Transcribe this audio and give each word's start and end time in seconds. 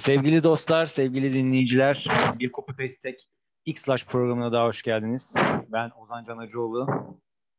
Sevgili 0.00 0.42
dostlar, 0.42 0.86
sevgili 0.86 1.34
dinleyiciler, 1.34 2.06
bir 2.38 2.52
Copy 2.52 2.72
Paste 2.72 3.16
X-Slash 3.66 4.06
programına 4.06 4.52
daha 4.52 4.66
hoş 4.66 4.82
geldiniz. 4.82 5.34
Ben 5.68 5.90
Ozan 5.90 6.24
Can 6.24 6.38
Acıoğlu, 6.38 6.86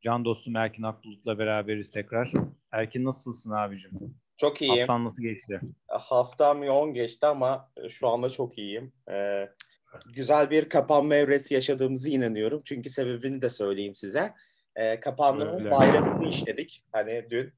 can 0.01 0.25
dostum 0.25 0.55
Erkin 0.55 0.83
Akbulut'la 0.83 1.39
beraberiz 1.39 1.91
tekrar. 1.91 2.31
Erkin 2.71 3.05
nasılsın 3.05 3.51
abicim? 3.51 3.91
Çok 4.37 4.61
iyiyim. 4.61 4.79
Haftan 4.79 5.05
nasıl 5.05 5.21
geçti? 5.21 5.61
Haftam 5.87 6.63
yoğun 6.63 6.93
geçti 6.93 7.25
ama 7.25 7.71
şu 7.89 8.07
anda 8.07 8.29
çok 8.29 8.57
iyiyim. 8.57 8.93
Ee, 9.11 9.49
güzel 10.13 10.49
bir 10.49 10.69
kapanma 10.69 11.15
evresi 11.15 11.53
yaşadığımızı 11.53 12.09
inanıyorum. 12.09 12.61
Çünkü 12.65 12.89
sebebini 12.89 13.41
de 13.41 13.49
söyleyeyim 13.49 13.95
size. 13.95 14.33
Ee, 14.75 14.99
kapanmanın 14.99 15.71
bayramını 15.71 16.29
işledik. 16.29 16.83
Hani 16.91 17.27
dün 17.29 17.53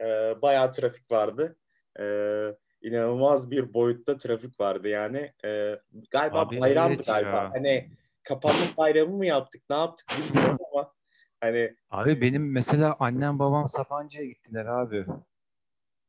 e, 0.00 0.04
bayağı 0.42 0.72
trafik 0.72 1.10
vardı. 1.10 1.56
Ee, 2.00 2.54
inanılmaz 2.82 3.50
bir 3.50 3.74
boyutta 3.74 4.16
trafik 4.16 4.60
vardı 4.60 4.88
yani. 4.88 5.32
Ee, 5.44 5.78
galiba 6.10 6.40
Abi 6.40 6.60
bayramdı 6.60 6.94
evet 6.94 7.06
galiba. 7.06 7.28
ya. 7.28 7.50
Hani 7.54 7.90
kapanma 8.22 8.76
bayramı 8.76 9.16
mı 9.16 9.26
yaptık 9.26 9.62
ne 9.70 9.76
yaptık 9.76 10.06
bilmiyorum 10.18 10.58
ama 10.72 10.92
hani 11.40 11.74
Abi 11.90 12.20
benim 12.20 12.52
mesela 12.52 12.96
annem 13.00 13.38
babam 13.38 13.68
Sapanca'ya 13.68 14.26
gittiler 14.26 14.66
abi. 14.66 15.06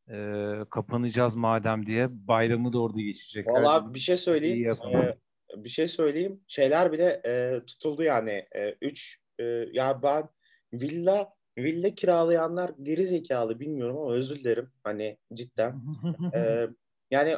Ee, 0.10 0.66
kapanacağız 0.70 1.36
madem 1.36 1.86
diye 1.86 2.08
bayramı 2.12 2.74
da 2.74 2.82
orada 2.82 3.02
geçecekler. 3.02 3.62
Valla 3.62 3.94
bir 3.94 4.00
şey 4.00 4.18
söyleyeyim. 4.18 4.76
Ee, 4.94 5.16
bir 5.56 5.70
şey 5.70 5.88
söyleyeyim. 5.88 6.44
Şeyler 6.48 6.92
bile 6.92 7.22
e, 7.26 7.66
tutuldu 7.66 8.04
yani. 8.04 8.48
E, 8.56 8.76
üç 8.82 9.20
e, 9.40 9.44
ya 9.72 10.04
ben 10.04 10.30
villa 10.74 11.34
villa 11.58 11.90
kiralayanlar 11.96 12.72
geri 12.84 13.06
zekalı 13.06 13.60
bilmiyorum 13.60 13.98
ama 13.98 14.14
özür 14.14 14.40
dilerim. 14.40 14.70
Hani 14.84 15.18
cidden. 15.34 15.82
E, 16.36 16.68
yani 17.12 17.36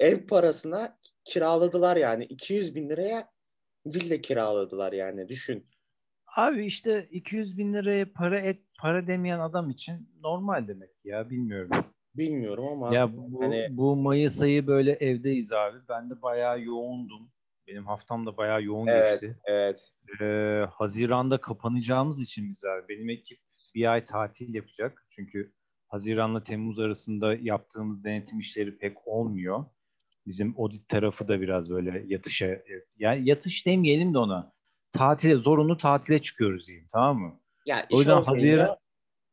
ev 0.00 0.26
parasına 0.26 0.98
kiraladılar 1.24 1.96
yani. 1.96 2.24
200 2.24 2.74
bin 2.74 2.88
liraya 2.88 3.30
villa 3.86 4.16
kiraladılar 4.20 4.92
yani. 4.92 5.28
Düşün. 5.28 5.66
Abi 6.36 6.66
işte 6.66 7.08
200 7.10 7.58
bin 7.58 7.74
liraya 7.74 8.12
para 8.12 8.40
et 8.40 8.60
para 8.80 9.06
demeyen 9.06 9.38
adam 9.38 9.70
için 9.70 10.08
normal 10.22 10.68
demek 10.68 10.90
ya 11.04 11.30
bilmiyorum. 11.30 11.84
Bilmiyorum 12.14 12.68
ama 12.68 12.94
Ya 12.94 13.16
bu, 13.16 13.42
hani- 13.42 13.66
bu 13.70 13.96
Mayıs 13.96 14.42
ayı 14.42 14.66
böyle 14.66 14.92
evdeyiz 14.92 15.52
abi. 15.52 15.78
Ben 15.88 16.10
de 16.10 16.22
bayağı 16.22 16.60
yoğundum. 16.62 17.30
Benim 17.66 17.86
haftam 17.86 18.26
da 18.26 18.36
bayağı 18.36 18.62
yoğun 18.62 18.86
Evet. 18.86 19.20
geçti. 19.20 19.36
evet. 19.44 19.88
Ee, 20.20 20.64
Haziran'da 20.70 21.40
kapanacağımız 21.40 22.20
için 22.20 22.50
biz 22.50 22.64
abi. 22.64 22.88
Benim 22.88 23.08
ekip 23.10 23.38
bir 23.78 23.92
ay 23.92 24.04
tatil 24.04 24.54
yapacak. 24.54 25.06
Çünkü 25.08 25.52
Haziran'la 25.88 26.42
Temmuz 26.42 26.78
arasında 26.78 27.34
yaptığımız 27.34 28.04
denetim 28.04 28.38
işleri 28.38 28.78
pek 28.78 29.08
olmuyor. 29.08 29.64
Bizim 30.26 30.54
audit 30.60 30.88
tarafı 30.88 31.28
da 31.28 31.40
biraz 31.40 31.70
böyle 31.70 32.04
yatışa, 32.06 32.58
yani 32.98 33.28
yatış 33.28 33.66
demeyelim 33.66 34.14
de 34.14 34.18
ona. 34.18 34.52
Tatile, 34.92 35.34
zorunlu 35.36 35.76
tatile 35.76 36.22
çıkıyoruz 36.22 36.68
diyeyim 36.68 36.88
tamam 36.92 37.18
mı? 37.18 37.40
Ya 37.66 37.86
O 37.92 37.98
yüzden 37.98 38.22
Haziran- 38.22 38.76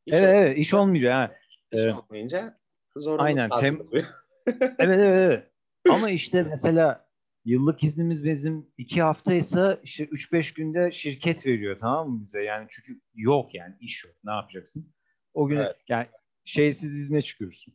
iş 0.05 0.13
Evet 0.13 0.35
evet 0.35 0.57
iş 0.57 0.73
olmayacak. 0.73 1.13
Ha. 1.13 1.35
iş 1.71 1.81
Ee, 1.81 1.93
olmayınca 1.93 2.59
zorunlu 2.95 3.23
aynen, 3.23 3.49
tatil 3.49 3.67
tem-. 3.67 4.05
Evet 4.47 4.79
evet 4.79 5.19
evet. 5.21 5.51
Ama 5.89 6.09
işte 6.09 6.43
mesela 6.43 7.04
yıllık 7.45 7.83
iznimiz 7.83 8.23
bizim 8.23 8.67
iki 8.77 9.01
haftaysa 9.01 9.79
işte 9.83 10.05
3-5 10.05 10.55
günde 10.55 10.91
şirket 10.91 11.45
veriyor 11.45 11.77
tamam 11.79 12.09
mı 12.09 12.21
bize? 12.21 12.43
Yani 12.43 12.67
çünkü 12.69 13.01
yok 13.15 13.55
yani 13.55 13.75
iş 13.79 14.03
yok. 14.05 14.13
Ne 14.23 14.31
yapacaksın? 14.31 14.93
O 15.33 15.47
gün 15.47 15.57
Evet. 15.57 15.75
yani 15.89 16.07
şeysiz 16.43 16.95
izne 16.95 17.21
çıkıyorsun. 17.21 17.73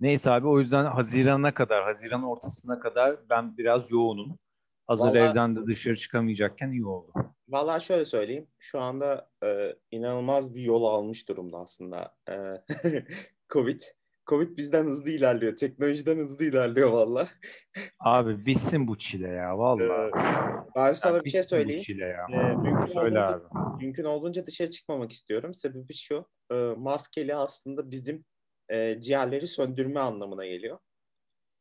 Neyse 0.00 0.30
abi 0.30 0.46
o 0.46 0.58
yüzden 0.58 0.84
Haziran'a 0.84 1.54
kadar, 1.54 1.84
Haziran 1.84 2.22
ortasına 2.22 2.80
kadar 2.80 3.16
ben 3.30 3.56
biraz 3.58 3.90
yoğunum. 3.90 4.38
Hazır 4.86 5.08
Vallahi- 5.08 5.30
evden 5.30 5.56
de 5.56 5.66
dışarı 5.66 5.96
çıkamayacakken 5.96 6.70
iyi 6.72 6.86
oldu. 6.86 7.12
Vallahi 7.48 7.84
şöyle 7.84 8.04
söyleyeyim. 8.04 8.46
Şu 8.58 8.80
anda 8.80 9.30
e, 9.44 9.74
inanılmaz 9.90 10.54
bir 10.54 10.62
yol 10.62 10.84
almış 10.84 11.28
durumda 11.28 11.58
aslında. 11.58 12.14
E, 12.30 12.34
Covid. 13.52 13.80
Covid 14.28 14.56
bizden 14.56 14.84
hızlı 14.84 15.10
ilerliyor. 15.10 15.56
Teknolojiden 15.56 16.18
hızlı 16.18 16.44
ilerliyor 16.44 16.90
valla. 16.92 17.28
Abi 18.00 18.46
bitsin 18.46 18.88
bu 18.88 18.98
çile 18.98 19.28
ya 19.28 19.58
vallahi. 19.58 20.08
E, 20.08 20.10
ben 20.76 20.92
sana 20.92 21.16
Ya 21.16 21.24
bir 21.24 21.30
şey 21.30 21.40
bitsin 21.40 21.56
bu 21.56 21.60
söyleyeyim. 21.60 21.82
çile 21.82 22.04
ya. 22.04 22.26
E, 22.32 22.56
mümkün, 22.56 22.86
Söyle 22.86 23.20
olduğunca, 23.20 23.26
abi. 23.26 23.84
mümkün 23.84 24.04
olduğunca 24.04 24.46
dışarı 24.46 24.70
çıkmamak 24.70 25.12
istiyorum. 25.12 25.54
Sebebi 25.54 25.94
şu. 25.94 26.26
e, 26.52 26.54
maskeli 26.76 27.34
aslında 27.34 27.90
bizim 27.90 28.24
e, 28.68 29.00
ciğerleri 29.00 29.46
söndürme 29.46 30.00
anlamına 30.00 30.46
geliyor. 30.46 30.78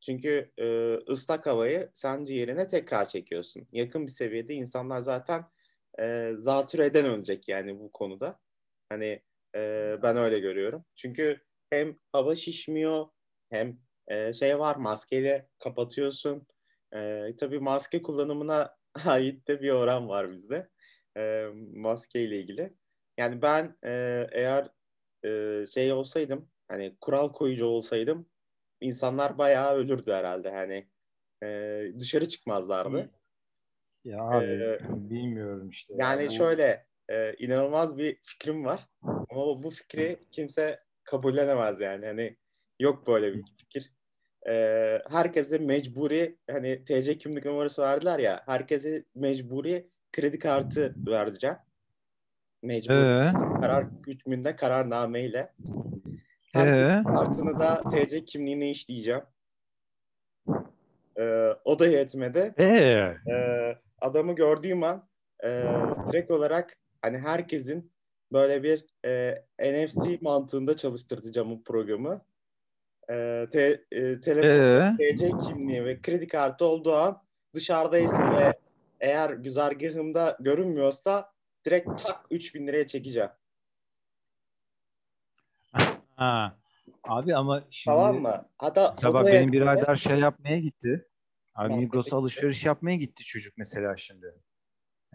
Çünkü 0.05 0.51
e, 0.57 0.93
ıslak 1.09 1.45
havayı 1.47 1.89
sen 1.93 2.25
ciğerine 2.25 2.67
tekrar 2.67 3.05
çekiyorsun. 3.05 3.67
Yakın 3.71 4.07
bir 4.07 4.11
seviyede 4.11 4.53
insanlar 4.53 4.99
zaten 4.99 5.43
e, 6.01 6.31
zatürreden 6.37 7.05
ölecek 7.05 7.47
yani 7.47 7.79
bu 7.79 7.91
konuda. 7.91 8.39
Hani 8.89 9.21
e, 9.55 9.95
ben 10.03 10.17
öyle 10.17 10.39
görüyorum. 10.39 10.85
Çünkü 10.95 11.41
hem 11.69 11.97
hava 12.11 12.35
şişmiyor 12.35 13.05
hem 13.49 13.79
e, 14.07 14.33
şey 14.33 14.59
var 14.59 14.75
maskeyle 14.75 15.49
kapatıyorsun. 15.59 16.47
E, 16.95 17.29
tabii 17.39 17.59
maske 17.59 18.01
kullanımına 18.01 18.77
ait 19.05 19.47
de 19.47 19.61
bir 19.61 19.71
oran 19.71 20.09
var 20.09 20.31
bizde. 20.31 20.69
E, 21.17 21.45
maske 21.73 22.21
ile 22.23 22.39
ilgili. 22.39 22.73
Yani 23.17 23.41
ben 23.41 23.77
e, 23.85 23.91
eğer 24.31 24.67
e, 25.25 25.65
şey 25.65 25.91
olsaydım 25.93 26.49
hani 26.67 26.97
kural 27.01 27.33
koyucu 27.33 27.65
olsaydım 27.65 28.29
insanlar 28.81 29.37
bayağı 29.37 29.75
ölürdü 29.75 30.11
herhalde. 30.11 30.51
Hani 30.51 30.87
e, 31.43 31.81
dışarı 31.99 32.27
çıkmazlardı. 32.27 33.11
Ya 34.03 34.21
abi 34.23 34.45
Ee, 34.45 34.79
bilmiyorum 35.09 35.69
işte. 35.69 35.93
ya. 35.93 36.05
Yani 36.05 36.27
Bu- 36.27 36.33
şöyle 36.33 36.87
e, 37.09 37.33
inanılmaz 37.33 37.97
bir 37.97 38.19
fikrim 38.23 38.65
var. 38.65 38.87
Ama 39.01 39.63
bu 39.63 39.69
fikri 39.69 40.19
kimse 40.31 40.79
kabullenemez 41.07 41.81
yani. 41.81 42.05
Hani 42.05 42.37
yok 42.79 43.07
böyle 43.07 43.33
bir 43.33 43.43
fikir. 43.57 43.91
E, 44.49 44.53
herkese 45.09 45.57
mecburi 45.57 46.37
hani 46.51 46.83
TC 46.83 47.17
kimlik 47.17 47.45
numarası 47.45 47.81
verdiler 47.81 48.19
ya. 48.19 48.43
Herkese 48.45 49.03
mecburi 49.15 49.87
kredi 50.11 50.39
kartı 50.39 50.95
vereceğim. 51.07 51.55
Mecburi 52.63 52.97
Ee, 52.97 53.33
karar 53.61 53.85
hükmünde 54.07 54.55
kararnameyle. 54.55 55.53
Her 56.53 56.67
ee, 56.67 57.03
kartını 57.03 57.59
da 57.59 57.83
TC 57.89 58.25
kimliğine 58.25 58.69
işleyeceğim. 58.69 59.21
E, 61.19 61.49
o 61.65 61.79
da 61.79 61.87
yetmedi. 61.87 62.53
ee. 62.57 63.17
Ee, 63.31 63.77
adamı 64.01 64.35
gördüğüm 64.35 64.83
an 64.83 65.07
e, 65.43 65.63
direkt 66.11 66.31
olarak 66.31 66.77
hani 67.01 67.17
herkesin 67.17 67.91
böyle 68.31 68.63
bir 68.63 68.85
e, 69.05 69.43
NFC 69.59 70.17
mantığında 70.21 70.75
çalıştıracağım 70.75 71.51
bu 71.51 71.63
programı. 71.63 72.21
E, 73.09 73.47
te, 73.51 73.83
e, 73.91 74.21
telefon, 74.21 74.97
Ee, 74.99 75.15
TC 75.15 75.31
kimliği 75.45 75.85
ve 75.85 76.01
kredi 76.01 76.27
kartı 76.27 76.65
olduğu 76.65 76.95
an 76.95 77.23
dışarıdaysa 77.53 78.37
ve 78.37 78.59
eğer 78.99 79.29
güzergahımda 79.29 80.37
görünmüyorsa 80.39 81.31
direkt 81.65 82.03
tak 82.03 82.25
3000 82.31 82.67
liraya 82.67 82.87
çekeceğim. 82.87 83.29
ha. 86.15 86.57
Abi 87.03 87.35
ama 87.35 87.63
şimdi 87.69 87.97
Tamam 87.97 88.21
mı? 88.21 88.49
Hatta 88.57 88.95
da 89.13 89.25
benim 89.25 89.51
birader 89.51 89.95
şey 89.95 90.19
yapmaya 90.19 90.59
gitti. 90.59 91.07
Abi 91.55 91.73
Migros'a 91.73 92.17
alışveriş 92.17 92.65
yapmaya 92.65 92.95
gitti 92.95 93.23
çocuk 93.23 93.57
mesela 93.57 93.97
şimdi. 93.97 94.33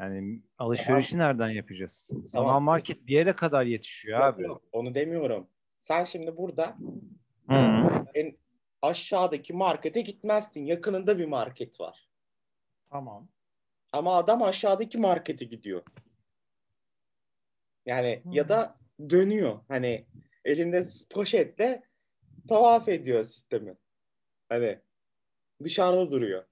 Yani 0.02 0.42
alışverişi 0.58 1.18
nereden 1.18 1.48
yapacağız? 1.48 2.10
Sanal 2.26 2.44
Tamam. 2.44 2.62
market 2.62 3.06
bir 3.06 3.14
yere 3.14 3.36
kadar 3.36 3.64
yetişiyor 3.64 4.20
Yok, 4.20 4.34
abi. 4.34 4.42
yok, 4.42 4.62
onu 4.72 4.94
demiyorum. 4.94 5.48
Sen 5.76 6.04
şimdi 6.04 6.36
burada 6.36 6.76
Hı. 7.48 7.54
en 8.14 8.36
aşağıdaki 8.82 9.52
markete 9.52 10.00
gitmezsin. 10.00 10.66
Yakınında 10.66 11.18
bir 11.18 11.26
market 11.26 11.80
var. 11.80 12.08
Tamam. 12.90 13.28
Ama 13.92 14.16
adam 14.16 14.42
aşağıdaki 14.42 14.98
markete 14.98 15.44
gidiyor. 15.44 15.82
Yani 17.86 18.22
ya 18.30 18.48
da 18.48 18.74
dönüyor. 19.10 19.60
Hani 19.68 20.06
elinde 20.44 20.84
poşetle 21.10 21.82
tavaf 22.48 22.88
ediyor 22.88 23.24
sistemi. 23.24 23.76
Hani 24.48 24.78
dışarıda 25.64 26.10
duruyor. 26.10 26.44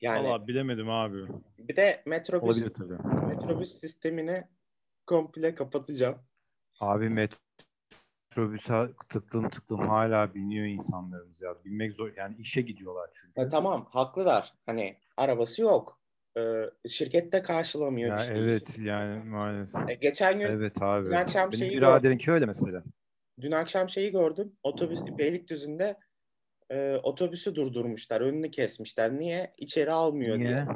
Yani 0.00 0.28
Vallahi 0.28 0.46
bilemedim 0.48 0.90
abi. 0.90 1.24
bir 1.58 1.76
de 1.76 2.02
metrobüs 2.06 2.42
Olabilir 2.56 2.70
tabii. 2.74 3.26
metrobüs 3.26 3.80
sistemini 3.80 4.44
komple 5.06 5.54
kapatacağım. 5.54 6.18
Abi 6.80 7.08
metrobüse 8.30 8.88
tıklım 9.08 9.48
tıklım 9.50 9.88
hala 9.88 10.34
biniyor 10.34 10.66
insanlarımız 10.66 11.40
ya. 11.42 11.64
Binmek 11.64 11.92
zor. 11.92 12.12
Yani 12.16 12.36
işe 12.38 12.60
gidiyorlar 12.62 13.10
çünkü. 13.14 13.40
E, 13.40 13.48
tamam 13.48 13.86
haklılar. 13.90 14.54
Hani 14.66 14.96
arabası 15.16 15.62
yok. 15.62 16.00
Ee, 16.38 16.70
şirkette 16.88 17.42
karşılamıyor 17.42 18.18
Ya 18.18 18.24
evet 18.24 18.78
yani 18.78 19.24
maalesef. 19.24 19.88
E, 19.90 19.94
geçen 19.94 20.38
gün 20.38 20.46
Evet 20.46 20.82
abi. 20.82 21.06
dün 21.06 21.12
akşam 21.12 21.52
Benim 21.52 21.58
şeyi 21.58 21.76
biraderinki 21.76 22.32
öyle 22.32 22.46
mesela. 22.46 22.82
dün 23.40 23.52
akşam 23.52 23.88
şeyi 23.88 24.12
gördüm. 24.12 24.52
Otobüs 24.62 25.00
Beylikdüzü'nde 25.18 25.96
e, 26.70 26.96
otobüsü 27.02 27.54
durdurmuşlar. 27.54 28.20
Önünü 28.20 28.50
kesmişler. 28.50 29.18
Niye? 29.18 29.54
İçeri 29.58 29.92
almıyor 29.92 30.38
Niye? 30.38 30.48
diye. 30.48 30.66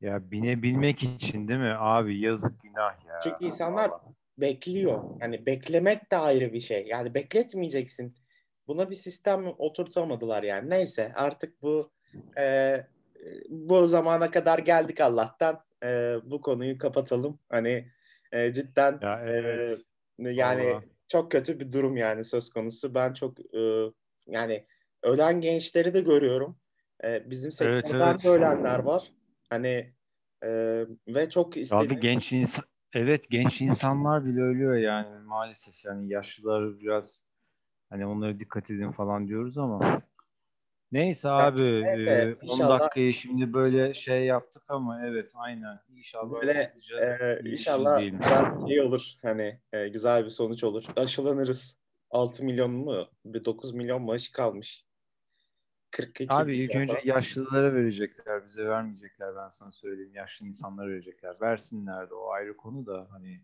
Ya 0.00 0.30
binebilmek 0.30 1.02
için 1.02 1.48
değil 1.48 1.60
mi? 1.60 1.74
Abi 1.78 2.18
yazık 2.20 2.62
günah 2.62 3.04
ya. 3.06 3.20
Çünkü 3.22 3.44
insanlar 3.44 3.88
Vallahi. 3.88 4.02
bekliyor. 4.38 5.04
Yani 5.20 5.46
beklemek 5.46 6.10
de 6.12 6.16
ayrı 6.16 6.52
bir 6.52 6.60
şey. 6.60 6.86
Yani 6.86 7.14
bekletmeyeceksin. 7.14 8.14
Buna 8.66 8.90
bir 8.90 8.94
sistem 8.94 9.46
oturtamadılar 9.58 10.42
yani. 10.42 10.70
Neyse 10.70 11.12
artık 11.14 11.62
bu 11.62 11.90
e, 12.38 12.76
bu 13.48 13.86
zamana 13.86 14.30
kadar 14.30 14.58
geldik 14.58 15.00
Allah'tan. 15.00 15.60
E, 15.84 16.16
bu 16.24 16.40
konuyu 16.40 16.78
kapatalım. 16.78 17.38
Hani 17.48 17.88
e, 18.32 18.52
cidden 18.52 18.98
Ya 19.02 19.20
evet. 19.26 19.80
e, 20.18 20.30
yani 20.30 20.66
Vallahi. 20.66 20.84
Çok 21.08 21.30
kötü 21.32 21.60
bir 21.60 21.72
durum 21.72 21.96
yani 21.96 22.24
söz 22.24 22.50
konusu. 22.50 22.94
Ben 22.94 23.12
çok 23.12 23.54
e, 23.54 23.92
yani 24.26 24.66
ölen 25.02 25.40
gençleri 25.40 25.94
de 25.94 26.00
görüyorum. 26.00 26.58
E, 27.04 27.30
bizim 27.30 27.50
Evet, 27.50 27.54
sektörden 27.54 28.10
evet. 28.10 28.24
de 28.24 28.28
ölenler 28.28 28.78
var. 28.78 29.12
Hani 29.50 29.92
e, 30.42 30.48
ve 31.08 31.30
çok 31.30 31.52
Abi 31.52 31.60
istedim. 31.60 32.00
genç 32.00 32.32
insan 32.32 32.64
evet 32.92 33.30
genç 33.30 33.60
insanlar 33.60 34.24
bile 34.24 34.40
ölüyor 34.40 34.74
yani 34.74 35.18
maalesef 35.18 35.84
yani 35.84 36.08
yaşlılar 36.08 36.80
biraz 36.80 37.22
hani 37.90 38.06
onlara 38.06 38.40
dikkat 38.40 38.70
edin 38.70 38.92
falan 38.92 39.28
diyoruz 39.28 39.58
ama 39.58 40.02
neyse 40.92 41.28
abi 41.28 41.82
neyse, 41.82 42.10
e, 42.10 42.46
10 42.46 42.52
inşallah- 42.54 42.80
dakikayı 42.80 43.14
şimdi 43.14 43.52
böyle 43.52 43.94
şey 43.94 44.24
yaptık 44.24 44.62
ama 44.68 45.06
evet 45.06 45.32
aynen 45.34 45.80
inşallah 45.88 46.32
Böyle 46.32 46.72
e, 47.00 47.50
inşallah 47.50 48.00
bir 48.00 48.68
şey 48.68 48.80
olur. 48.82 49.12
Hani 49.22 49.60
e, 49.72 49.88
güzel 49.88 50.24
bir 50.24 50.30
sonuç 50.30 50.64
olur. 50.64 50.84
Aşılanırız. 50.96 51.78
6 52.10 52.44
milyon 52.44 52.70
mu? 52.70 53.08
Bir 53.24 53.44
9 53.44 53.72
milyon 53.74 54.02
mu 54.02 54.12
aşı 54.12 54.32
kalmış? 54.32 54.84
42 55.90 56.32
Abi 56.34 56.56
ilk 56.56 56.74
önce 56.74 57.00
yaşlılara 57.04 57.74
verecekler 57.74 58.46
bize 58.46 58.64
vermeyecekler 58.64 59.36
ben 59.36 59.48
sana 59.48 59.72
söyleyeyim 59.72 60.14
yaşlı 60.14 60.46
insanlara 60.46 60.88
verecekler 60.88 61.40
versinler 61.40 62.10
de 62.10 62.14
o 62.14 62.30
ayrı 62.30 62.56
konu 62.56 62.86
da 62.86 63.06
hani 63.10 63.40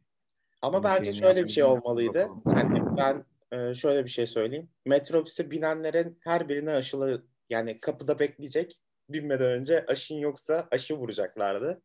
Ama 0.63 0.73
bunun 0.73 0.85
bence 0.85 1.13
şöyle 1.15 1.45
bir 1.45 1.49
şey 1.49 1.65
olmalıydı. 1.65 2.29
Yani 2.47 2.83
ben 2.97 3.25
e, 3.59 3.75
şöyle 3.75 4.05
bir 4.05 4.11
şey 4.11 4.27
söyleyeyim. 4.27 4.69
Metrobüse 4.85 5.51
binenlerin 5.51 6.19
her 6.21 6.49
birine 6.49 6.71
aşılı 6.73 7.25
yani 7.55 7.81
kapıda 7.81 8.19
bekleyecek. 8.19 8.81
Binmeden 9.09 9.51
önce 9.51 9.85
aşın 9.89 10.15
yoksa 10.15 10.69
aşı 10.71 10.95
vuracaklardı. 10.95 11.83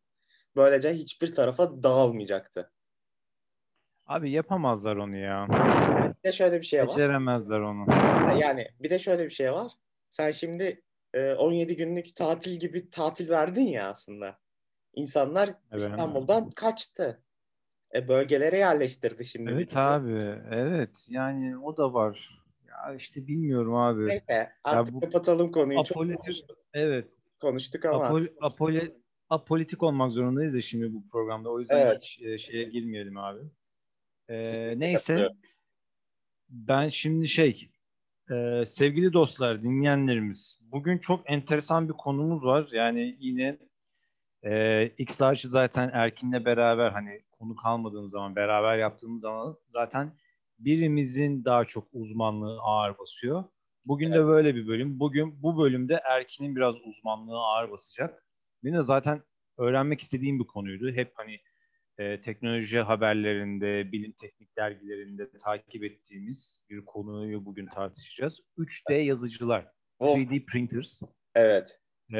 Böylece 0.56 0.94
hiçbir 0.94 1.34
tarafa 1.34 1.82
dağılmayacaktı. 1.82 2.72
abi 4.06 4.30
yapamazlar 4.30 4.96
onu 4.96 5.16
ya 5.16 5.46
Bir 6.24 6.28
de 6.28 6.32
şöyle 6.32 6.60
bir 6.60 6.66
şey 6.66 6.80
var. 6.80 6.88
beceremezler 6.88 7.60
onu 7.60 7.86
Yani 8.40 8.68
bir 8.80 8.90
de 8.90 8.98
şöyle 8.98 9.24
bir 9.24 9.30
şey 9.30 9.52
var. 9.52 9.72
Sen 10.08 10.30
şimdi 10.30 10.82
e, 11.14 11.32
17 11.32 11.76
günlük 11.76 12.16
tatil 12.16 12.60
gibi 12.60 12.90
tatil 12.90 13.28
verdin 13.30 13.66
ya 13.66 13.90
aslında. 13.90 14.38
İnsanlar 14.94 15.48
Evet. 15.70 15.80
İstanbul'dan 15.80 16.50
kaçtı. 16.50 17.22
E, 17.94 18.08
bölgelere 18.08 18.58
yerleştirdi 18.58 19.24
şimdi. 19.24 19.50
Evet 19.50 19.76
abi, 19.76 20.16
evet. 20.50 21.06
Yani 21.08 21.58
o 21.58 21.76
da 21.76 21.94
var. 21.94 22.39
Ya 22.88 22.94
işte 22.94 23.26
bilmiyorum 23.26 23.74
abi. 23.74 24.06
Neyse 24.06 24.52
artık 24.64 24.94
bu 24.94 25.00
kapatalım 25.00 25.52
konuyu. 25.52 25.84
Çok 25.84 25.96
apolitik- 25.96 26.16
konuştuk, 26.16 26.58
Evet. 26.74 27.08
konuştuk 27.40 27.84
ama. 27.84 28.04
Apol, 28.04 28.26
apole, 28.40 28.92
apolitik 29.28 29.82
olmak 29.82 30.12
zorundayız 30.12 30.54
ya 30.54 30.60
şimdi 30.60 30.94
bu 30.94 31.08
programda. 31.08 31.50
O 31.50 31.60
yüzden 31.60 31.86
Evet. 31.86 32.02
hiç 32.02 32.22
e, 32.22 32.38
şeye 32.38 32.64
girmeyelim 32.64 33.16
abi. 33.18 33.40
Ee, 34.28 34.74
neyse. 34.76 35.28
Ben 36.48 36.88
şimdi 36.88 37.28
şey, 37.28 37.70
e, 38.30 38.64
sevgili 38.66 39.12
dostlar, 39.12 39.62
dinleyenlerimiz, 39.62 40.58
bugün 40.62 40.98
çok 40.98 41.30
enteresan 41.30 41.88
bir 41.88 41.92
konumuz 41.92 42.44
var. 42.44 42.68
Yani 42.72 43.16
yine 43.20 43.58
e, 44.44 44.86
X 44.98 45.22
Large'ı 45.22 45.48
zaten 45.50 45.90
Erkin'le 45.92 46.44
beraber 46.44 46.90
hani 46.90 47.20
konu 47.32 47.56
kalmadığımız 47.56 48.12
zaman, 48.12 48.36
beraber 48.36 48.78
yaptığımız 48.78 49.20
zaman 49.20 49.56
zaten 49.68 50.12
birimizin 50.64 51.44
daha 51.44 51.64
çok 51.64 51.88
uzmanlığı 51.92 52.58
ağır 52.60 52.98
basıyor. 52.98 53.44
Bugün 53.84 54.12
de 54.12 54.24
böyle 54.26 54.54
bir 54.54 54.66
bölüm. 54.68 55.00
Bugün 55.00 55.42
bu 55.42 55.58
bölümde 55.58 55.94
Erkin'in 56.04 56.56
biraz 56.56 56.74
uzmanlığı 56.84 57.38
ağır 57.38 57.70
basacak. 57.70 58.26
Benim 58.64 58.78
de 58.78 58.82
zaten 58.82 59.22
öğrenmek 59.58 60.00
istediğim 60.00 60.38
bir 60.38 60.44
konuydu. 60.46 60.92
Hep 60.92 61.12
hani 61.14 61.40
e, 61.98 62.20
teknoloji 62.20 62.80
haberlerinde, 62.80 63.92
bilim 63.92 64.12
teknik 64.12 64.56
dergilerinde 64.56 65.30
takip 65.30 65.84
ettiğimiz 65.84 66.62
bir 66.70 66.84
konuyu 66.84 67.44
bugün 67.44 67.66
tartışacağız. 67.66 68.40
3D 68.58 68.94
yazıcılar, 68.94 69.66
Of, 69.98 70.18
3D 70.18 70.44
printers. 70.44 71.02
evet. 71.34 71.80
E, 72.14 72.18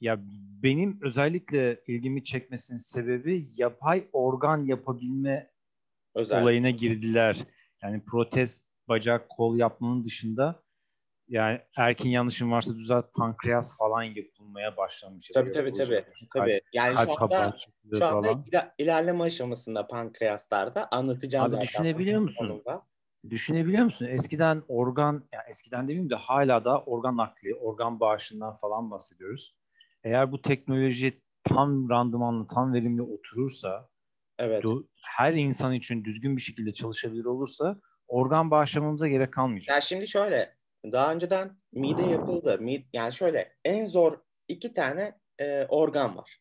ya 0.00 0.18
benim 0.62 0.98
özellikle 1.02 1.80
ilgimi 1.86 2.24
çekmesinin 2.24 2.78
sebebi 2.78 3.48
yapay 3.56 4.08
organ 4.12 4.64
yapabilme 4.66 5.50
Özel. 6.14 6.42
olayına 6.42 6.70
girdiler. 6.70 7.44
Yani 7.82 8.04
protez, 8.04 8.60
bacak, 8.88 9.28
kol 9.28 9.56
yapmanın 9.56 10.04
dışında 10.04 10.62
yani 11.28 11.60
erkin 11.76 12.10
yanlışım 12.10 12.52
varsa 12.52 12.74
düzelt 12.74 13.14
pankreas 13.14 13.76
falan 13.76 14.02
yapılmaya 14.02 14.76
başlamış. 14.76 15.30
Tabii 15.34 15.52
tabii 15.52 15.72
tabii. 15.72 16.04
tabii. 16.34 16.60
Yani 16.72 16.94
Kalp, 16.94 17.06
şu 17.06 17.12
anda, 17.12 17.18
kapağı 17.18 17.56
şu 17.98 18.06
anda 18.06 18.28
ila- 18.28 18.74
ilerleme 18.78 19.24
aşamasında 19.24 19.86
pankreaslarda 19.86 20.88
anlatacağım 20.90 21.44
Abi 21.44 21.50
zaten. 21.50 21.66
düşünebiliyor 21.66 22.20
musun? 22.20 22.48
Onunla. 22.48 22.86
Düşünebiliyor 23.30 23.84
musun? 23.84 24.06
Eskiden 24.06 24.62
organ, 24.68 25.28
yani 25.32 25.44
eskiden 25.48 25.82
demeyeyim 25.82 26.10
de 26.10 26.14
hala 26.14 26.64
da 26.64 26.82
organ 26.82 27.16
nakli, 27.16 27.54
organ 27.54 28.00
bağışından 28.00 28.56
falan 28.56 28.90
bahsediyoruz. 28.90 29.56
Eğer 30.04 30.32
bu 30.32 30.42
teknoloji 30.42 31.22
tam 31.44 31.90
randımanlı, 31.90 32.46
tam 32.46 32.72
verimli 32.74 33.02
oturursa, 33.02 33.88
Evet. 34.38 34.64
her 35.16 35.32
insan 35.32 35.72
için 35.72 36.04
düzgün 36.04 36.36
bir 36.36 36.42
şekilde 36.42 36.72
çalışabilir 36.72 37.24
olursa 37.24 37.80
organ 38.08 38.50
bağışlamamıza 38.50 39.08
gerek 39.08 39.32
kalmayacak. 39.32 39.68
Yani 39.68 39.84
şimdi 39.84 40.08
şöyle, 40.08 40.54
daha 40.92 41.12
önceden 41.12 41.50
mide 41.72 42.02
yapıldı. 42.02 42.58
Mide, 42.60 42.84
yani 42.92 43.12
şöyle, 43.12 43.52
en 43.64 43.86
zor 43.86 44.18
iki 44.48 44.74
tane 44.74 45.12
e, 45.40 45.66
organ 45.68 46.16
var. 46.16 46.38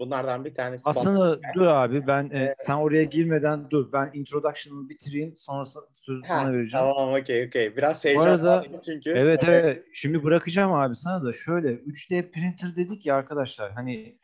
Bunlardan 0.00 0.44
bir 0.44 0.54
tanesi 0.54 0.82
Aslında 0.86 1.38
dur 1.54 1.66
abi 1.66 2.06
ben 2.06 2.24
e, 2.24 2.38
Evet. 2.38 2.54
sen 2.58 2.74
oraya 2.74 3.04
girmeden 3.04 3.70
dur 3.70 3.92
ben 3.92 4.10
introduction'ı 4.14 4.88
bitireyim 4.88 5.34
sonra 5.36 5.64
sözü 5.92 6.22
Ha, 6.22 6.40
sana 6.40 6.52
vereceğim. 6.52 6.86
Tamam 6.86 7.12
okey 7.12 7.46
okey. 7.46 7.76
Biraz 7.76 8.04
heyecanlandım 8.04 8.80
çünkü. 8.84 9.10
Evet 9.10 9.44
evet. 9.44 9.84
Şimdi 9.94 10.24
bırakacağım 10.24 10.72
abi 10.72 10.96
sana 10.96 11.24
da 11.24 11.32
şöyle 11.32 11.72
3D 11.72 12.30
printer 12.30 12.76
dedik 12.76 13.06
ya 13.06 13.16
arkadaşlar 13.16 13.72
hani 13.72 14.18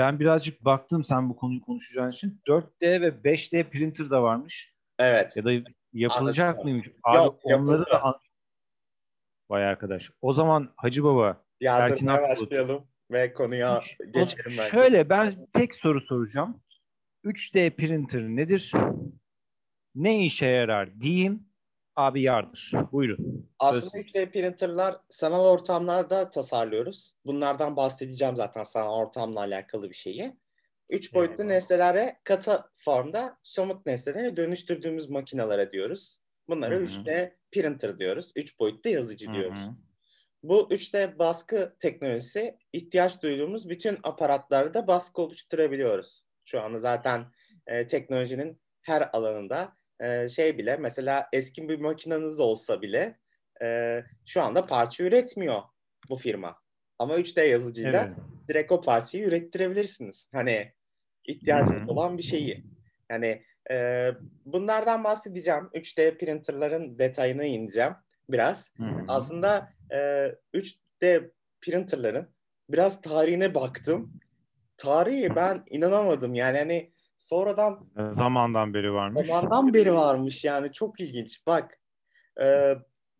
ben 0.00 0.20
birazcık 0.20 0.64
baktım 0.64 1.04
sen 1.04 1.28
bu 1.28 1.36
konuyu 1.36 1.60
konuşacağın 1.60 2.10
için 2.10 2.40
4D 2.48 3.00
ve 3.00 3.08
5D 3.08 3.70
printer 3.70 4.10
da 4.10 4.22
varmış 4.22 4.74
Evet. 4.98 5.36
ya 5.36 5.44
da 5.44 5.52
yapılacak 5.92 6.48
Anladım. 6.48 6.64
mıymış? 6.64 6.90
Abi 7.02 7.16
Yok, 7.16 7.40
onları 7.44 7.78
yapıldı. 7.78 7.90
da 7.90 8.20
Vay 9.50 9.64
arkadaş. 9.66 10.10
O 10.22 10.32
zaman 10.32 10.72
Hacı 10.76 11.04
Baba 11.04 11.44
Yardımına 11.60 12.22
başlayalım 12.22 12.86
ve 13.10 13.32
konuya 13.32 13.80
geçelim 14.14 14.44
bence. 14.46 14.62
şöyle 14.70 15.08
ben 15.08 15.46
tek 15.52 15.74
soru 15.74 16.00
soracağım. 16.00 16.62
3D 17.24 17.70
printer 17.76 18.22
nedir? 18.22 18.72
Ne 19.94 20.24
işe 20.26 20.46
yarar 20.46 21.00
diyeyim. 21.00 21.49
Abi 21.96 22.22
yardır. 22.22 22.72
Buyurun. 22.92 23.50
Aslında 23.58 23.90
Söz- 23.90 24.06
3D 24.06 24.30
printerlar 24.32 24.96
sanal 25.10 25.44
ortamlarda 25.44 26.30
tasarlıyoruz. 26.30 27.14
Bunlardan 27.26 27.76
bahsedeceğim 27.76 28.36
zaten 28.36 28.62
sanal 28.62 28.94
ortamla 28.94 29.40
alakalı 29.40 29.90
bir 29.90 29.94
şeyi. 29.94 30.36
Üç 30.90 31.14
boyutlu 31.14 31.34
Eyvallah. 31.42 31.54
nesnelere 31.54 32.20
katı 32.24 32.64
formda 32.74 33.38
somut 33.42 33.86
nesnelere 33.86 34.36
dönüştürdüğümüz 34.36 35.08
makinelere 35.10 35.72
diyoruz. 35.72 36.20
Bunlara 36.48 36.74
Hı 36.74 36.78
hı. 36.78 36.84
3D 36.84 37.32
printer 37.52 37.98
diyoruz. 37.98 38.32
Üç 38.36 38.58
boyutlu 38.60 38.90
yazıcı 38.90 39.28
Hı 39.28 39.34
diyoruz. 39.34 39.60
Bu 40.42 40.68
3D 40.70 41.18
baskı 41.18 41.76
teknolojisi 41.80 42.56
ihtiyaç 42.72 43.22
duyduğumuz 43.22 43.68
bütün 43.68 43.98
aparatlarda 44.02 44.86
baskı 44.86 45.22
oluşturabiliyoruz. 45.22 46.24
Şu 46.44 46.60
anda 46.62 46.78
zaten 46.78 47.24
e, 47.66 47.86
teknolojinin 47.86 48.60
her 48.82 49.10
alanında 49.12 49.72
e, 50.00 50.28
şey 50.28 50.58
bile 50.58 50.76
mesela 50.76 51.28
eski 51.32 51.68
bir 51.68 51.80
makineniz 51.80 52.40
olsa 52.40 52.82
bile 52.82 53.18
e, 53.62 54.00
şu 54.26 54.42
anda 54.42 54.66
parça 54.66 55.04
üretmiyor 55.04 55.62
bu 56.08 56.16
firma. 56.16 56.56
Ama 56.98 57.18
3D 57.18 57.46
yazıcıyla 57.46 58.04
Evet. 58.06 58.16
direkt 58.48 58.72
o 58.72 58.80
parçayı 58.80 59.24
ürettirebilirsiniz. 59.24 60.28
Hani 60.32 60.72
ihtiyacınız 61.24 61.88
olan 61.88 62.18
bir 62.18 62.22
şeyi. 62.22 62.64
Yani 63.10 63.42
e, 63.70 64.08
bunlardan 64.44 65.04
bahsedeceğim. 65.04 65.70
3D 65.74 66.18
printerların 66.18 66.98
detayına 66.98 67.44
ineceğim 67.44 67.92
biraz. 68.28 68.70
Hı 68.76 68.82
hı. 68.82 69.04
Aslında 69.08 69.72
e, 69.90 69.98
3D 70.54 71.30
printerların 71.60 72.28
biraz 72.70 73.00
tarihine 73.00 73.54
baktım. 73.54 74.20
Tarihi 74.76 75.36
ben 75.36 75.62
inanamadım. 75.70 76.34
Yani 76.34 76.58
hani 76.58 76.92
sonradan 77.20 77.86
Zamandan 78.10 78.74
beri 78.74 78.92
varmış. 78.92 79.26
zamandan 79.26 79.74
beri 79.74 79.94
varmış 79.94 80.44
yani 80.44 80.72
çok 80.72 81.00
ilginç. 81.00 81.46
Bak 81.46 81.80
e, 82.42 82.74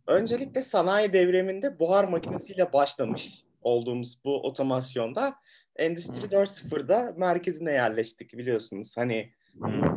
öncelikle 0.06 0.62
sanayi 0.62 1.12
devriminde 1.12 1.78
buhar 1.78 2.04
makinesiyle 2.04 2.72
başlamış 2.72 3.32
olduğumuz 3.62 4.20
bu 4.24 4.42
otomasyonda 4.46 5.34
Endüstri 5.76 6.26
4.0'da 6.28 7.14
merkezine 7.16 7.72
yerleştik 7.72 8.38
biliyorsunuz. 8.38 8.96
Hani 8.96 9.32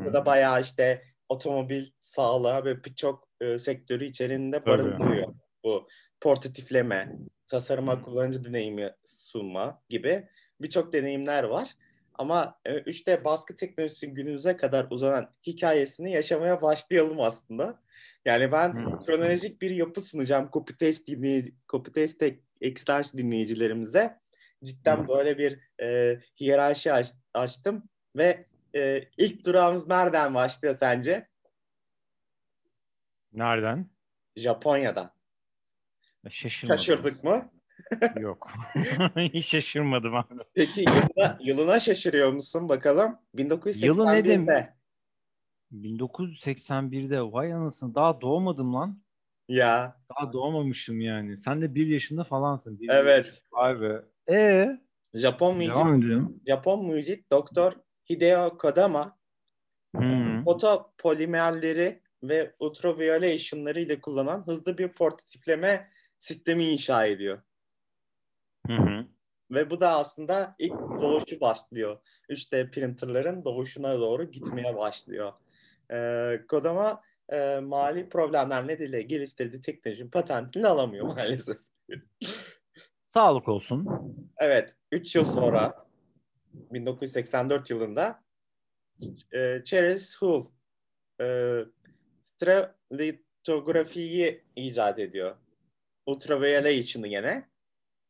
burada 0.06 0.26
bayağı 0.26 0.62
işte 0.62 1.04
otomobil, 1.30 1.86
sağlığa 2.00 2.66
ve 2.66 2.84
birçok 2.84 3.30
e, 3.42 3.60
sektörü 3.60 4.06
içerisinde 4.06 4.66
barındırıyor. 4.66 5.34
Bu 5.64 5.88
portatifleme, 6.22 7.16
tasarıma 7.48 8.02
kullanıcı 8.02 8.46
deneyimi 8.46 8.92
sunma 9.04 9.82
gibi 9.90 10.28
birçok 10.62 10.94
deneyimler 10.94 11.44
var. 11.44 11.70
Ama 12.16 12.60
e, 12.66 12.78
3D 12.78 13.24
baskı 13.24 13.56
teknolojisi 13.56 14.08
günümüze 14.14 14.58
kadar 14.58 14.88
uzanan 14.90 15.30
hikayesini 15.48 16.12
yaşamaya 16.12 16.62
başlayalım 16.62 17.20
aslında. 17.20 17.82
Yani 18.26 18.52
ben 18.52 18.74
hmm. 18.74 19.06
kronolojik 19.06 19.62
bir 19.62 19.72
yapı 19.72 20.02
sunacağım 20.02 20.50
copy 20.54 20.74
paste 20.74 21.06
dinleyici, 21.16 21.56
copy 21.70 22.02
paste 22.02 22.40
exters 22.62 23.14
dinleyicilerimize. 23.14 24.20
Cidden 24.64 24.98
hmm. 24.98 25.08
böyle 25.08 25.38
bir 25.38 25.60
e, 25.82 26.20
hiyerarşi 26.40 26.94
aç, 26.94 27.08
açtım 27.34 27.90
ve 28.16 28.46
e, 28.76 29.08
ilk 29.18 29.46
durağımız 29.46 29.88
nereden 29.88 30.34
başlıyor 30.34 30.76
sence? 30.80 31.28
Nereden? 33.34 33.90
Japonya'dan. 34.36 35.12
Şaşırdık 36.78 37.24
mı? 37.24 37.53
Yok. 38.20 38.52
Hiç 39.16 39.48
şaşırmadım 39.48 40.16
abi. 40.16 40.34
Peki 40.54 40.82
yılına, 40.82 41.38
yılına 41.42 41.80
şaşırıyor 41.80 42.32
musun 42.34 42.70
bakalım? 42.70 43.18
1981'de. 43.36 43.86
Yılı 43.86 44.08
ne 44.08 44.26
demek? 44.26 44.70
1981'de 45.74 47.22
vay 47.22 47.54
anasını 47.54 47.96
daha 47.96 48.22
doğmadım 48.22 48.74
lan. 48.74 49.04
Ya. 49.48 50.02
Daha 50.10 50.34
doğmamışım 50.34 51.02
yani. 51.02 51.38
Sen 51.38 51.62
de 51.62 51.76
bir 51.76 51.88
yaşında 51.88 52.24
falansın. 52.24 52.80
Bir 52.80 52.90
evet. 52.90 53.26
Yaş. 53.26 53.42
Vay 53.52 53.82
be. 53.82 54.02
Ee? 54.30 54.80
Japon 55.14 55.56
mucit, 55.58 56.48
Japon 56.48 56.86
mucit 56.86 57.32
Doktor 57.32 57.74
Hideo 58.10 58.58
Kodama 58.58 59.18
hmm. 59.96 60.44
fotopolimerleri 60.44 62.02
ve 62.24 62.56
ultraviyole 62.60 63.36
ışınları 63.36 63.80
ile 63.80 64.02
kullanan 64.02 64.48
hızlı 64.48 64.78
bir 64.78 64.88
portatifleme 64.88 65.90
sistemi 66.18 66.64
inşa 66.64 67.06
ediyor. 67.06 67.42
Hı 68.68 68.74
hı. 68.74 69.06
Ve 69.52 69.70
bu 69.70 69.82
da 69.82 69.98
aslında 69.98 70.56
ilk 70.60 70.74
doğuşu 70.74 71.42
başlıyor. 71.42 72.00
3D 72.30 72.72
printerların 72.72 73.46
doğuşuna 73.46 74.00
doğru 74.00 74.32
gitmeye 74.32 74.78
başlıyor. 74.78 75.34
Ee, 75.92 76.42
Kodama 76.48 77.02
e, 77.30 77.60
mali 77.60 78.10
problemler 78.10 78.68
nedeniyle 78.68 79.02
geliştirdiği 79.02 79.62
teknolojinin 79.62 80.10
patentini 80.10 80.68
alamıyor 80.68 81.06
maalesef. 81.06 81.58
Sağlık 83.08 83.48
olsun. 83.48 83.88
Evet. 84.38 84.76
3 84.92 85.16
yıl 85.16 85.24
sonra 85.24 85.86
1984 86.54 87.70
yılında 87.70 88.24
e, 89.32 89.62
Charles 89.66 90.18
Hull 90.18 90.46
e, 91.22 91.60
strelitografiyi 92.24 94.44
icat 94.56 95.00
ediyor. 95.00 95.36
Ultraviyole 96.06 96.80
ışını 96.80 97.08
yine. 97.08 97.53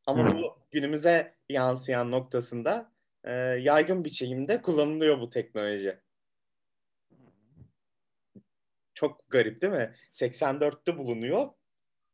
Ama 0.05 0.29
Hı. 0.29 0.37
bu 0.37 0.57
günümüze 0.71 1.33
yansıyan 1.49 2.11
noktasında 2.11 2.91
e, 3.23 3.31
yaygın 3.33 4.05
biçimde 4.05 4.61
kullanılıyor 4.61 5.19
bu 5.19 5.29
teknoloji. 5.29 5.99
Çok 8.93 9.29
garip 9.29 9.61
değil 9.61 9.73
mi? 9.73 9.93
84'te 10.11 10.97
bulunuyor 10.97 11.49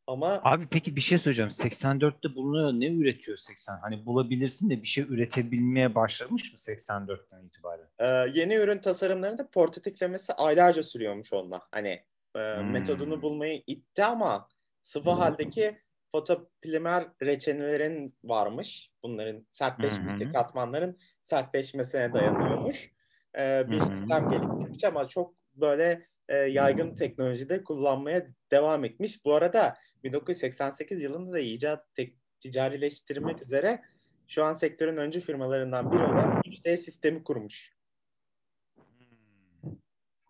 ama... 0.06 0.40
Abi 0.44 0.68
peki 0.70 0.96
bir 0.96 1.00
şey 1.00 1.18
söyleyeceğim. 1.18 1.50
84'te 1.50 2.34
bulunuyor. 2.34 2.72
Ne 2.72 2.86
üretiyor 2.86 3.38
80? 3.38 3.76
Hani 3.76 4.06
bulabilirsin 4.06 4.70
de 4.70 4.82
bir 4.82 4.88
şey 4.88 5.04
üretebilmeye 5.04 5.94
başlamış 5.94 6.52
mı 6.52 6.58
84'ten 6.58 7.44
itibaren? 7.44 7.88
Ee, 7.98 8.06
yeni 8.34 8.54
ürün 8.54 8.78
tasarımlarında 8.78 9.50
portatiflemesi 9.50 10.32
aylarca 10.32 10.82
sürüyormuş 10.82 11.32
onunla. 11.32 11.60
Hani 11.70 12.04
e, 12.36 12.38
hmm. 12.38 12.70
metodunu 12.70 13.22
bulmayı 13.22 13.62
itti 13.66 14.04
ama 14.04 14.48
sıvı 14.82 15.10
hmm. 15.10 15.18
haldeki 15.18 15.78
fotopolimer 16.12 17.08
reçinelerin 17.22 18.14
varmış. 18.24 18.90
Bunların 19.02 19.46
sertleşmesi, 19.50 20.24
hmm. 20.24 20.32
katmanların 20.32 20.98
sertleşmesine 21.22 22.14
dayanıyormuş. 22.14 22.92
Ee, 23.38 23.64
bir 23.70 23.80
sistem 23.80 24.28
geliştirmiş 24.30 24.84
ama 24.84 25.08
çok 25.08 25.34
böyle 25.54 26.06
e, 26.28 26.36
yaygın 26.36 26.96
teknolojide 26.96 27.64
kullanmaya 27.64 28.26
devam 28.50 28.84
etmiş. 28.84 29.24
Bu 29.24 29.34
arada 29.34 29.76
1988 30.04 31.02
yılında 31.02 31.32
da 31.32 31.38
icat 31.38 31.94
tek, 31.94 32.16
ticarileştirmek 32.40 33.42
üzere 33.42 33.82
şu 34.28 34.44
an 34.44 34.52
sektörün 34.52 34.96
öncü 34.96 35.20
firmalarından 35.20 35.92
biri 35.92 36.02
olan 36.02 36.42
3D 36.46 36.76
sistemi 36.76 37.24
kurmuş. 37.24 37.76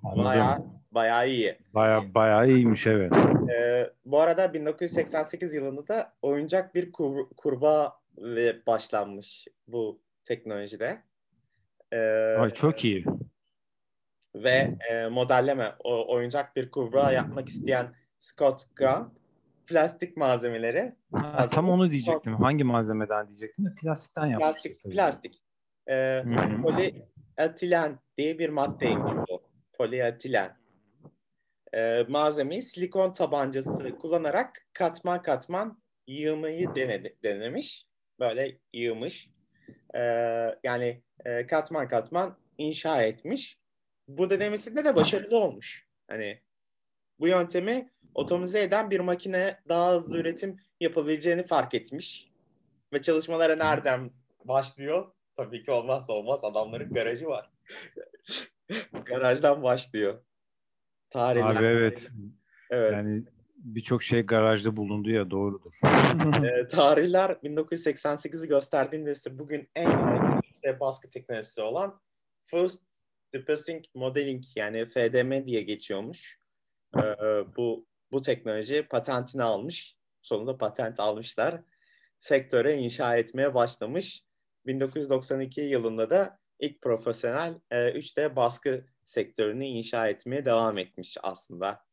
Bayağı, 0.03 0.80
bayağı 0.93 1.29
iyi. 1.29 1.59
Bayağı, 1.75 2.15
bayağı 2.15 2.49
iyiymiş 2.49 2.87
evet. 2.87 3.13
Ee, 3.57 3.91
bu 4.05 4.21
arada 4.21 4.55
1988 4.55 5.55
yılında 5.55 5.89
da 5.89 6.13
oyuncak 6.23 6.75
bir 6.75 6.93
kur, 6.93 7.27
kurbağa 7.37 8.01
başlanmış 8.67 9.49
bu 9.69 10.01
teknolojide. 10.25 11.03
Ee, 11.93 11.99
Ay 12.39 12.51
çok 12.51 12.85
iyi. 12.85 13.05
Ve 14.35 14.77
e, 14.91 15.09
modelleme, 15.09 15.73
o, 15.85 16.15
oyuncak 16.15 16.57
bir 16.57 16.71
kurbağa 16.71 17.13
yapmak 17.13 17.49
isteyen 17.49 17.95
Scott 18.21 18.77
Graham 18.77 19.15
plastik 19.67 20.17
malzemeleri. 20.17 20.95
Ha, 21.13 21.49
tam 21.49 21.71
onu 21.71 21.91
diyecektim. 21.91 22.35
Hangi 22.35 22.65
malzemeden 22.65 23.27
diyecektim 23.27 23.65
de 23.65 23.71
plastikten 23.81 24.27
yapmış. 24.27 24.47
Plastik, 24.47 24.93
plastik. 24.93 25.43
Ee, 25.91 26.25
polietilen 26.63 27.99
diye 28.17 28.39
bir 28.39 28.49
madde 28.49 28.87
ekliyor. 28.87 29.27
Polietilen. 29.73 30.60
Ee, 31.75 32.05
malzemeyi 32.09 32.63
silikon 32.63 33.13
tabancası 33.13 33.99
kullanarak 33.99 34.67
katman 34.73 35.23
katman 35.23 35.83
yığmayı 36.07 36.75
denedi, 36.75 37.17
denemiş. 37.23 37.87
Böyle 38.21 38.59
yığmış. 38.73 39.31
Ee, 39.95 40.01
yani 40.65 41.03
e, 41.25 41.47
katman 41.47 41.89
katman 41.89 42.39
inşa 42.59 43.03
etmiş. 43.03 43.59
Bu 44.09 44.31
denemesinde 44.31 44.85
de 44.85 44.97
başarılı 44.97 45.39
olmuş. 45.39 45.87
Hani 46.09 46.41
bu 47.21 47.29
yöntemi 47.29 47.91
otomize 48.15 48.63
eden 48.63 48.91
bir 48.91 49.01
makine 49.01 49.61
daha 49.69 49.93
hızlı 49.93 50.19
üretim 50.19 50.57
yapabileceğini 50.81 51.43
fark 51.43 51.75
etmiş. 51.75 52.31
Ve 52.93 53.03
çalışmalara 53.03 53.57
nereden 53.57 54.11
başlıyor? 54.45 55.13
Tabii 55.35 55.65
ki 55.65 55.71
olmazsa 55.71 56.13
olmaz 56.13 56.45
adamların 56.45 56.93
garajı 56.93 57.27
var. 57.27 57.51
Garajdan 59.05 59.63
başlıyor. 59.63 60.23
Tarihler. 61.11 61.57
Abi 61.57 61.65
evet. 61.65 62.11
Evet. 62.71 62.93
Yani 62.93 63.25
birçok 63.57 64.03
şey 64.03 64.23
garajda 64.23 64.77
bulundu 64.77 65.11
ya 65.11 65.31
doğrudur. 65.31 65.79
e, 66.45 66.69
tarihler 66.69 67.31
1988'i 67.31 68.49
gösterdiğinde 68.49 69.13
ise 69.13 69.39
bugün 69.39 69.69
en 69.75 69.93
önemli 69.93 70.81
baskı 70.81 71.11
teknolojisi 71.11 71.63
olan 71.63 72.01
First 72.43 72.83
Depressing 73.35 73.85
Modeling 73.95 74.45
yani 74.57 74.87
FDM 74.87 75.47
diye 75.47 75.63
geçiyormuş. 75.63 76.41
E, 76.97 77.03
bu 77.57 77.87
bu 78.13 78.23
teknoloji 78.23 78.83
patentini 78.83 79.43
almış. 79.43 79.97
Sonunda 80.23 80.59
patent 80.59 81.01
almışlar. 81.01 81.61
Sektöre 82.21 82.77
inşa 82.77 83.17
etmeye 83.17 83.55
başlamış. 83.55 84.23
1992 84.67 85.61
yılında 85.61 86.11
da 86.11 86.39
ilk 86.59 86.83
profesyonel 86.83 87.61
e, 87.71 87.77
3D 87.77 88.37
baskı 88.37 88.87
sektörünü 89.11 89.65
inşa 89.65 90.09
etmeye 90.09 90.45
devam 90.45 90.79
etmiş 90.79 91.17
aslında. 91.23 91.85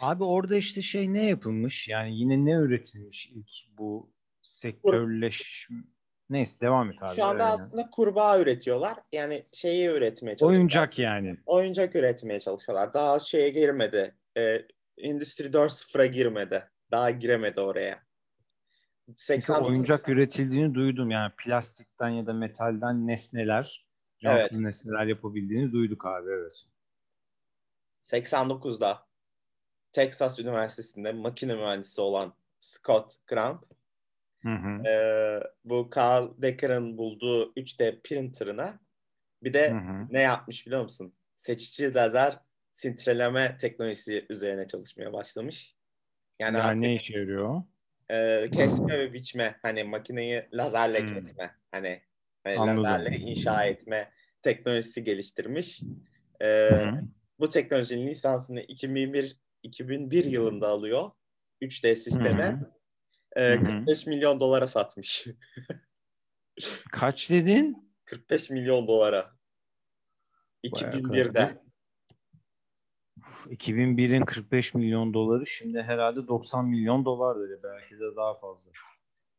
Abi 0.00 0.24
orada 0.24 0.56
işte 0.56 0.82
şey 0.82 1.12
ne 1.12 1.24
yapılmış? 1.24 1.88
Yani 1.88 2.18
yine 2.18 2.44
ne 2.44 2.52
üretilmiş 2.52 3.26
ilk 3.26 3.78
bu 3.78 4.12
sektörleş 4.42 5.68
Neyse 6.30 6.60
devam 6.60 6.90
et 6.90 7.02
abi. 7.02 7.16
Şu 7.16 7.24
anda 7.24 7.42
yani. 7.42 7.52
aslında 7.52 7.90
kurbağa 7.90 8.38
üretiyorlar. 8.38 8.98
Yani 9.12 9.46
şeyi 9.52 9.88
üretmeye 9.88 10.36
çalışıyorlar. 10.36 10.58
Oyuncak 10.58 10.98
yani. 10.98 11.36
Oyuncak 11.46 11.96
üretmeye 11.96 12.40
çalışıyorlar. 12.40 12.94
Daha 12.94 13.18
şeye 13.18 13.50
girmedi. 13.50 14.14
E, 14.38 14.62
Endüstri 14.98 15.46
4.0'a 15.46 16.06
girmedi. 16.06 16.64
Daha 16.90 17.10
giremedi 17.10 17.60
oraya. 17.60 18.02
80 19.16 19.54
oyuncak 19.54 20.08
üretildiğini 20.08 20.74
duydum 20.74 21.10
yani 21.10 21.32
plastikten 21.38 22.08
ya 22.08 22.26
da 22.26 22.32
metalden 22.32 23.06
nesneler, 23.06 23.86
cansız 24.20 24.52
evet. 24.52 24.60
nesneler 24.60 25.06
yapabildiğini 25.06 25.72
duyduk 25.72 26.06
abi 26.06 26.30
evet. 26.30 26.64
89'da 28.02 29.06
Texas 29.92 30.38
Üniversitesi'nde 30.38 31.12
makine 31.12 31.54
mühendisi 31.54 32.00
olan 32.00 32.34
Scott 32.58 33.16
Cramp 33.30 33.64
hı 34.42 34.48
hı. 34.48 34.88
E, 34.88 34.94
bu 35.64 35.90
Carl 35.96 36.42
Decker'ın 36.42 36.98
bulduğu 36.98 37.52
3D 37.52 38.02
printer'ına 38.02 38.80
bir 39.42 39.54
de 39.54 39.70
hı 39.70 39.74
hı. 39.74 40.06
ne 40.10 40.20
yapmış 40.20 40.66
biliyor 40.66 40.82
musun? 40.82 41.14
Seçici 41.36 41.94
lazer 41.94 42.40
sintreleme 42.70 43.56
teknolojisi 43.56 44.26
üzerine 44.30 44.66
çalışmaya 44.66 45.12
başlamış. 45.12 45.76
Yani, 46.38 46.56
Yani 46.56 46.66
artık 46.66 46.80
ne 46.80 46.94
işe 46.94 47.18
yarıyor? 47.18 47.62
e, 48.10 48.50
kesme 48.50 48.98
ve 48.98 49.12
biçme 49.12 49.58
hani 49.62 49.84
makineyi 49.84 50.48
lazerle 50.52 51.06
kesme 51.06 51.54
hani 51.70 52.00
Anladım. 52.44 53.12
inşa 53.12 53.64
etme 53.64 54.12
teknolojisi 54.42 55.04
geliştirmiş. 55.04 55.82
E, 56.40 56.46
Hı 56.46 56.76
hı. 56.76 57.00
bu 57.38 57.48
teknolojinin 57.48 58.06
lisansını 58.06 58.60
2001 58.60 59.36
2001 59.62 60.24
yılında 60.24 60.68
alıyor. 60.68 61.10
3D 61.62 61.94
sisteme. 61.94 62.60
Hı 62.60 63.40
E, 63.40 63.56
hı. 63.56 63.64
45 63.64 64.06
milyon 64.06 64.40
dolara 64.40 64.66
satmış. 64.66 65.26
Kaç 66.92 67.30
dedin? 67.30 67.92
45 68.04 68.50
milyon 68.50 68.88
dolara. 68.88 69.32
Bayağı 70.72 70.92
2001'de. 70.94 71.32
kaliteli. 71.32 71.58
Uf, 73.18 73.46
2001'in 73.46 74.24
45 74.24 74.74
milyon 74.74 75.14
doları 75.14 75.46
şimdi 75.46 75.82
herhalde 75.82 76.28
90 76.28 76.66
milyon 76.68 77.04
dolar 77.04 77.40
dedi. 77.40 77.60
Belki 77.64 77.94
de 77.94 78.16
daha 78.16 78.34
fazla. 78.34 78.70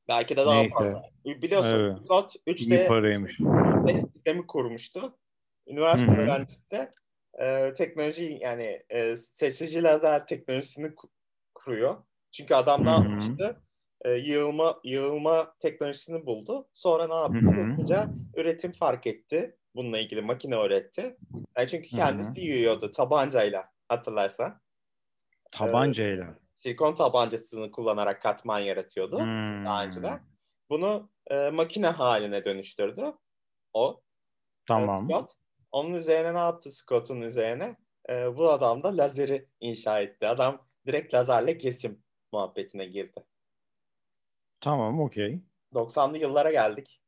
Belki 0.08 0.38
de 0.38 0.46
daha 0.46 0.55
Neyse. 0.55 0.74
fazla. 0.74 1.03
Biliyorsun 1.25 1.79
Evet. 1.79 1.98
İyi 2.46 2.70
3D 2.70 2.88
paraymış. 2.88 3.39
3D 3.39 3.98
sistemi 3.98 4.48
kurmuştu. 4.48 5.17
Üniversite 5.67 6.12
Hı 6.12 6.15
hı. 6.15 6.22
öğrencisi 6.22 6.72
de 6.72 6.91
e, 7.39 7.74
teknoloji 7.74 8.38
yani 8.41 8.84
e, 8.89 9.15
seçici 9.15 9.84
lazer 9.84 10.27
teknolojisini 10.27 10.88
ku- 10.88 11.10
kuruyor. 11.55 12.03
Çünkü 12.31 12.53
adam 12.55 12.86
ne 12.86 12.89
yapmıştı? 12.89 13.62
E, 14.01 14.12
yığılma 14.12 14.79
yığılma 14.84 15.55
teknolojisini 15.60 16.25
buldu. 16.25 16.70
Sonra 16.74 17.08
ne 17.08 17.13
yaptı? 17.13 17.39
Hı 17.39 17.62
hı. 17.62 17.72
Hızlıca 17.72 18.08
üretim 18.36 18.72
fark 18.72 19.08
etti. 19.08 19.58
Bununla 19.75 20.00
ilgili 20.00 20.22
makine 20.22 20.55
öğretti. 20.55 21.17
Yani 21.58 21.67
çünkü 21.67 21.91
Hı 21.91 21.96
hı. 21.96 21.98
kendisi 21.98 22.41
yığıyordu 22.41 22.91
tabancayla 22.91 23.70
hatırlarsan. 23.89 24.62
Tabancayla. 25.51 26.36
Silikon 26.63 26.95
tabancasını 26.95 27.71
kullanarak 27.71 28.21
katman 28.21 28.59
yaratıyordu 28.59 29.17
daha 29.65 29.83
Hmm. 29.83 29.87
önceden. 29.89 30.23
Bunu 30.69 31.09
e, 31.27 31.49
makine 31.49 31.87
haline 31.87 32.45
dönüştürdü. 32.45 33.13
O 33.73 34.01
Tamam. 34.65 35.05
Scott. 35.09 35.31
Onun 35.71 35.93
üzerine 35.93 36.33
ne 36.33 36.37
yaptı 36.37 36.71
Scott'un 36.71 37.21
üzerine? 37.21 37.77
E, 38.09 38.37
bu 38.37 38.49
adam 38.51 38.83
da 38.83 38.97
lazeri 38.97 39.49
inşa 39.59 39.99
etti. 40.01 40.27
Adam 40.27 40.67
direkt 40.87 41.13
lazerle 41.13 41.57
kesim 41.57 42.03
muhabbetine 42.31 42.85
girdi. 42.85 43.23
Tamam 44.59 44.99
okey. 45.01 45.39
90'lı 45.73 46.17
yıllara 46.17 46.51
geldik. 46.51 47.01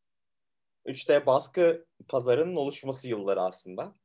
3D 0.86 1.26
baskı 1.26 1.86
pazarının 2.08 2.56
oluşması 2.56 3.10
yılları 3.10 3.42
aslında. 3.42 3.96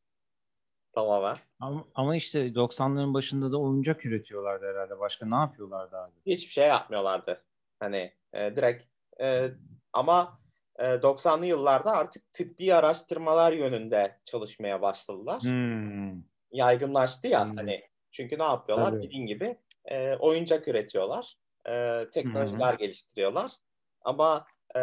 Tamamen. 0.93 1.39
Ama, 1.61 1.85
ama 1.95 2.17
işte 2.17 2.47
90'ların 2.47 3.15
başında 3.15 3.53
da 3.53 3.61
oyuncak 3.61 4.07
üretiyorlardı 4.07 4.67
herhalde. 4.67 4.99
Başka 4.99 5.27
ne 5.27 5.35
yapıyorlardı 5.35 5.97
abi? 5.97 6.13
Hiçbir 6.27 6.53
şey 6.53 6.69
yapmıyorlardı. 6.69 7.43
Hani 7.81 8.13
e, 8.33 8.57
direkt 8.57 8.85
e, 9.21 9.51
ama 9.93 10.39
e, 10.79 10.85
90'lı 10.85 11.47
yıllarda 11.47 11.93
artık 11.93 12.33
tıbbi 12.33 12.75
araştırmalar 12.75 13.53
yönünde 13.53 14.19
çalışmaya 14.25 14.83
başladılar. 14.83 15.43
Hmm. 15.43 16.23
Yaygınlaştı 16.53 17.29
ya 17.29 17.41
Anladım. 17.41 17.57
hani. 17.57 17.83
Çünkü 18.13 18.39
ne 18.39 18.43
yapıyorlar? 18.43 18.91
Tabii. 18.91 19.03
Dediğin 19.03 19.27
gibi 19.27 19.59
e, 19.85 20.17
oyuncak 20.17 20.69
üretiyorlar. 20.69 21.37
E, 21.69 22.05
teknolojiler 22.13 22.75
geliştiriyorlar. 22.75 23.53
Ama 24.03 24.47
e, 24.77 24.81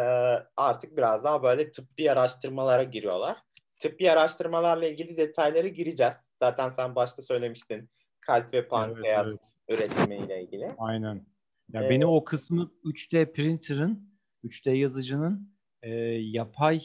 artık 0.56 0.96
biraz 0.96 1.24
daha 1.24 1.42
böyle 1.42 1.70
tıbbi 1.70 2.10
araştırmalara 2.10 2.82
giriyorlar. 2.82 3.36
Tıbbi 3.78 4.10
araştırmalarla 4.10 4.86
ilgili 4.86 5.16
detaylara 5.16 5.68
gireceğiz. 5.68 6.32
Zaten 6.36 6.68
sen 6.68 6.94
başta 6.94 7.22
söylemiştin. 7.22 7.90
Kalp 8.20 8.52
ve 8.52 8.68
pankreas 8.68 9.26
evet. 9.26 9.80
üretimiyle 9.80 10.42
ilgili. 10.42 10.74
Aynen. 10.78 11.26
Ya 11.72 11.84
Ee, 11.84 11.90
beni 11.90 12.06
o 12.06 12.24
kısmı 12.24 12.70
3D 12.84 13.32
printer'ın, 13.32 14.10
3D 14.44 14.70
yazıcının 14.70 15.52
e, 15.82 15.90
yapay 16.10 16.82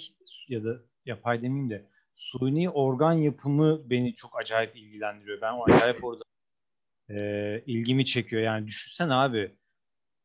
ya 0.48 0.64
da 0.64 0.80
yapay 1.06 1.42
demeyeyim 1.42 1.70
de 1.70 1.88
suni 2.16 2.70
organ 2.70 3.14
yapımı 3.14 3.90
beni 3.90 4.16
çok 4.16 4.40
acayip 4.40 4.76
ilgilendiriyor. 4.76 5.42
Ben 5.42 5.54
o 5.54 5.64
acayip 5.64 6.04
orada 6.04 6.24
e, 7.10 7.64
ilgimi 7.66 8.06
çekiyor. 8.06 8.42
Yani 8.42 8.68
düşünsene 8.68 9.14
abi 9.14 9.56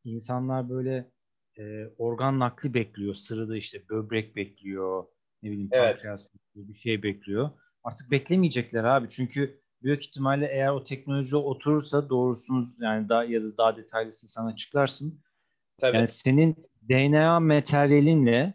insanlar 0.03 0.69
böyle 0.69 1.11
e, 1.59 1.87
organ 1.97 2.39
nakli 2.39 2.73
bekliyor. 2.73 3.15
Sırada 3.15 3.57
işte 3.57 3.89
böbrek 3.89 4.35
bekliyor. 4.35 5.05
Ne 5.43 5.51
bileyim 5.51 5.69
Evet. 5.71 5.93
pankreas 5.93 6.25
bekliyor. 6.57 6.67
Bir 6.67 6.79
şey 6.79 7.03
bekliyor. 7.03 7.49
Artık 7.83 8.11
beklemeyecekler 8.11 8.83
abi. 8.83 9.09
Çünkü 9.09 9.61
büyük 9.83 10.05
ihtimalle 10.05 10.47
eğer 10.51 10.69
o 10.69 10.83
teknoloji 10.83 11.35
oturursa 11.35 12.09
doğrusunu 12.09 12.75
yani 12.79 13.09
daha 13.09 13.23
ya 13.23 13.43
da 13.43 13.57
daha 13.57 13.77
detaylısını 13.77 14.29
sana 14.29 14.49
açıklarsın. 14.49 15.21
Tabii. 15.77 15.97
Yani 15.97 16.07
senin 16.07 16.55
DNA 16.89 17.39
materyalinle 17.39 18.53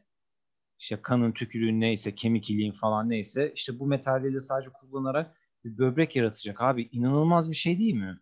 işte 0.78 1.02
kanın, 1.02 1.32
tükürüğün 1.32 1.80
neyse, 1.80 2.14
kemik 2.14 2.50
iliğin 2.50 2.72
falan 2.72 3.10
neyse 3.10 3.52
işte 3.54 3.78
bu 3.78 3.86
materyali 3.86 4.40
sadece 4.40 4.70
kullanarak 4.70 5.36
bir 5.64 5.78
böbrek 5.78 6.16
yaratacak 6.16 6.60
abi. 6.60 6.88
İnanılmaz 6.92 7.50
bir 7.50 7.56
şey 7.56 7.78
değil 7.78 7.94
mi? 7.94 8.20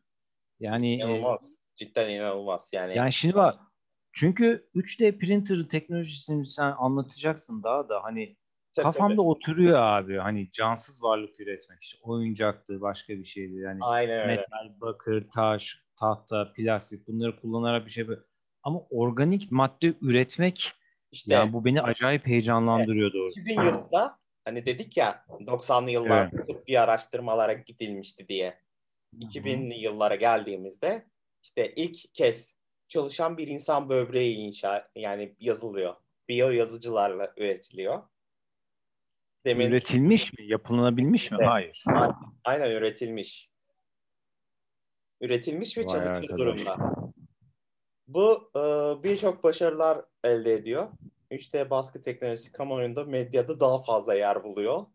Yani 0.60 0.92
e, 0.92 0.96
İnanılmaz. 0.96 1.56
Cidden 1.76 2.10
inanılmaz. 2.10 2.70
Yani, 2.74 2.96
yani 2.96 3.12
şimdi 3.12 3.34
bak 3.34 3.60
çünkü 4.12 4.68
3D 4.74 5.18
printer 5.18 5.68
teknolojisini 5.68 6.46
sen 6.46 6.74
anlatacaksın 6.78 7.62
daha 7.62 7.88
da 7.88 8.04
hani 8.04 8.36
tabii, 8.74 8.84
kafamda 8.84 9.16
tabii. 9.16 9.26
oturuyor 9.26 9.78
abi. 9.78 10.16
Hani 10.16 10.52
cansız 10.52 11.02
varlık 11.02 11.40
üretmek 11.40 11.82
işte 11.82 11.98
oyuncaktı, 12.02 12.80
başka 12.80 13.12
bir 13.12 13.24
şeydi. 13.24 13.56
Yani 13.56 13.78
Aynen 13.82 14.20
öyle. 14.20 14.36
metal, 14.36 14.80
bakır, 14.80 15.30
taş, 15.30 15.82
tahta, 15.96 16.52
plastik 16.52 17.08
bunları 17.08 17.40
kullanarak 17.40 17.86
bir 17.86 17.90
şey 17.90 18.08
böyle. 18.08 18.20
Ama 18.62 18.80
organik 18.90 19.52
madde 19.52 19.94
üretmek 20.02 20.72
İşte 21.12 21.34
yani 21.34 21.52
bu 21.52 21.64
beni 21.64 21.82
acayip 21.82 22.26
heyecanlandırıyor 22.26 23.12
doğrusu. 23.12 23.40
2000 23.40 23.60
yılında 23.60 24.18
hani 24.44 24.66
dedik 24.66 24.96
ya 24.96 25.24
90'lı 25.28 25.90
yıllarda 25.90 26.46
tıbbi 26.46 26.80
araştırmalara 26.80 27.52
gidilmişti 27.52 28.28
diye. 28.28 28.60
2000'li 29.18 29.74
yıllara 29.74 30.14
geldiğimizde 30.14 31.06
işte 31.42 31.72
ilk 31.76 32.14
kez 32.14 32.56
çalışan 32.88 33.38
bir 33.38 33.48
insan 33.48 33.88
böbreği 33.88 34.36
inşa 34.36 34.90
yani 34.94 35.36
yazılıyor. 35.40 35.94
Biyo 36.28 36.50
yazıcılarla 36.50 37.32
üretiliyor. 37.36 38.02
Demin 39.44 39.70
Üretilmiş 39.70 40.32
mi? 40.32 40.44
Yapılabilmiş 40.46 41.30
mi? 41.30 41.38
Evet. 41.40 41.48
Hayır. 41.50 41.84
aynen 42.44 42.70
üretilmiş. 42.70 43.50
Üretilmiş 45.20 45.78
ve 45.78 45.86
çalışır 45.86 46.28
durumda. 46.28 46.76
Bu 48.08 48.50
e, 48.56 48.60
birçok 49.04 49.44
başarılar 49.44 50.04
elde 50.24 50.52
ediyor. 50.52 50.88
3D 51.30 51.70
baskı 51.70 52.00
teknolojisi 52.00 52.52
kamuoyunda, 52.52 53.04
medyada 53.04 53.60
daha 53.60 53.78
fazla 53.78 54.14
yer 54.14 54.44
buluyor. 54.44 54.86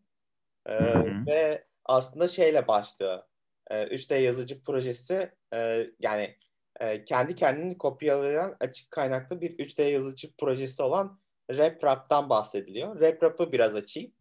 E, 0.66 0.74
Hı 0.74 1.00
hı. 1.00 1.26
ve 1.28 1.68
aslında 1.86 2.28
şeyle 2.28 2.68
başlıyor. 2.68 3.24
E, 3.68 3.84
3D 3.84 4.16
yazıcı 4.20 4.64
projesi 4.64 5.32
e, 5.54 5.88
yani 6.00 6.36
e, 6.80 7.04
kendi 7.06 7.36
kendini 7.36 7.78
kopyalayan 7.78 8.58
açık 8.60 8.92
kaynaklı 8.92 9.42
bir 9.42 9.58
3D 9.58 9.84
yazıcı 9.84 10.36
projesi 10.38 10.84
olan 10.84 11.20
RepRap'tan 11.52 12.30
bahsediliyor. 12.30 13.00
RepRap'ı 13.00 13.52
biraz 13.52 13.76
açayım. 13.76 14.12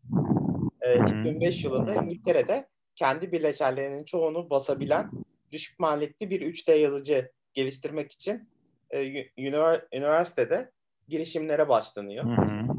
E, 0.80 0.98
hı. 0.98 1.04
2005 1.04 1.64
yılında 1.64 1.94
İngiltere'de 1.94 2.68
kendi 2.94 3.32
bileşenlerinin 3.32 4.04
çoğunu 4.04 4.50
basabilen 4.50 5.10
düşük 5.52 5.78
maliyetli 5.78 6.30
bir 6.30 6.40
3D 6.40 6.72
yazıcı 6.74 7.32
geliştirmek 7.52 8.12
için 8.12 8.48
e, 8.90 9.02
ünivers- 9.38 9.86
üniversitede 9.92 10.70
girişimlere 11.08 11.68
başlanıyor. 11.68 12.24
Hı 12.24 12.42
hı. 12.42 12.74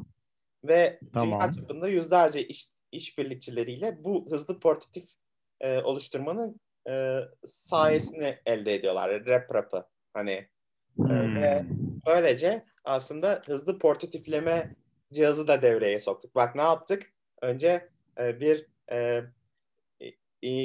Ve 0.63 0.99
Tamam. 1.13 1.39
dünya 1.39 1.51
çapında 1.51 1.87
yüzlerce 1.87 2.47
iş, 2.47 2.69
işbirlikçileriyle 2.91 4.03
bu 4.03 4.27
hızlı 4.31 4.59
portatif 4.59 5.05
e, 5.61 5.81
oluşturmanın 5.81 6.59
e, 6.89 7.19
sayesini 7.45 8.37
elde 8.45 8.73
ediyorlar. 8.73 9.25
RepRap'ı. 9.25 9.85
Hani 10.13 10.47
Hmm. 10.95 11.35
ve 11.35 11.65
böylece 12.07 12.65
aslında 12.85 13.41
hızlı 13.45 13.79
portatifleme 13.79 14.75
cihazı 15.13 15.47
da 15.47 15.61
devreye 15.61 15.99
soktuk. 15.99 16.35
Bak 16.35 16.55
ne 16.55 16.61
yaptık? 16.61 17.13
Önce 17.41 17.89
e, 18.21 18.39
bir 18.39 18.67
e, 18.91 19.21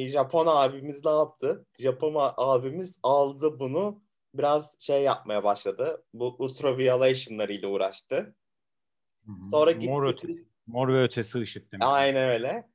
Japon 0.08 0.46
abimiz 0.46 1.04
ne 1.04 1.10
yaptı? 1.10 1.66
Japon 1.78 2.32
abimiz 2.36 3.00
aldı 3.02 3.58
bunu 3.58 4.02
biraz 4.34 4.80
şey 4.80 5.02
yapmaya 5.02 5.44
başladı. 5.44 6.04
Bu 6.14 6.36
ultraviolation'larıyla 6.38 7.68
uğraştı. 7.68 8.34
Sonra 9.50 9.72
gitti. 9.72 9.90
Mor, 9.90 10.06
ötesi, 10.06 10.44
mor 10.66 10.88
ve 10.88 11.02
ötesi 11.02 11.38
ışık 11.38 11.72
demek. 11.72 11.86
Aynen 11.86 12.28
öyle. 12.28 12.68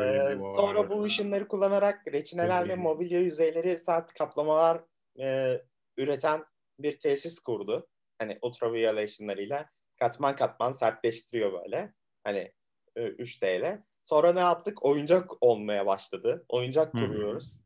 Ee, 0.00 0.38
sonra 0.56 0.90
bu 0.90 1.02
ışınları 1.02 1.48
kullanarak 1.48 2.12
reçineler 2.12 2.68
ve 2.68 2.76
mobilya 2.76 3.20
yüzeyleri 3.20 3.78
sert 3.78 4.12
kaplamalar 4.12 4.84
e, 5.20 5.58
üreten 5.96 6.44
bir 6.78 7.00
tesis 7.00 7.38
kurdu. 7.38 7.88
Hani 8.22 8.38
ultraviolation'larıyla 8.42 9.70
katman 9.96 10.34
katman 10.34 10.72
sertleştiriyor 10.72 11.52
böyle. 11.52 11.94
Hani 12.24 12.52
e, 12.96 13.02
3D 13.06 13.58
ile. 13.58 13.84
Sonra 14.04 14.32
ne 14.32 14.40
yaptık? 14.40 14.84
Oyuncak 14.84 15.42
olmaya 15.42 15.86
başladı. 15.86 16.44
Oyuncak 16.48 16.92
kuruyoruz. 16.92 17.62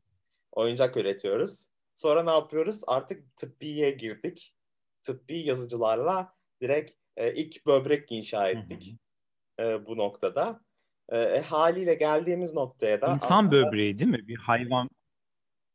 Oyuncak 0.53 0.97
üretiyoruz. 0.97 1.67
Sonra 1.95 2.23
ne 2.23 2.31
yapıyoruz? 2.31 2.81
Artık 2.87 3.37
tıbbiye 3.37 3.91
girdik. 3.91 4.55
Tıbbi 5.03 5.39
yazıcılarla 5.39 6.35
direkt 6.63 6.93
e, 7.17 7.35
ilk 7.35 7.67
böbrek 7.67 8.13
inşa 8.13 8.49
ettik 8.49 8.97
e, 9.61 9.87
bu 9.87 9.97
noktada. 9.97 10.61
E, 11.09 11.19
e, 11.19 11.41
haliyle 11.41 11.95
geldiğimiz 11.95 12.55
noktaya 12.55 13.01
da 13.01 13.13
İnsan 13.13 13.37
aslında, 13.37 13.53
böbreği 13.53 13.99
değil 13.99 14.11
mi? 14.11 14.29
Bir 14.29 14.37
hayvan. 14.37 14.89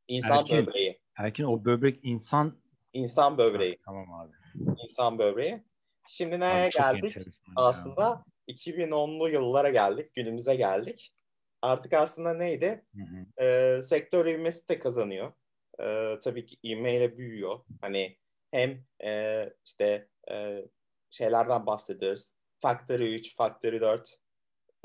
İnsan 0.08 0.38
erkin, 0.38 0.58
böbreği. 0.58 1.00
Erkin 1.16 1.44
o 1.44 1.66
böbrek 1.66 2.00
insan. 2.04 2.58
İnsan 2.94 3.38
böbreği. 3.38 3.76
Ha, 3.76 3.82
tamam 3.86 4.14
abi. 4.14 4.41
İnsan 4.84 5.20
böbreği. 5.20 5.64
Şimdi 6.08 6.40
neye 6.40 6.64
abi, 6.64 6.70
geldik? 6.70 7.18
Aslında 7.56 8.02
ya. 8.02 8.56
2010'lu 8.56 9.30
yıllara 9.30 9.70
geldik, 9.70 10.14
günümüze 10.16 10.56
geldik. 10.56 11.14
Artık 11.62 11.94
aslında 11.94 12.34
neydi? 12.34 12.86
Hı 12.96 13.02
hı. 13.02 13.46
E, 13.46 13.82
sektör 13.82 14.26
ivmesi 14.26 14.70
de 14.70 14.80
kazanıyor. 14.80 15.32
E, 15.80 16.20
tabii 16.20 16.46
ki 16.46 16.58
ivmeyle 16.64 17.18
büyüyor. 17.18 17.60
Hani 17.82 18.18
hem 18.52 18.84
e, 19.04 19.46
işte 19.66 20.08
e, 20.32 20.66
şeylerden 21.10 21.66
bahsediyoruz. 21.66 22.34
Factory 22.60 23.16
3, 23.16 23.36
Factory 23.36 23.82
4 23.82 24.18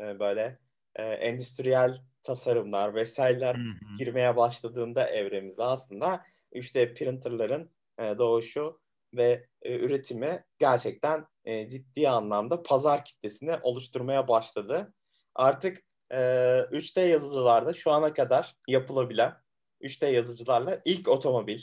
e, 0.00 0.18
böyle 0.20 0.58
e, 0.96 1.02
endüstriyel 1.04 2.02
tasarımlar 2.22 2.94
vesaireler 2.94 3.54
hı 3.54 3.58
hı. 3.58 3.96
girmeye 3.98 4.36
başladığında 4.36 5.08
evremize 5.08 5.62
aslında 5.62 6.24
işte 6.52 6.94
printerların 6.94 7.70
e, 7.98 8.18
doğuşu 8.18 8.80
ve 9.14 9.46
e, 9.62 9.78
üretimi 9.78 10.44
gerçekten 10.58 11.26
e, 11.44 11.68
ciddi 11.68 12.08
anlamda 12.08 12.62
pazar 12.62 13.04
kitlesini 13.04 13.56
oluşturmaya 13.62 14.28
başladı. 14.28 14.94
Artık 15.34 15.78
e, 16.10 16.16
3D 16.16 17.08
yazıcılarda 17.08 17.72
şu 17.72 17.90
ana 17.90 18.12
kadar 18.12 18.54
yapılabilen 18.68 19.34
3D 19.82 20.12
yazıcılarla 20.12 20.80
ilk 20.84 21.08
otomobil, 21.08 21.60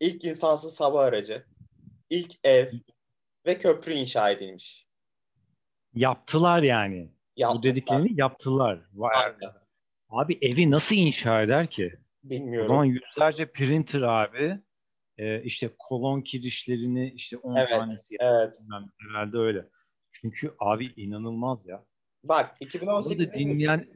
ilk 0.00 0.24
insansız 0.24 0.80
hava 0.80 1.04
aracı, 1.04 1.46
ilk 2.10 2.34
ev 2.44 2.72
ve 3.46 3.58
köprü 3.58 3.92
inşa 3.92 4.30
edilmiş. 4.30 4.86
Yaptılar 5.94 6.62
yani. 6.62 7.10
Yapmışlar. 7.36 7.58
Bu 7.58 7.62
dediklerini 7.62 8.20
yaptılar. 8.20 8.80
Vay 8.94 9.16
Aynen. 9.16 9.52
Abi 10.08 10.38
evi 10.42 10.70
nasıl 10.70 10.96
inşa 10.96 11.42
eder 11.42 11.66
ki? 11.66 11.94
Bilmiyorum. 12.24 12.66
O 12.66 12.68
zaman 12.68 12.84
yüzlerce 12.84 13.52
printer 13.52 14.02
abi 14.02 14.60
e, 15.18 15.42
işte 15.42 15.70
kolon 15.78 16.20
kirişlerini 16.20 17.12
işte 17.16 17.36
10 17.36 17.56
evet, 17.56 17.68
tanesi 17.68 18.16
evet. 18.20 18.58
herhalde 19.00 19.38
öyle. 19.38 19.68
Çünkü 20.12 20.54
abi 20.58 20.92
inanılmaz 20.96 21.66
ya. 21.66 21.84
Bak 22.24 22.56
2018 22.60 23.34
dinleyen 23.34 23.86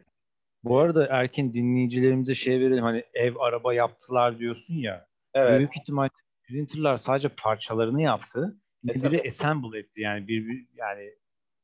bu 0.64 0.78
arada 0.78 1.06
erken 1.10 1.54
dinleyicilerimize 1.54 2.34
şey 2.34 2.60
verelim 2.60 2.84
hani 2.84 3.04
ev 3.14 3.36
araba 3.36 3.74
yaptılar 3.74 4.38
diyorsun 4.38 4.74
ya. 4.74 5.06
Evet. 5.34 5.58
Büyük 5.58 5.76
ihtimal 5.76 6.08
printerlar 6.48 6.96
sadece 6.96 7.28
parçalarını 7.28 8.02
yaptı. 8.02 8.56
E, 8.88 8.94
biri 8.94 9.22
assemble 9.26 9.78
etti 9.78 10.00
yani 10.00 10.28
bir, 10.28 10.48
bir 10.48 10.66
yani 10.74 11.14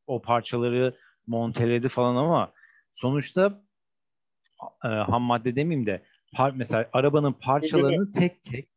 o 0.06 0.22
parçaları 0.22 0.96
monteledi 1.26 1.88
falan 1.88 2.16
ama 2.16 2.52
sonuçta 2.94 3.62
e, 4.84 4.88
ham 4.88 5.22
madde 5.22 5.56
demeyeyim 5.56 5.86
de 5.86 6.02
par, 6.34 6.50
mesela 6.50 6.90
arabanın 6.92 7.32
parçalarını 7.32 8.12
tek 8.12 8.44
tek 8.44 8.71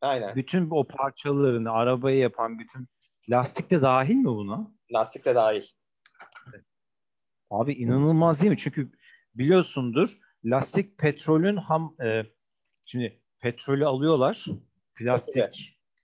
Aynen. 0.00 0.36
bütün 0.36 0.70
o 0.70 0.84
parçalarını 0.84 1.70
arabayı 1.70 2.18
yapan 2.18 2.58
bütün 2.58 2.88
lastik 3.30 3.70
de 3.70 3.82
dahil 3.82 4.14
mi 4.14 4.26
buna? 4.26 4.72
Lastik 4.92 5.24
de 5.24 5.34
dahil. 5.34 5.62
Abi 7.50 7.72
inanılmaz 7.72 8.40
değil 8.40 8.50
mi? 8.50 8.58
Çünkü 8.58 8.92
biliyorsundur 9.34 10.18
lastik 10.44 10.98
petrolün 10.98 11.56
ham 11.56 11.96
e, 12.04 12.22
şimdi 12.84 13.22
petrolü 13.40 13.86
alıyorlar 13.86 14.44
plastik 14.94 15.36
evet. 15.36 15.58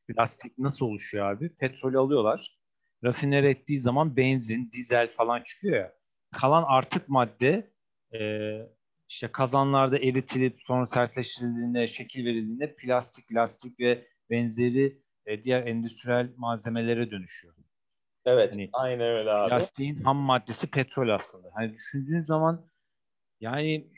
plastik 0.09 0.59
nasıl 0.59 0.87
oluşuyor 0.87 1.31
abi? 1.31 1.57
Petrolü 1.57 1.99
alıyorlar 1.99 2.57
rafiner 3.05 3.45
ettiği 3.45 3.81
zaman 3.81 4.17
benzin, 4.17 4.71
dizel 4.73 5.09
falan 5.13 5.43
çıkıyor 5.43 5.77
ya. 5.77 5.93
Kalan 6.33 6.65
artık 6.67 7.09
madde 7.09 7.73
e, 8.15 8.21
işte 9.09 9.33
kazanlarda 9.33 9.99
eritilip 9.99 10.61
sonra 10.67 10.87
sertleştirildiğinde, 10.87 11.87
şekil 11.87 12.25
verildiğinde 12.25 12.75
plastik, 12.75 13.35
lastik 13.35 13.81
ve 13.81 14.07
benzeri 14.31 15.03
e, 15.27 15.43
diğer 15.43 15.67
endüstriyel 15.67 16.33
malzemelere 16.37 17.11
dönüşüyor. 17.11 17.55
Evet, 18.25 18.55
hani, 18.55 18.69
aynen 18.73 19.09
öyle 19.09 19.31
abi. 19.31 19.51
Plastiğin 19.51 20.03
ham 20.03 20.17
maddesi 20.17 20.67
petrol 20.67 21.09
aslında. 21.09 21.51
Hani 21.55 21.73
düşündüğün 21.73 22.23
zaman 22.23 22.71
yani 23.41 23.91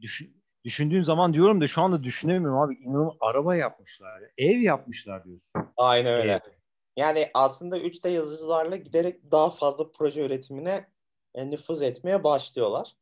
düşün, 0.00 0.42
düşündüğün 0.64 1.02
zaman 1.02 1.34
diyorum 1.34 1.60
da 1.60 1.66
şu 1.66 1.82
anda 1.82 2.04
düşünemiyorum 2.04 2.58
abi. 2.58 2.74
İnanılmaz 2.74 3.16
araba 3.20 3.56
yapmışlar. 3.56 4.22
Ev 4.38 4.58
yapmışlar 4.58 5.24
diyorsun. 5.24 5.52
Aynen 5.76 6.14
öyle. 6.14 6.32
Ev. 6.32 6.38
Yani 6.96 7.30
aslında 7.34 7.78
3D 7.78 8.08
yazıcılarla 8.08 8.76
giderek 8.76 9.30
daha 9.30 9.50
fazla 9.50 9.90
proje 9.90 10.26
üretimine 10.26 10.88
e, 11.34 11.50
nüfuz 11.50 11.82
etmeye 11.82 12.24
başlıyorlar. 12.24 12.96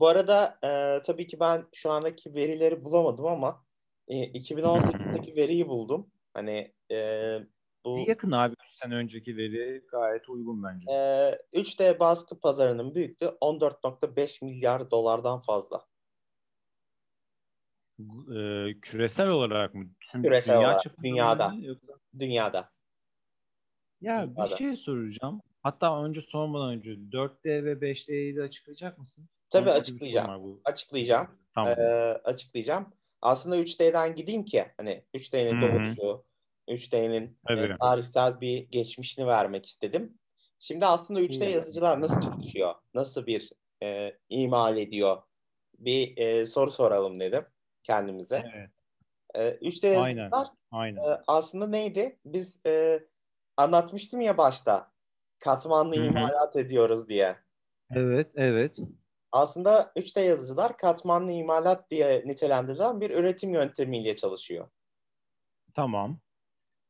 Bu 0.00 0.08
arada 0.08 0.58
e, 0.62 1.02
tabii 1.02 1.26
ki 1.26 1.40
ben 1.40 1.66
şu 1.74 1.90
andaki 1.90 2.34
verileri 2.34 2.84
bulamadım 2.84 3.26
ama 3.26 3.64
e, 4.08 4.14
2018'deki 4.14 5.36
veriyi 5.36 5.68
buldum. 5.68 6.10
Hani 6.34 6.74
e, 6.90 7.38
bu 7.84 8.04
yakın 8.08 8.30
abi 8.30 8.54
3 8.64 8.72
sene 8.72 8.94
önceki 8.94 9.36
veri 9.36 9.84
gayet 9.90 10.28
uygun 10.28 10.62
bence. 10.62 10.92
E, 10.92 11.60
3D 11.60 11.98
baskı 11.98 12.40
pazarının 12.40 12.94
büyüklüğü 12.94 13.26
14.5 13.26 14.44
milyar 14.44 14.90
dolardan 14.90 15.40
fazla. 15.40 15.86
E, 18.36 18.80
küresel 18.82 19.28
olarak 19.28 19.74
mı? 19.74 19.90
Tüm 20.12 20.22
küresel 20.22 20.56
dünya 20.56 20.68
olarak. 20.68 21.02
Dünyada. 21.02 21.54
Yoksa? 21.60 21.92
Dünyada. 22.18 22.70
Ya 24.00 24.36
bir 24.36 24.56
şey 24.56 24.76
soracağım. 24.76 25.40
Hatta 25.62 26.04
önce 26.04 26.22
sormadan 26.22 26.70
önce 26.70 26.90
4D 26.90 27.64
ve 27.64 27.80
5D'yi 27.80 28.36
de 28.36 28.42
açıklayacak 28.42 28.98
mısın? 28.98 29.28
Tabii 29.50 29.70
açıklayacağım. 29.70 30.42
Bu. 30.44 30.60
Açıklayacağım. 30.64 31.28
Tamam. 31.54 31.74
Ee, 31.78 31.82
açıklayacağım. 32.24 32.92
Aslında 33.22 33.56
3D'den 33.56 34.14
gideyim 34.14 34.44
ki 34.44 34.64
hani 34.76 35.04
3D'nin 35.14 35.62
doğuşu, 35.62 36.24
3D'nin 36.68 37.38
e, 37.48 37.76
tarihsel 37.80 38.40
bir 38.40 38.58
geçmişini 38.58 39.26
vermek 39.26 39.66
istedim. 39.66 40.18
Şimdi 40.58 40.86
aslında 40.86 41.20
3D 41.20 41.48
yazıcılar 41.48 42.00
nasıl 42.00 42.20
çalışıyor? 42.20 42.74
Nasıl 42.94 43.26
bir 43.26 43.50
e, 43.82 44.18
imal 44.28 44.76
ediyor? 44.76 45.22
Bir 45.78 46.16
e, 46.16 46.46
soru 46.46 46.70
soralım 46.70 47.20
dedim 47.20 47.44
kendimize. 47.82 48.44
Evet. 48.54 48.70
E, 49.34 49.68
3D 49.68 49.86
yazıcılar 49.86 50.46
Aynen. 50.70 50.96
Aynen. 50.96 51.10
E, 51.12 51.20
aslında 51.26 51.66
neydi? 51.66 52.18
Biz 52.24 52.60
e, 52.66 53.00
anlatmıştım 53.56 54.20
ya 54.20 54.38
başta. 54.38 54.92
Katmanlı 55.38 55.96
Hı-hı. 55.96 56.04
imalat 56.04 56.56
ediyoruz 56.56 57.08
diye. 57.08 57.36
Evet, 57.90 58.32
evet. 58.34 58.78
Aslında 59.32 59.92
3D 59.96 60.24
yazıcılar 60.24 60.76
katmanlı 60.76 61.32
imalat 61.32 61.90
diye 61.90 62.22
nitelendirilen 62.26 63.00
bir 63.00 63.10
üretim 63.10 63.54
yöntemiyle 63.54 64.16
çalışıyor. 64.16 64.68
Tamam. 65.74 66.20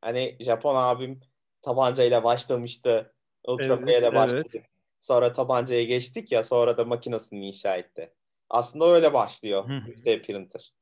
Hani 0.00 0.36
Japon 0.40 0.74
abim 0.74 1.20
tabancayla 1.62 2.24
başlamıştı. 2.24 3.14
Ultrafire 3.44 3.98
ile 3.98 4.06
evet, 4.06 4.14
başladık. 4.14 4.54
Evet. 4.54 4.66
Sonra 4.98 5.32
tabancaya 5.32 5.84
geçtik 5.84 6.32
ya 6.32 6.42
sonra 6.42 6.78
da 6.78 6.84
makinesini 6.84 7.46
inşa 7.46 7.76
etti. 7.76 8.14
Aslında 8.50 8.86
öyle 8.86 9.12
başlıyor 9.12 9.64
3D 9.68 10.22
printer. 10.22 10.72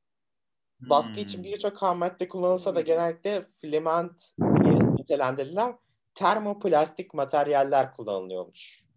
Baskı 0.79 1.15
hmm. 1.15 1.23
için 1.23 1.43
birçok 1.43 1.81
ham 1.81 1.97
madde 1.97 2.27
kullanılsa 2.27 2.75
da 2.75 2.81
genellikle 2.81 3.45
filament 3.55 4.33
diye 4.39 4.95
nitelendirilen 4.95 5.79
termoplastik 6.13 7.13
materyaller 7.13 7.93
kullanılıyormuş. 7.93 8.88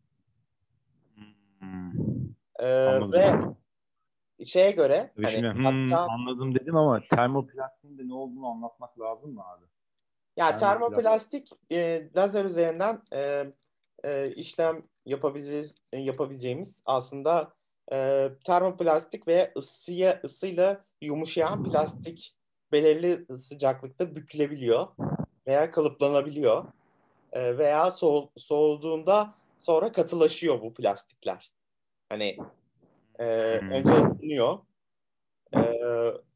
Hmm. 2.63 2.69
Ee, 2.69 3.13
ve 3.13 4.45
şeye 4.45 4.71
göre 4.71 5.13
hani, 5.23 5.53
hmm, 5.53 5.65
hatta, 5.65 6.07
anladım 6.13 6.55
dedim 6.55 6.77
ama 6.77 7.01
termoplastiğin 7.11 7.99
de 7.99 8.09
ne 8.09 8.15
olduğunu 8.15 8.47
anlatmak 8.47 9.01
lazım 9.01 9.35
mı 9.35 9.43
abi? 9.43 9.65
Ya 10.37 10.57
termoplastik 10.57 11.49
e, 11.73 12.09
lazer 12.17 12.45
üzerinden 12.45 13.03
e, 13.13 13.53
e, 14.05 14.31
işlem 14.31 14.83
yapabileceğiz 15.07 15.77
e, 15.93 15.99
yapabileceğimiz 15.99 16.83
aslında 16.87 17.53
e, 17.93 18.29
termoplastik 18.45 19.29
ve 19.29 19.53
ısıya 19.57 20.21
ısıyla 20.25 20.85
yumuşayan 21.01 21.65
plastik 21.65 22.37
belirli 22.73 23.37
sıcaklıkta 23.37 24.17
bükülebiliyor 24.17 24.87
veya 25.47 25.71
kalıplanabiliyor 25.71 26.65
e, 27.33 27.59
veya 27.59 27.91
soğ, 27.91 28.29
soğuduğunda 28.37 29.35
sonra 29.59 29.93
katılaşıyor 29.93 30.61
bu 30.61 30.75
plastikler. 30.75 31.52
Hani 32.13 32.37
e, 33.19 33.25
hmm. 33.61 33.71
önce 33.71 33.93
ısınıyor, 33.93 34.59
e, 35.57 35.61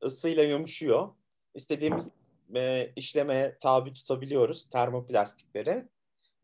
ısıyla 0.02 0.42
yumuşuyor. 0.42 1.08
İstediğimiz 1.54 2.10
e, 2.54 2.92
işleme 2.96 3.56
tabi 3.60 3.92
tutabiliyoruz 3.92 4.68
termoplastikleri 4.68 5.88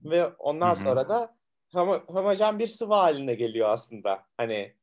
ve 0.05 0.27
ondan 0.27 0.75
Hı-hı. 0.75 0.83
sonra 0.83 1.09
da 1.09 1.37
homo, 1.73 2.01
homojen 2.07 2.59
bir 2.59 2.68
sıvı 2.68 2.95
haline 2.95 3.35
geliyor 3.35 3.68
aslında. 3.68 4.23
Hani 4.37 4.75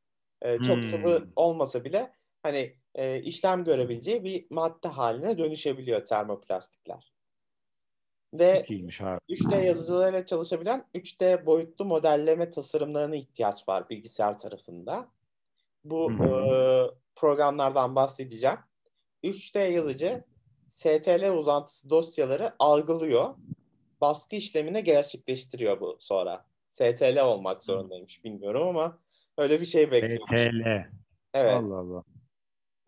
e, 0.41 0.57
çok 0.57 0.75
hmm. 0.75 0.83
sıvı 0.83 1.27
olmasa 1.35 1.83
bile 1.83 2.13
hani 2.43 2.75
e, 2.95 3.21
işlem 3.21 3.63
görebileceği 3.63 4.23
bir 4.23 4.45
madde 4.49 4.87
haline 4.87 5.37
dönüşebiliyor 5.37 6.05
termoplastikler. 6.05 7.08
Ve 8.33 8.55
Çok 8.57 8.71
iyiymiş 8.71 9.01
abi. 9.01 9.19
3D 9.29 9.65
yazıcılarıyla 9.65 10.25
çalışabilen 10.25 10.85
3D 10.95 11.45
boyutlu 11.45 11.85
modelleme 11.85 12.49
tasarımlarına 12.49 13.15
ihtiyaç 13.15 13.69
var 13.69 13.89
bilgisayar 13.89 14.39
tarafında. 14.39 15.07
Bu 15.83 16.11
e, 16.11 16.29
programlardan 17.15 17.95
bahsedeceğim. 17.95 18.57
3D 19.23 19.71
yazıcı 19.71 20.23
STL 20.67 21.31
uzantısı 21.31 21.89
dosyaları 21.89 22.53
algılıyor. 22.59 23.35
Baskı 24.01 24.35
işlemini 24.35 24.83
gerçekleştiriyor 24.83 25.81
bu 25.81 25.97
sonra. 25.99 26.45
STL 26.67 27.23
olmak 27.23 27.63
zorundaymış 27.63 28.23
bilmiyorum 28.23 28.67
ama 28.67 28.99
öyle 29.37 29.61
bir 29.61 29.65
şey 29.65 29.91
bekliyorum. 29.91 30.25
BTL. 30.31 30.89
Evet. 31.33 31.55
Allah 31.55 31.77
Allah. 31.77 32.03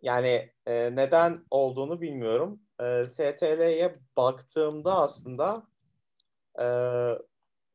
Yani 0.02 0.52
e, 0.66 0.96
neden 0.96 1.46
olduğunu 1.52 2.02
bilmiyorum. 2.02 2.60
E, 2.82 3.06
STL'ye 3.06 3.94
baktığımda 4.18 4.98
aslında 4.98 5.68
e, 6.60 6.66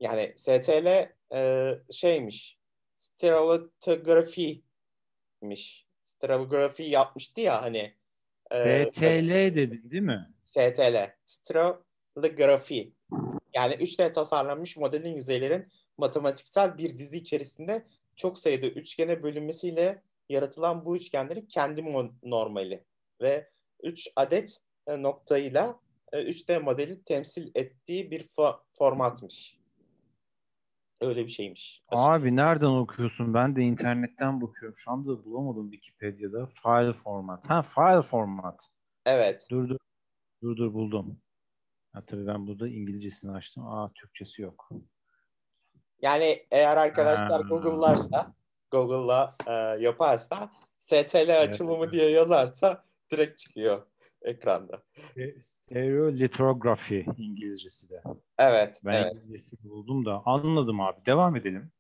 yani 0.01 0.33
STL 0.37 1.09
e, 1.35 1.73
şeymiş 1.90 2.59
stereolitografimiş. 2.97 5.87
Stereografi 6.05 6.83
yapmıştı 6.83 7.40
ya 7.40 7.62
hani 7.62 7.95
e, 8.53 8.87
BTL 8.87 9.55
dedin 9.55 9.90
değil 9.90 10.03
mi? 10.03 10.31
STL. 10.42 11.11
Stereografi. 11.25 12.92
Yani 13.55 13.75
3D 13.75 14.12
tasarlanmış 14.12 14.77
modelin 14.77 15.16
yüzeylerin 15.16 15.69
matematiksel 15.99 16.79
bir 16.79 16.99
dizi 16.99 17.19
içerisinde 17.19 17.87
çok 18.16 18.38
sayıda 18.38 18.66
üçgene 18.66 19.23
bölünmesiyle 19.23 20.03
yaratılan 20.29 20.85
bu 20.85 20.97
üçgenlerin 20.97 21.47
kendi 21.47 21.85
normali 22.23 22.85
ve 23.23 23.51
3 23.83 24.09
adet 24.16 24.61
noktayla 24.87 25.81
e, 26.12 26.18
3D 26.18 26.59
modeli 26.59 27.05
temsil 27.05 27.51
ettiği 27.55 28.11
bir 28.11 28.22
fo- 28.22 28.61
formatmış. 28.72 29.59
Öyle 31.01 31.25
bir 31.25 31.31
şeymiş. 31.31 31.83
Abi 31.88 32.37
nereden 32.37 32.66
okuyorsun? 32.66 33.35
Ben 33.35 33.57
de 33.57 33.62
internetten 33.62 34.40
bakıyorum. 34.42 34.79
Şu 34.79 34.90
anda 34.90 35.25
bulamadım 35.25 35.70
Wikipedia'da. 35.70 36.46
File 36.46 36.92
format. 36.92 37.51
Ha 37.51 37.62
file 37.62 38.03
format. 38.03 38.68
Evet. 39.07 39.46
Dur 39.51 39.68
dur. 39.68 39.77
Dur 40.42 40.57
dur 40.57 40.75
buldum. 40.75 41.20
Ha, 41.92 42.03
tabii 42.03 42.27
ben 42.27 42.46
burada 42.46 42.68
İngilizcesini 42.68 43.33
açtım. 43.33 43.66
Aa 43.66 43.90
Türkçesi 43.94 44.42
yok. 44.42 44.70
Yani 46.03 46.46
eğer 46.51 46.77
arkadaşlar 46.77 47.42
Ha. 47.42 47.49
Google'larsa, 47.49 48.35
Google'la 48.70 49.37
e, 49.46 49.53
yaparsa 49.83 50.51
STL 50.79 51.40
açılımı 51.42 51.85
evet. 51.85 51.92
diye 51.92 52.11
yazarsa 52.11 52.85
direkt 53.11 53.38
çıkıyor 53.38 53.87
ekranda. 54.27 54.83
E, 55.17 55.43
Stereolithography 55.43 57.07
İngilizcesi 57.19 57.91
de. 57.91 58.03
Evet, 58.39 58.81
Ben 58.85 58.93
evet. 58.93 59.15
İngilizcesini 59.15 59.71
buldum 59.71 60.05
da 60.05 60.23
anladım 60.27 60.81
abi. 60.81 61.07
Devam 61.07 61.37
edelim. 61.37 61.71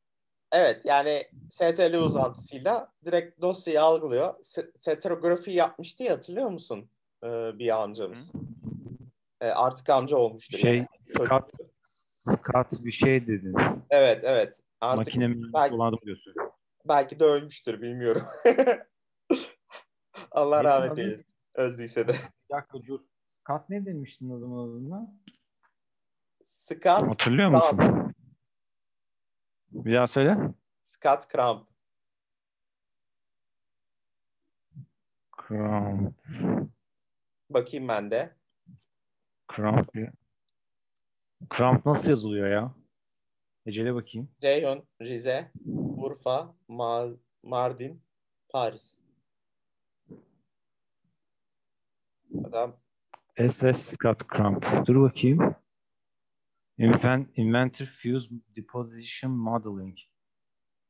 Evet 0.52 0.84
yani 0.84 1.22
STL 1.50 1.96
uzantısıyla 1.98 2.92
direkt 3.04 3.40
dosyayı 3.40 3.82
algılıyor. 3.82 4.34
Stereografi 4.74 5.50
yapmıştı 5.50 6.02
ya 6.02 6.12
hatırlıyor 6.12 6.48
musun? 6.50 6.90
Ee, 7.24 7.28
bir 7.58 7.82
amcamız. 7.82 8.32
Ee, 9.40 9.46
artık 9.46 9.90
amca 9.90 10.16
olmuştur. 10.16 10.58
Şey 10.58 10.76
yani. 10.76 10.86
Scott, 11.08 11.50
Scott 11.82 12.84
bir 12.84 12.90
şey 12.90 13.26
dedin. 13.26 13.54
Evet 13.90 14.22
evet. 14.24 14.60
Artık 14.80 14.98
Makine 15.16 15.52
belki- 15.54 16.06
diyorsun. 16.06 16.34
belki 16.88 17.20
de 17.20 17.24
ölmüştür 17.24 17.82
bilmiyorum. 17.82 18.22
Allah 20.30 20.64
rahmet 20.64 20.98
eylesin. 20.98 21.26
Öldüyse 21.54 22.08
de. 22.08 22.12
Bir 22.50 22.56
dakika 22.56 22.82
dur. 22.86 23.00
Scott 23.26 23.68
ne 23.70 23.86
demiştin 23.86 24.30
adamın 24.30 24.70
adına? 24.78 25.14
Scott, 26.42 26.86
Hatırlıyor 27.10 27.50
musun? 27.50 28.14
Bir 29.70 29.94
daha 29.94 30.08
söyle. 30.08 30.36
Scott 30.82 31.28
Kramp. 31.28 31.68
Cramp. 35.48 36.14
Bakayım 37.50 37.88
ben 37.88 38.10
de. 38.10 38.36
Cramp. 39.56 39.90
Cramp 41.56 41.86
nasıl 41.86 42.10
yazılıyor 42.10 42.50
ya? 42.50 42.74
Ecele 43.66 43.94
bakayım. 43.94 44.30
Ceyhun, 44.40 44.84
Rize, 45.02 45.52
Urfa, 45.96 46.54
Ma- 46.68 47.16
Mardin, 47.42 48.02
Paris. 48.48 48.98
Adam 52.44 52.76
SS 53.48 53.76
Scott 53.76 54.22
Cramp. 54.36 54.86
Dur 54.86 55.02
bakayım. 55.02 55.54
Invent, 56.78 57.38
Inventor 57.38 57.86
Fuse 57.86 58.28
Deposition 58.56 59.32
Modeling. 59.32 59.98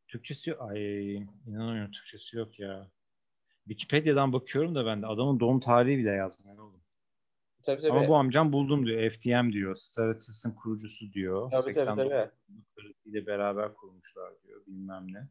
Türkçesi. 0.09 0.56
Ay 0.56 1.14
inanamıyorum 1.16 1.90
Türkçesi 1.90 2.37
yok 2.37 2.59
ya. 2.59 2.90
Wikipedia'dan 3.68 4.32
bakıyorum 4.32 4.74
da 4.74 4.87
ben 4.87 5.02
de 5.02 5.06
adamın 5.06 5.40
doğum 5.40 5.61
tarihi 5.61 5.98
bile 5.98 6.11
yazmıyor 6.11 6.59
oğlum. 6.59 6.82
tabii 7.62 7.80
tabii. 7.80 7.92
Ama 7.92 8.09
bu 8.09 8.16
amcam 8.16 8.52
buldum 8.52 8.87
diyor. 8.87 9.11
FDM 9.11 9.52
diyor. 9.52 9.76
Stratasys'in 9.76 10.50
kurucusu 10.50 11.12
diyor. 11.12 11.50
tabii, 11.50 11.74
tabii, 11.74 11.74
89 11.74 12.12
tabii. 12.76 12.94
ile 13.04 13.26
beraber 13.26 13.74
kurmuşlar 13.74 14.32
diyor. 14.42 14.66
Bilmem 14.66 15.12
ne. 15.12 15.28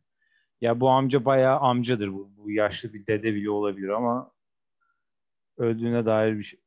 Ya 0.61 0.79
bu 0.79 0.89
amca 0.89 1.25
bayağı 1.25 1.59
amcadır. 1.59 2.13
Bu, 2.13 2.31
bu 2.37 2.51
yaşlı 2.51 2.93
bir 2.93 3.07
dede 3.07 3.33
bile 3.35 3.49
olabilir 3.49 3.89
ama 3.89 4.34
öldüğüne 5.57 6.05
dair 6.05 6.37
bir 6.37 6.43
şey. 6.43 6.59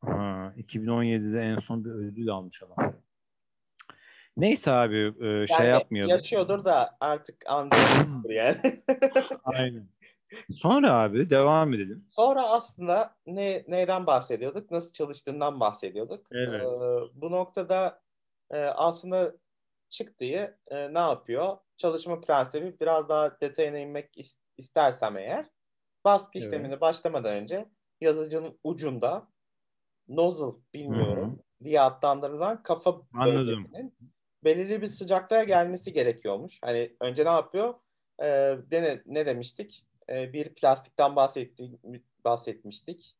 Ha, 0.00 0.54
2017'de 0.56 1.40
en 1.40 1.58
son 1.58 1.84
bir 1.84 1.90
ödül 1.90 2.28
almış 2.30 2.62
adam. 2.62 2.94
Neyse 4.36 4.72
abi 4.72 4.96
e, 4.96 5.46
şey 5.46 5.56
Yani 5.58 5.68
yapmayalım. 5.68 6.10
Yaşıyordur 6.10 6.64
da 6.64 6.96
artık 7.00 7.36
anlıyordur 7.46 8.30
yani. 8.30 8.82
Aynen. 9.44 9.88
Sonra 10.56 10.92
abi 10.92 11.30
devam 11.30 11.74
edelim. 11.74 12.02
Sonra 12.10 12.42
aslında 12.42 13.16
ne 13.26 13.64
neyden 13.68 14.06
bahsediyorduk? 14.06 14.70
Nasıl 14.70 14.92
çalıştığından 14.92 15.60
bahsediyorduk. 15.60 16.26
Evet. 16.32 16.62
Ee, 16.62 16.66
bu 17.14 17.30
noktada 17.30 18.02
e, 18.50 18.58
aslında 18.58 19.34
çıktığı 19.88 20.58
e, 20.68 20.94
ne 20.94 20.98
yapıyor? 20.98 21.56
Çalışma 21.76 22.20
prensibi 22.20 22.80
biraz 22.80 23.08
daha 23.08 23.40
detayına 23.40 23.78
inmek 23.78 24.16
is- 24.16 24.38
istersem 24.56 25.16
eğer 25.16 25.46
baskı 26.08 26.38
Evet. 26.38 26.46
işlemini 26.46 26.80
başlamadan 26.80 27.36
önce 27.36 27.68
yazıcının 28.00 28.58
ucunda 28.64 29.28
nozzle 30.08 30.60
bilmiyorum 30.74 31.38
Hı 31.60 31.64
diye 31.64 31.80
adlandırılan 31.80 32.62
kafa 32.62 33.02
Anladım. 33.14 33.46
bölgesinin 33.46 33.94
belirli 34.44 34.82
bir 34.82 34.86
sıcaklığa 34.86 35.44
gelmesi 35.44 35.92
gerekiyormuş. 35.92 36.58
Hani 36.64 36.96
önce 37.00 37.24
ne 37.24 37.28
yapıyor? 37.28 37.74
Ee, 38.22 38.56
ne, 38.72 39.02
ne 39.06 39.26
demiştik? 39.26 39.86
Ee, 40.10 40.32
bir 40.32 40.54
plastikten 40.54 41.16
bahsetti, 41.16 41.70
bahsetmiştik 42.24 43.16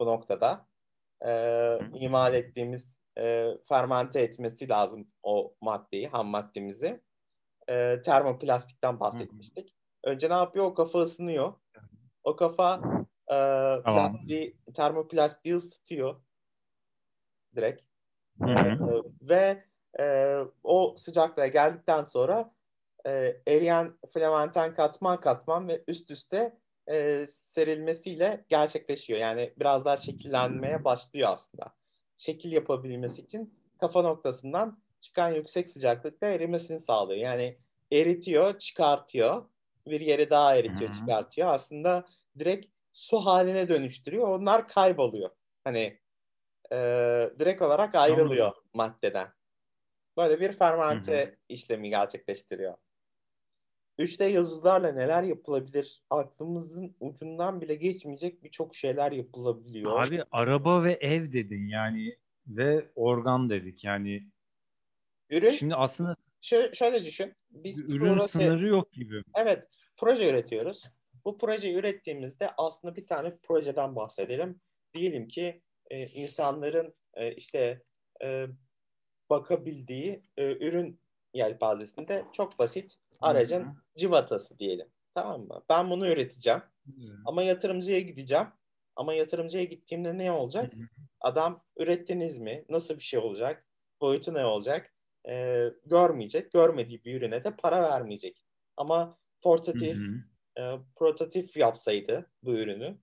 bu 0.00 0.06
noktada. 0.06 0.66
Ee, 1.26 1.78
imal 1.94 2.34
ettiğimiz 2.34 3.00
e, 3.18 3.48
fermente 3.64 4.20
etmesi 4.20 4.68
lazım 4.68 5.08
o 5.22 5.54
maddeyi, 5.60 6.08
ham 6.08 6.26
maddemizi. 6.28 7.02
Ee, 7.68 8.02
termoplastikten 8.04 9.00
bahsetmiştik. 9.00 9.74
Önce 10.04 10.30
ne 10.30 10.34
yapıyor? 10.34 10.64
O 10.64 10.74
kafa 10.74 11.00
ısınıyor. 11.00 11.54
O 12.26 12.36
kafa 12.36 12.80
e, 13.28 13.36
plastiği, 13.82 14.56
termoplastiği 14.74 15.54
ısıtıyor 15.54 16.20
direkt. 17.56 17.82
Hı 18.42 18.50
hı. 18.50 18.68
Ee, 18.68 19.28
ve 19.28 19.64
e, 20.00 20.36
o 20.64 20.94
sıcaklığa 20.96 21.46
geldikten 21.46 22.02
sonra 22.02 22.54
e, 23.06 23.36
eriyen 23.46 23.98
filamenten 24.14 24.74
katman 24.74 25.20
katman 25.20 25.68
ve 25.68 25.84
üst 25.88 26.10
üste 26.10 26.58
e, 26.86 27.26
serilmesiyle 27.26 28.44
gerçekleşiyor. 28.48 29.20
Yani 29.20 29.52
biraz 29.58 29.84
daha 29.84 29.96
şekillenmeye 29.96 30.84
başlıyor 30.84 31.28
aslında. 31.32 31.74
Şekil 32.16 32.52
yapabilmesi 32.52 33.22
için 33.22 33.54
kafa 33.80 34.02
noktasından 34.02 34.82
çıkan 35.00 35.30
yüksek 35.30 35.70
sıcaklıkta 35.70 36.26
erimesini 36.26 36.78
sağlıyor. 36.78 37.20
Yani 37.20 37.58
eritiyor, 37.92 38.58
çıkartıyor. 38.58 39.44
Bir 39.86 40.00
yere 40.00 40.30
daha 40.30 40.56
eritiyor, 40.56 40.90
Hı 40.90 40.94
hı. 40.94 40.98
çıkartıyor. 41.00 41.48
Aslında 41.48 42.04
direkt 42.38 42.66
su 42.92 43.18
haline 43.18 43.68
dönüştürüyor. 43.68 44.28
Onlar 44.28 44.68
kayboluyor. 44.68 45.30
Hani 45.64 46.00
e, 46.72 46.76
direkt 47.38 47.62
olarak 47.62 47.94
ayrılıyor 47.94 48.46
Anladım. 48.46 48.62
maddeden. 48.74 49.28
Böyle 50.16 50.40
bir 50.40 50.52
fermente 50.52 51.24
Hı 51.24 51.36
işlemi 51.48 51.90
gerçekleştiriyor. 51.90 52.74
3D 53.98 54.24
yazılarla 54.24 54.92
neler 54.92 55.22
yapılabilir? 55.22 56.02
Aklımızın 56.10 56.96
ucundan 57.00 57.60
bile 57.60 57.74
geçmeyecek 57.74 58.44
birçok 58.44 58.74
şeyler 58.74 59.12
yapılabiliyor. 59.12 60.06
Abi 60.06 60.24
araba 60.30 60.84
ve 60.84 60.92
ev 60.92 61.32
dedin 61.32 61.68
yani 61.68 62.16
ve 62.46 62.88
organ 62.94 63.50
dedik 63.50 63.84
yani. 63.84 64.26
Ürün, 65.30 65.50
Şimdi 65.50 65.74
aslında 65.74 66.16
şö- 66.42 66.74
şöyle 66.76 67.04
düşün. 67.04 67.34
Biz 67.50 67.80
ürün 67.80 67.98
proje, 68.16 68.28
sınırı 68.28 68.66
yok 68.66 68.92
gibi. 68.92 69.22
evet, 69.34 69.68
proje 69.96 70.30
üretiyoruz. 70.30 70.84
Bu 71.24 71.38
projeyi 71.38 71.74
ürettiğimizde 71.74 72.50
aslında 72.58 72.96
bir 72.96 73.06
tane 73.06 73.36
projeden 73.36 73.96
bahsedelim. 73.96 74.60
Diyelim 74.94 75.28
ki 75.28 75.62
e, 75.90 76.06
insanların 76.06 76.94
e, 77.14 77.34
işte 77.34 77.82
e, 78.22 78.46
bakabildiği 79.30 80.22
e, 80.36 80.66
ürün 80.66 81.00
yelpazesinde 81.34 82.24
çok 82.32 82.58
basit 82.58 82.96
aracın 83.20 83.64
Hı 83.64 83.68
hı. 83.68 83.74
civatası 83.96 84.58
diyelim. 84.58 84.88
Tamam 85.14 85.40
mı? 85.40 85.62
Ben 85.68 85.90
bunu 85.90 86.08
üreteceğim. 86.08 86.62
Hı. 86.86 86.92
Ama 87.24 87.42
yatırımcıya 87.42 88.00
gideceğim. 88.00 88.46
Ama 88.96 89.14
yatırımcıya 89.14 89.64
gittiğimde 89.64 90.18
ne 90.18 90.32
olacak? 90.32 90.72
Hı 90.72 90.76
hı. 90.76 90.86
Adam 91.20 91.64
ürettiniz 91.76 92.38
mi? 92.38 92.64
Nasıl 92.68 92.94
bir 92.94 93.02
şey 93.02 93.20
olacak? 93.20 93.66
Boyutu 94.00 94.34
ne 94.34 94.44
olacak? 94.44 94.94
Ee, 95.28 95.64
görmeyecek. 95.84 96.52
Görmediği 96.52 97.04
bir 97.04 97.14
ürüne 97.14 97.44
de 97.44 97.56
para 97.56 97.82
vermeyecek. 97.82 98.44
Ama 98.76 99.18
portatif, 99.42 99.98
e, 100.58 100.62
prototip 100.96 101.56
yapsaydı 101.56 102.30
bu 102.42 102.54
ürünü 102.54 102.98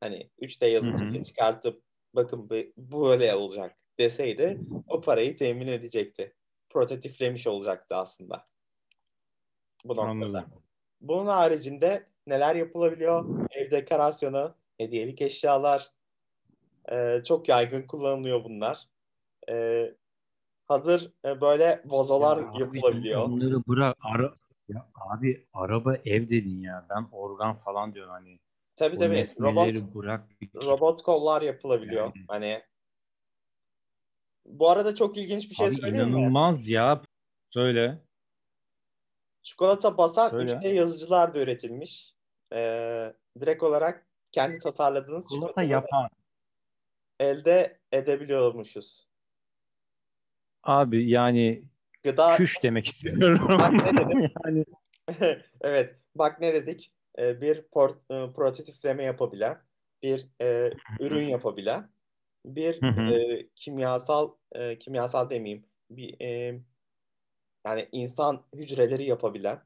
hani 0.00 0.30
3D 0.38 0.66
yazıcıyla 0.66 1.24
çıkartıp 1.24 1.82
bakın 2.14 2.50
bu 2.76 3.08
böyle 3.10 3.34
olacak 3.34 3.76
deseydi 3.98 4.60
o 4.88 5.00
parayı 5.00 5.36
temin 5.36 5.66
edecekti. 5.66 6.34
Prototiplemiş 6.70 7.46
olacaktı 7.46 7.96
aslında. 7.96 8.46
Bu 9.84 9.88
noktada. 9.88 10.06
Anladım. 10.06 10.44
Bunun 11.00 11.26
haricinde 11.26 12.06
neler 12.26 12.56
yapılabiliyor? 12.56 13.46
Ev 13.50 13.70
dekorasyonu, 13.70 14.54
hediyelik 14.78 15.22
eşyalar 15.22 15.90
e, 16.92 17.22
çok 17.24 17.48
yaygın 17.48 17.82
kullanılıyor 17.82 18.44
bunlar. 18.44 18.88
E, 19.50 19.86
hazır 20.66 21.12
e, 21.24 21.40
böyle 21.40 21.82
vazolar 21.84 22.38
Ya 22.38 22.48
abi, 22.48 22.60
yapılabiliyor. 22.60 23.22
Onları 23.22 23.66
bırak. 23.66 23.96
Ara, 24.00 24.34
ya 24.74 24.86
abi 24.94 25.46
araba 25.52 25.96
ev 25.96 26.28
dedin 26.28 26.60
ya. 26.62 26.86
Ben 26.90 27.06
organ 27.12 27.56
falan 27.56 27.94
diyorum 27.94 28.12
hani. 28.12 28.38
Tabii 28.76 28.96
tabii. 28.96 29.24
Robot 29.40 29.94
bırak. 29.94 30.40
bir 30.40 30.54
robot 30.54 31.02
kollar 31.02 31.42
yapılabiliyor. 31.42 32.04
Yani. 32.04 32.24
Hani 32.28 32.62
bu 34.46 34.70
arada 34.70 34.94
çok 34.94 35.16
ilginç 35.16 35.50
bir 35.50 35.54
şey 35.54 35.66
Abi 35.66 35.74
söyleyeyim 35.74 36.08
mi? 36.08 36.18
inanılmaz 36.18 36.68
ya. 36.68 37.02
Söyle. 37.50 38.02
Çikolata 39.42 39.98
basan 39.98 40.28
Söyle. 40.28 40.50
3D 40.52 40.68
yazıcılar 40.68 41.34
da 41.34 41.38
üretilmiş. 41.40 42.14
E, 42.52 42.58
direkt 43.40 43.62
olarak 43.62 44.06
kendi 44.32 44.58
tasarladığınız 44.58 45.28
Çikolata 45.28 45.62
yapan. 45.62 46.08
elde 47.20 47.78
edebiliyormuşuz. 47.92 49.08
Abi 50.62 51.10
yani 51.10 51.64
Gıda 52.04 52.36
küş 52.36 52.62
demek 52.62 52.86
istiyorum. 52.86 53.46
Bak 53.48 53.72
ne 53.72 53.96
dedim? 53.96 54.30
yani 54.44 54.64
evet. 55.60 55.96
Bak 56.14 56.40
ne 56.40 56.54
dedik? 56.54 56.92
Ee, 57.18 57.40
bir 57.40 57.62
port, 57.62 57.96
e, 58.10 58.32
prototiplememe 58.32 59.04
yapabilen, 59.04 59.58
bir 60.02 60.26
e, 60.40 60.70
ürün 61.00 61.28
yapabilen, 61.28 61.90
bir 62.44 62.82
e, 63.12 63.48
kimyasal 63.54 64.32
e, 64.52 64.78
kimyasal 64.78 65.30
demeyeyim, 65.30 65.66
bir 65.90 66.20
e, 66.20 66.60
yani 67.66 67.88
insan 67.92 68.44
hücreleri 68.54 69.04
yapabilen, 69.04 69.60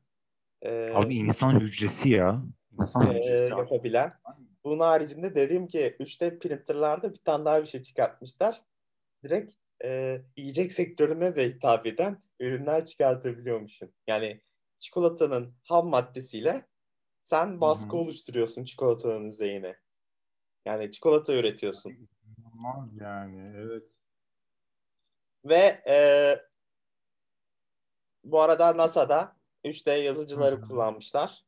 e, 0.62 0.92
abi 0.94 1.14
insan 1.14 1.60
hücresi 1.60 2.10
ya. 2.10 2.42
İnsan 2.80 3.10
e, 3.10 3.18
hücresi 3.18 3.54
abi. 3.54 3.60
yapabilen. 3.60 4.12
Bunun 4.64 4.80
haricinde 4.80 5.34
dediğim 5.34 5.66
ki 5.66 5.96
3D 6.00 6.38
printerlarda 6.38 7.10
bir 7.10 7.20
tane 7.24 7.44
daha 7.44 7.62
bir 7.62 7.66
şey 7.66 7.82
çıkartmışlar. 7.82 8.62
Direkt 9.24 9.54
e, 9.84 10.20
yiyecek 10.36 10.72
sektörüne 10.72 11.36
de 11.36 11.48
hitap 11.48 11.86
eden 11.86 12.22
ürünler 12.40 12.84
çıkartabiliyormuşsun. 12.84 13.92
Yani 14.06 14.40
çikolatanın 14.78 15.54
ham 15.64 15.88
maddesiyle 15.88 16.66
sen 17.22 17.60
baskı 17.60 17.96
Hı 17.96 18.00
hı. 18.00 18.02
oluşturuyorsun 18.02 18.64
çikolatanın 18.64 19.24
üzerine. 19.24 19.76
Yani 20.64 20.90
çikolata 20.90 21.34
üretiyorsun. 21.34 22.08
İnanılmaz 22.38 22.96
yani 23.00 23.52
evet. 23.56 23.88
Ve 25.44 25.82
e, 25.88 25.96
bu 28.24 28.40
arada 28.42 28.76
NASA'da 28.76 29.36
3D 29.64 29.90
yazıcıları 29.90 30.56
Hı 30.56 30.58
hı. 30.60 30.62
kullanmışlar. 30.62 31.44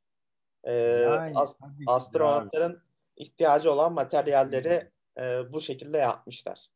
E, 0.65 0.73
Yani 0.73 1.33
as- 1.35 1.59
tabii 1.59 1.73
ki 1.73 1.79
de 1.79 1.91
abi. 1.91 1.93
astronotların 1.93 2.83
ihtiyacı 3.17 3.73
olan 3.73 3.93
materyalleri 3.93 4.91
e, 5.21 5.53
bu 5.53 5.61
şekilde 5.61 5.99
yapmışlar. 5.99 6.71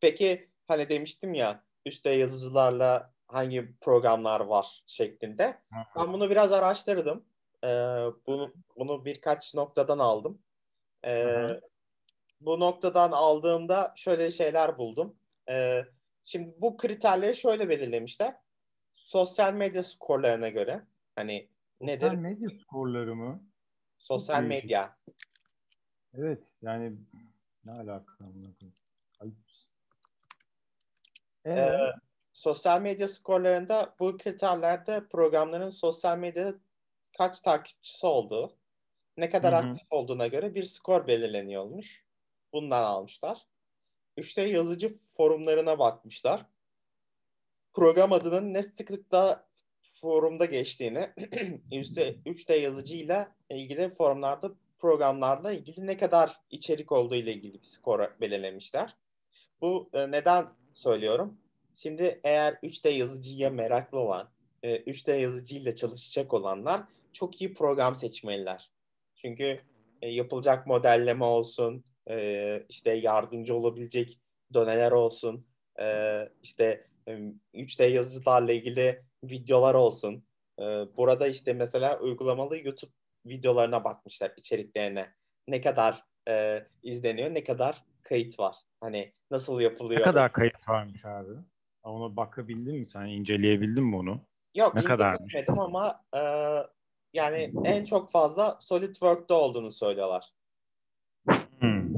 Peki 0.00 0.51
hani 0.72 0.88
demiştim 0.88 1.34
ya 1.34 1.62
3D 1.86 2.16
yazıcılarla 2.16 3.12
hangi 3.26 3.74
programlar 3.80 4.40
var 4.40 4.82
şeklinde. 4.86 5.58
Ben 5.96 6.12
bunu 6.12 6.30
biraz 6.30 6.52
araştırdım. 6.52 7.24
Ee, 7.64 7.68
bunu, 8.26 8.52
bunu 8.76 9.04
birkaç 9.04 9.54
noktadan 9.54 9.98
aldım. 9.98 10.38
Ee, 11.04 11.46
bu 12.40 12.60
noktadan 12.60 13.12
aldığımda 13.12 13.92
şöyle 13.96 14.30
şeyler 14.30 14.78
buldum. 14.78 15.16
Ee, 15.48 15.84
şimdi 16.24 16.54
bu 16.58 16.76
kriterleri 16.76 17.36
şöyle 17.36 17.68
belirlemişler. 17.68 18.36
Sosyal 18.94 19.54
medya 19.54 19.82
skorlarına 19.82 20.48
göre 20.48 20.82
hani 21.16 21.48
nedir? 21.80 22.06
Sosyal 22.06 22.18
medya 22.20 22.48
skorları 22.60 23.14
mı? 23.14 23.42
Sosyal 23.98 24.40
Çok 24.40 24.50
değişik. 24.50 24.64
medya. 24.64 24.96
Evet 26.14 26.42
yani 26.62 26.92
ne 27.64 27.72
alaka 27.72 28.24
amına 28.24 28.32
koyayım? 28.32 28.54
Ayıp. 28.66 28.81
Ee, 31.44 31.50
Ee, 31.50 31.78
sosyal 32.32 32.82
medya 32.82 33.08
skorlarında 33.08 33.94
bu 34.00 34.18
kriterlerde 34.18 35.08
programların 35.08 35.70
sosyal 35.70 36.18
medyada 36.18 36.54
kaç 37.18 37.40
takipçisi 37.40 38.06
olduğu, 38.06 38.56
ne 39.16 39.30
kadar 39.30 39.54
Hı 39.54 39.66
hı. 39.66 39.70
aktif 39.70 39.86
olduğuna 39.92 40.26
göre 40.26 40.54
bir 40.54 40.64
skor 40.64 41.06
belirleniyormuş. 41.06 42.04
Bundan 42.52 42.82
almışlar. 42.82 43.46
3D 44.18 44.40
yazıcı 44.46 44.88
forumlarına 44.88 45.78
bakmışlar. 45.78 46.46
Program 47.74 48.12
adının 48.12 48.54
ne 48.54 48.62
sıklıkla 48.62 49.48
forumda 49.80 50.44
geçtiğini, 50.44 50.98
3D, 51.72 52.22
3D 52.22 52.60
yazıcıyla 52.60 53.36
ilgili 53.50 53.88
forumlarda 53.88 54.52
programlarla 54.78 55.52
ilgili 55.52 55.86
ne 55.86 55.96
kadar 55.96 56.40
içerik 56.50 56.92
olduğu 56.92 57.14
ile 57.14 57.32
ilgili 57.32 57.54
bir 57.54 57.66
skor 57.66 58.20
belirlemişler. 58.20 58.96
Bu 59.60 59.90
e, 59.92 60.10
neden 60.10 60.46
söylüyorum? 60.74 61.38
Şimdi 61.76 62.20
eğer 62.24 62.52
3D 62.52 62.88
yazıcıya 62.88 63.50
meraklı 63.50 63.98
olan, 63.98 64.30
e, 64.62 64.76
3D 64.76 65.16
yazıcıyla 65.16 65.74
çalışacak 65.74 66.34
olanlar 66.34 66.82
çok 67.12 67.40
iyi 67.40 67.54
program 67.54 67.94
seçmeliler. 67.94 68.70
Çünkü 69.14 69.60
e, 70.02 70.08
yapılacak 70.08 70.66
modelleme 70.66 71.24
olsun, 71.24 71.84
e, 72.10 72.66
işte 72.68 72.92
yardımcı 72.92 73.54
olabilecek 73.54 74.18
doneler 74.54 74.92
olsun, 74.92 75.46
e, 75.80 76.18
işte 76.42 76.86
e, 77.08 77.12
3D 77.54 77.88
yazıcılarla 77.88 78.52
ilgili 78.52 79.02
videolar 79.24 79.74
olsun. 79.74 80.24
E, 80.58 80.64
burada 80.96 81.26
işte 81.26 81.52
mesela 81.52 82.00
uygulamalı 82.00 82.58
YouTube 82.58 82.92
videolarına 83.26 83.84
bakmışlar 83.84 84.32
içeriklerine. 84.36 85.14
Ne 85.48 85.60
kadar 85.60 86.04
e, 86.28 86.66
izleniyor, 86.82 87.34
ne 87.34 87.44
kadar 87.44 87.84
kayıt 88.02 88.38
var. 88.38 88.56
Hani 88.82 89.12
nasıl 89.30 89.60
yapılıyor? 89.60 90.00
ne 90.00 90.04
kadar 90.04 90.32
kayıt 90.32 90.68
varmış 90.68 91.04
abi? 91.04 91.32
Ona 91.82 92.16
bakabildin 92.16 92.78
mi 92.78 92.86
sen? 92.86 93.06
İnceleyebildin 93.06 93.84
mi 93.84 93.96
onu? 93.96 94.20
Yok 94.54 94.74
Ne 94.74 94.84
kadarmış? 94.84 95.34
incelemedim 95.34 95.58
ama 95.58 96.04
e, 96.16 96.20
yani 97.12 97.52
en 97.64 97.84
çok 97.84 98.10
fazla 98.10 98.58
SolidWorks'ta 98.60 99.34
olduğunu 99.34 99.72
söylüyorlar. 99.72 100.30
Hmm. 101.58 101.92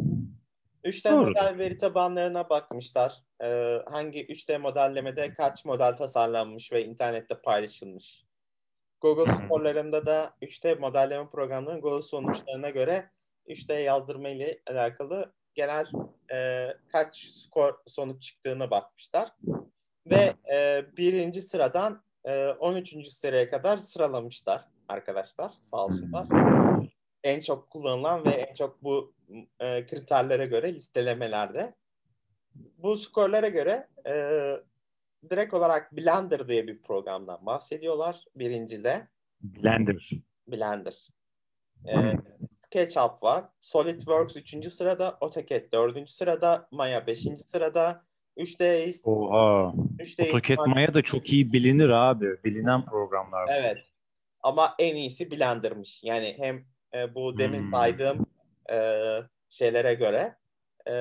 3D 0.85 1.11
Doğrudur. 1.11 1.29
model 1.29 1.59
veri 1.59 1.79
tabanlarına 1.79 2.51
bakmışlar. 2.51 3.23
E, 3.43 3.79
hangi 3.87 4.27
3D 4.27 4.59
modellemede 4.59 5.35
kaç 5.35 5.65
model 5.65 5.97
tasarlanmış 5.97 6.73
ve 6.73 6.85
internette 6.85 7.41
paylaşılmış. 7.41 8.25
Google 9.01 9.33
hı. 9.33 9.37
skorlarında 9.37 10.07
da 10.07 10.37
3D 10.43 10.79
modelleme 10.79 11.31
programlarının 11.31 11.81
Google 11.83 12.03
sonuçlarına 12.03 12.71
göre 12.71 13.11
3D 13.49 13.81
yazdırma 13.81 14.29
ile 14.29 14.61
alakalı 14.67 15.35
genel 15.55 15.87
e, 16.35 16.69
kaç 16.89 17.17
skor 17.19 17.75
sonuç 17.87 18.23
çıktığına 18.23 18.71
bakmışlar. 18.71 19.29
Ve 20.07 20.35
e, 20.53 20.87
birinci 20.97 21.43
sıradan 21.43 22.03
e, 22.25 22.49
13. 22.49 23.09
sıraya 23.09 23.49
kadar 23.49 23.77
sıralamışlar 23.77 24.69
arkadaşlar 24.89 25.53
sağ 25.61 25.85
olsunlar. 25.85 26.27
En 27.25 27.41
çok 27.41 27.71
kullanılan 27.71 28.25
ve 28.25 28.31
en 28.31 28.55
çok 28.55 28.83
bu 28.83 29.15
e, 29.61 29.87
kriterlere 29.87 30.47
göre 30.47 30.75
listelemelerde. 30.75 31.75
Bu 32.55 32.97
skorlara 32.97 33.49
göre 33.49 33.89
e, 34.07 34.15
direkt 35.31 35.55
olarak 35.55 35.97
Blender 35.97 36.49
diye 36.49 36.67
bir 36.67 36.83
programdan 36.83 37.47
bahsediyorlar 37.47 38.25
birincide. 38.37 39.09
Blender. 39.41 40.11
Blender. 40.49 41.09
E, 41.87 41.95
SketchUp 42.79 43.23
var. 43.23 43.45
SolidWorks 43.61 44.37
3. 44.37 44.71
sırada, 44.71 45.19
AutoCAD 45.21 45.73
4. 45.73 46.07
sırada, 46.11 46.69
Maya 46.71 47.07
5. 47.07 47.27
sırada, 47.47 48.05
3D 48.37 48.87
is- 48.87 49.05
Oha. 49.09 49.73
3D 49.99 50.23
AutoCAD 50.23 50.57
is- 50.59 50.67
Maya 50.75 50.95
da 50.95 51.03
çok 51.03 51.33
iyi 51.33 51.53
bilinir 51.53 51.89
abi. 51.89 52.45
Bilinen 52.45 52.85
programlar. 52.85 53.49
Evet. 53.59 53.89
Ama 54.41 54.75
en 54.79 54.95
iyisi 54.97 55.31
Blender'mış. 55.31 56.05
Yani 56.05 56.35
hem 56.39 56.65
e, 56.95 57.15
bu 57.15 57.39
demin 57.39 57.59
Hmm. 57.59 57.71
saydığım 57.71 58.27
e, 58.71 58.77
şeylere 59.49 59.95
göre 59.95 60.37
e, 60.87 60.93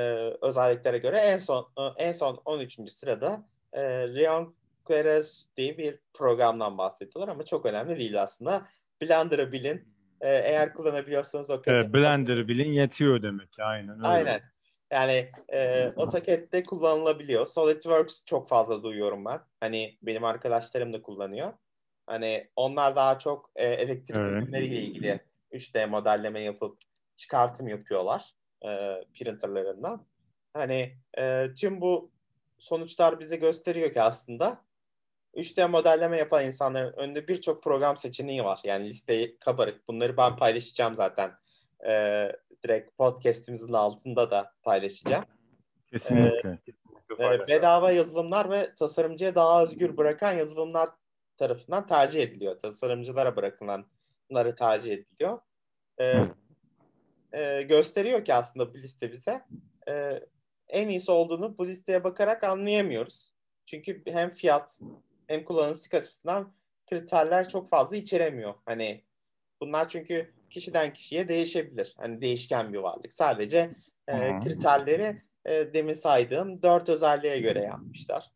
özelliklere 0.42 0.98
göre 0.98 1.18
en 1.20 1.38
son 1.38 1.68
e, 1.78 2.04
en 2.06 2.12
son 2.12 2.42
13. 2.46 2.92
sırada 2.92 3.46
e, 3.74 3.82
Leon 4.16 4.56
Querez 4.86 5.48
diye 5.56 5.78
bir 5.78 6.00
programdan 6.14 6.78
bahsediyorlar 6.78 7.32
ama 7.34 7.46
çok 7.46 7.66
önemli 7.66 8.00
değil 8.00 8.22
aslında. 8.22 8.68
Blender'ı 9.02 9.52
bilin. 9.52 9.93
E, 10.24 10.30
eğer 10.30 10.74
kullanabiliyorsanız 10.74 11.50
o 11.52 11.62
Evet, 11.68 11.94
Blender 11.94 12.48
bilin 12.48 12.72
yetiyor 12.72 13.24
demek. 13.24 13.50
Aynen 13.60 13.96
öyle. 13.98 14.08
Aynen. 14.08 14.42
Yani 14.92 15.32
e, 15.50 15.86
AutoCAD'de 15.86 16.64
kullanılabiliyor. 16.64 17.46
SolidWorks 17.46 18.26
çok 18.26 18.48
fazla 18.48 18.84
duyuyorum 18.84 19.26
ben. 19.26 19.40
Hani 19.60 19.98
benim 20.02 20.24
arkadaşlarım 20.24 20.94
da 20.94 21.02
kullanıyor. 21.02 21.54
Hani 22.08 22.50
onlar 22.56 22.96
daha 22.96 23.20
çok 23.20 23.52
e, 23.56 23.68
elektrik 23.68 24.18
Evet. 24.18 24.44
ürünleriyle 24.44 24.82
ilgili 24.82 25.20
3D 25.52 25.86
modelleme 25.88 26.42
yapıp 26.42 26.78
çıkartım 27.18 27.68
yapıyorlar 27.68 28.34
e, 28.66 29.04
printerlarından. 29.14 30.06
Hani 30.54 30.98
e, 31.18 31.54
tüm 31.54 31.82
bu 31.82 32.12
sonuçlar 32.58 33.20
bize 33.20 33.36
gösteriyor 33.36 33.94
ki 33.94 34.02
aslında 34.02 34.66
3D 35.36 35.68
modelleme 35.68 36.18
yapan 36.18 36.46
insanların 36.46 36.94
önünde 36.94 37.28
birçok 37.28 37.64
program 37.64 37.98
seçeneği 37.98 38.44
var. 38.44 38.60
Yani 38.64 38.88
listeyi 38.88 39.38
kabarık. 39.40 39.88
Bunları 39.88 40.18
ben 40.18 40.36
paylaşacağım 40.36 40.96
zaten. 40.96 41.32
E, 41.88 41.92
direkt 42.64 42.98
podcast'imizin 42.98 43.74
altında 43.74 44.32
da 44.32 44.54
paylaşacağım. 44.64 45.26
Kesinlikle. 45.92 46.58
E, 47.20 47.48
bedava 47.48 47.92
yazılımlar 47.92 48.50
ve 48.50 48.74
tasarımcıya 48.76 49.36
daha 49.36 49.64
özgür 49.64 49.98
bırakan 49.98 50.32
yazılımlar 50.32 50.90
tarafından 51.38 51.88
tercih 51.88 52.24
ediliyor. 52.24 52.60
Tasarımcılara 52.60 53.36
bırakılanları 53.36 54.56
tercih 54.56 54.94
ediliyor. 54.94 55.40
E, 56.00 56.16
e, 57.34 57.62
gösteriyor 57.62 58.26
ki 58.26 58.34
aslında 58.34 58.74
bu 58.74 58.78
liste 58.78 59.12
bize 59.12 59.46
e, 59.90 60.20
en 60.68 60.90
iyisi 60.90 61.12
olduğunu 61.12 61.58
bu 61.58 61.68
listeye 61.68 62.04
bakarak 62.04 62.44
anlayamıyoruz. 62.44 63.34
Çünkü 63.66 64.04
hem 64.06 64.30
fiyat 64.30 64.80
hem 65.28 65.46
kullanışlık 65.46 65.94
açısından 65.94 66.54
kriterler 66.90 67.50
çok 67.50 67.70
fazla 67.70 67.98
içeremiyor. 67.98 68.54
Hani 68.66 69.04
bunlar 69.62 69.90
çünkü 69.90 70.34
kişiden 70.50 70.94
kişiye 70.94 71.28
değişebilir. 71.28 71.94
Hani 71.98 72.22
değişken 72.22 72.74
bir 72.74 72.78
varlık. 72.78 73.14
Sadece 73.14 73.72
e, 74.08 74.40
kriterleri 74.40 75.22
e, 75.46 75.74
demin 75.74 75.94
saydığım 75.94 76.62
dört 76.64 76.90
özelliğe 76.90 77.40
göre 77.40 77.60
yapmışlar. 77.62 78.32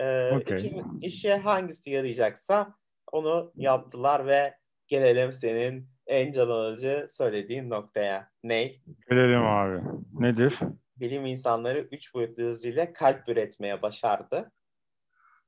E, 0.00 0.30
Okey. 0.32 0.56
iki- 0.56 0.82
işe 1.00 1.34
hangisi 1.34 1.90
yarayacaksa 1.90 2.74
onu 3.12 3.52
yaptılar 3.56 4.26
ve 4.26 4.54
gelelim 4.86 5.32
senin 5.32 5.88
en 6.06 6.32
can 6.32 6.48
alıcı 6.48 7.06
söylediğin 7.08 7.70
noktaya. 7.70 8.30
Ney? 8.42 8.82
Gelelim 9.10 9.42
abi. 9.46 9.82
Nedir? 10.12 10.58
Bilim 10.96 11.26
insanları 11.26 11.78
üç 11.78 12.14
boyutlu 12.14 12.42
hızıyla 12.42 12.92
kalp 12.92 13.28
üretmeye 13.28 13.82
başardı. 13.82 14.52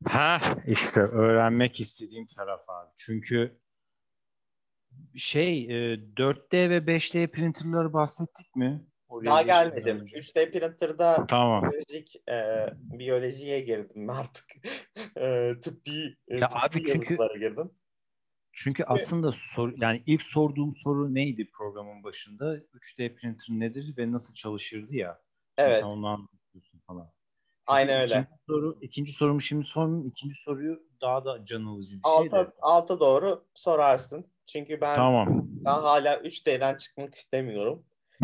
Ha 0.04 0.40
işte 0.66 1.00
öğrenmek 1.00 1.80
istediğim 1.80 2.26
taraf 2.26 2.68
abi. 2.68 2.90
Çünkü 2.96 3.58
şey 5.16 5.62
e, 5.64 5.98
4D 6.16 6.70
ve 6.70 6.86
5D 6.86 7.26
printerları 7.30 7.92
bahsettik 7.92 8.56
mi? 8.56 8.86
Oraya 9.08 9.26
Daha 9.30 9.42
gelmedim. 9.42 10.00
önce. 10.00 10.16
3D 10.18 10.50
printer'da 10.50 11.26
Tamam. 11.26 11.62
biyolojik 11.62 12.16
e, 12.28 12.66
biyolojiye 12.98 13.60
girdim 13.60 14.10
artık. 14.10 14.44
e, 15.16 15.52
tıbbi, 15.62 16.16
e, 16.28 16.36
Ya 16.38 16.46
tıbbi 16.46 16.60
abi 16.60 16.84
çünkü- 16.86 17.18
girdim. 17.38 17.70
Çünkü 18.56 18.84
aslında 18.84 19.32
sor, 19.32 19.72
yani 19.76 20.02
ilk 20.06 20.22
sorduğum 20.22 20.76
soru 20.76 21.14
neydi 21.14 21.50
programın 21.50 22.02
başında? 22.02 22.56
3D 22.56 23.14
printer 23.14 23.46
nedir 23.48 23.94
ve 23.98 24.12
nasıl 24.12 24.34
çalışırdı 24.34 24.94
ya? 24.96 25.22
Evet. 25.58 25.78
Sen 25.78 25.86
onu 25.86 26.06
anlatıyorsun 26.06 26.78
falan. 26.86 27.12
Aynen 27.66 28.00
öyle. 28.00 28.14
İkinci, 28.14 28.38
soru, 28.46 28.78
ikinci 28.80 29.12
sorumu 29.12 29.40
şimdi 29.40 29.64
sormayayım. 29.64 30.08
İkinci 30.08 30.34
soruyu 30.34 30.82
daha 31.00 31.24
da 31.24 31.44
can 31.44 31.64
alıcı 31.64 31.96
bir 31.96 32.20
şey 32.20 32.32
de. 32.32 32.50
Alta, 32.60 33.00
doğru 33.00 33.44
sorarsın. 33.54 34.26
Çünkü 34.46 34.80
ben, 34.80 34.96
Tamam. 34.96 35.42
ben 35.48 35.70
hala 35.70 36.14
3D'den 36.14 36.76
çıkmak 36.76 37.14
istemiyorum. 37.14 37.84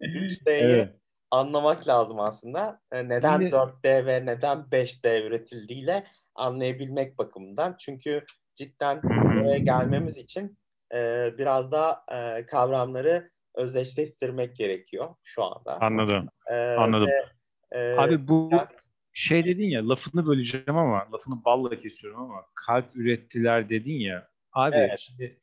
3D'yi 0.00 0.40
evet. 0.48 0.94
anlamak 1.30 1.88
lazım 1.88 2.20
aslında. 2.20 2.80
E, 2.92 3.08
Neden 3.08 3.38
Şimdi- 3.38 3.50
4D 3.54 4.06
ve 4.06 4.26
neden 4.26 4.58
5D 4.58 5.22
üretildiğiyle 5.26 6.06
anlayabilmek 6.34 7.18
bakımından. 7.18 7.76
Çünkü 7.78 8.24
cidden 8.54 9.02
buraya 9.02 9.58
gelmemiz 9.58 10.16
için 10.16 10.58
e, 10.94 11.30
biraz 11.38 11.72
daha 11.72 12.04
e, 12.12 12.46
kavramları 12.46 13.30
özdeşleştirmek 13.54 14.56
gerekiyor 14.56 15.14
şu 15.24 15.44
anda. 15.44 15.80
Anladım. 15.80 16.28
E, 16.52 16.56
Anladım. 16.56 17.06
ve, 17.06 17.35
e, 17.72 17.92
Abi 17.92 18.28
bu 18.28 18.48
yani- 18.52 18.68
şey 19.12 19.44
dedin 19.44 19.68
ya 19.68 19.88
lafını 19.88 20.26
böleceğim 20.26 20.76
ama 20.76 21.08
lafını 21.12 21.44
balla 21.44 21.80
kesiyorum 21.80 22.20
ama 22.20 22.44
kalp 22.54 22.96
ürettiler 22.96 23.68
dedin 23.68 23.94
ya. 24.00 24.28
Abi 24.52 24.76
Evet. 24.76 24.98
şimdi 24.98 25.40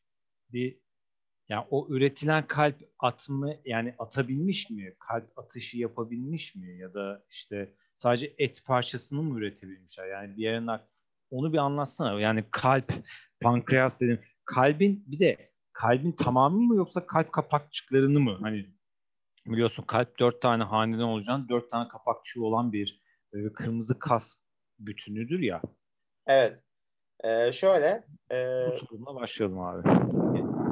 bir 0.54 0.78
yani 1.50 1.66
o 1.70 1.88
üretilen 1.90 2.48
kalp 2.48 2.76
atımı 3.00 3.56
yani 3.66 3.96
atabilmiş 4.00 4.70
mi? 4.70 4.94
Kalp 5.00 5.40
atışı 5.40 5.78
yapabilmiş 5.78 6.56
mi? 6.56 6.78
Ya 6.78 6.94
da 6.94 7.24
işte 7.30 7.74
sadece 7.98 8.34
et 8.38 8.62
parçasını 8.66 9.24
mı 9.24 9.40
üretebilmişler? 9.40 10.08
Yani 10.08 10.38
bir 10.38 10.44
yerinden 10.44 10.80
onu 11.32 11.54
bir 11.54 11.58
anlatsana. 11.58 12.20
Yani 12.20 12.44
kalp, 12.52 12.94
pankreas 13.42 14.02
dedim. 14.02 14.20
Kalbin 14.46 15.04
bir 15.08 15.20
de 15.20 15.52
kalbin 15.74 16.12
tamamı 16.12 16.58
mı 16.62 16.76
yoksa 16.76 17.06
kalp 17.06 17.32
kapakçıklarını 17.32 18.20
mı? 18.20 18.38
Hani 18.42 18.66
biliyorsun 19.46 19.84
kalp 19.84 20.20
dört 20.20 20.42
tane 20.42 20.64
haneden 20.64 21.04
olacağını 21.04 21.50
dört 21.50 21.70
tane 21.70 21.88
kapakçığı 21.88 22.44
olan 22.44 22.74
bir 22.74 23.02
e, 23.34 23.54
kırmızı 23.54 24.00
kas 24.00 24.34
bütünüdür 24.80 25.40
ya. 25.40 25.62
evet. 26.28 26.64
E, 27.24 27.52
şöyle 27.52 28.04
e, 28.32 28.68
Bu 28.68 28.78
sorunla 28.78 29.16
başlayalım 29.16 29.60
abi. 29.60 29.84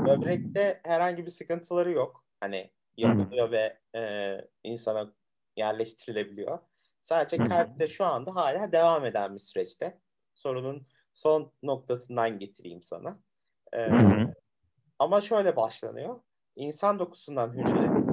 böbrekte 0.06 0.82
herhangi 0.84 1.26
bir 1.26 1.32
sıkıntıları 1.32 1.92
yok. 1.92 2.26
Hani 2.40 2.72
yapılıyor 2.98 3.52
ve 3.52 3.78
e, 3.96 4.02
insana 4.64 5.14
yerleştirilebiliyor. 5.58 6.60
Sadece 7.02 7.38
kalpte 7.38 7.88
şu 7.88 8.06
anda 8.06 8.36
hala 8.36 8.72
devam 8.72 9.06
eden 9.06 9.34
bir 9.34 9.40
süreçte. 9.40 10.02
Sorunun 10.34 10.88
son 11.14 11.52
noktasından 11.64 12.40
getireyim 12.40 12.84
sana. 12.84 13.20
E, 13.74 13.90
hı. 13.90 14.34
ama 15.00 15.22
şöyle 15.22 15.56
başlanıyor. 15.56 16.20
İnsan 16.56 17.00
dokusundan 17.00 17.54
hücre, 17.54 18.11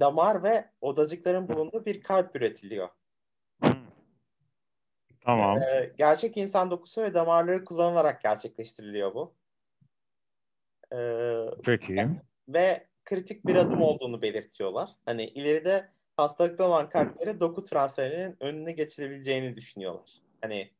damar 0.00 0.42
ve 0.42 0.70
odacıkların 0.80 1.48
bulunduğu 1.48 1.86
bir 1.86 2.00
kalp 2.00 2.36
üretiliyor. 2.36 2.88
Tamam. 5.20 5.62
Ee, 5.62 5.92
gerçek 5.98 6.36
insan 6.36 6.70
dokusu 6.70 7.02
ve 7.02 7.14
damarları 7.14 7.64
kullanılarak 7.64 8.20
gerçekleştiriliyor 8.20 9.14
bu. 9.14 9.34
Ee, 10.92 11.36
Peki. 11.64 12.08
ve 12.48 12.86
kritik 13.04 13.46
bir 13.46 13.54
adım 13.54 13.82
olduğunu 13.82 14.22
belirtiyorlar. 14.22 14.90
Hani 15.04 15.24
ileride 15.24 15.88
hastalıklı 16.16 16.64
olan 16.64 16.88
kalplere 16.88 17.40
doku 17.40 17.64
transferinin 17.64 18.36
önüne 18.40 18.72
geçilebileceğini 18.72 19.56
düşünüyorlar. 19.56 20.10
Hani 20.40 20.70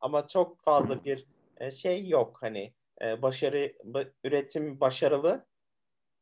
ama 0.00 0.26
çok 0.26 0.60
fazla 0.60 1.04
bir 1.04 1.26
e, 1.56 1.70
şey 1.70 2.08
yok. 2.08 2.38
Hani 2.40 2.72
e, 3.02 3.22
başarı 3.22 3.58
ba- 3.66 4.10
üretim 4.24 4.80
başarılı 4.80 5.46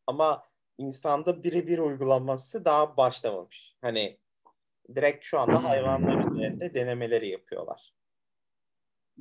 ama 0.07 0.43
insanda 0.79 1.45
birebir 1.45 1.79
uygulanması 1.79 2.65
daha 2.65 2.97
başlamamış. 2.97 3.77
Hani 3.81 4.19
direkt 4.95 5.25
şu 5.25 5.41
anda 5.41 5.65
hayvanlar 5.65 6.33
üzerinde 6.33 6.75
denemeleri 6.75 7.29
yapıyorlar. 7.29 7.95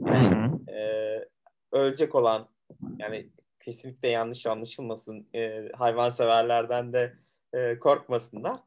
Hı 0.04 0.14
hı. 0.14 0.72
Ee, 0.72 1.28
ölecek 1.72 2.16
olan 2.16 2.50
yani 2.98 3.30
kesinlikle 3.60 4.10
yanlış 4.10 4.48
anlaşılmasın 4.48 5.28
e, 5.36 5.70
hayvanseverlerden 5.78 6.94
de 6.94 7.14
e, 7.54 7.80
korkmasınlar. 7.80 8.60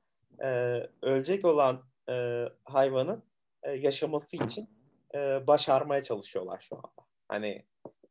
E, 0.44 0.48
ölecek 1.02 1.44
olan 1.44 1.84
e, 2.10 2.44
hayvanın 2.64 3.22
e, 3.62 3.72
yaşaması 3.72 4.44
için 4.44 4.70
e, 5.14 5.46
başarmaya 5.46 6.02
çalışıyorlar 6.02 6.60
şu 6.60 6.76
anda. 6.76 7.06
Hani 7.28 7.64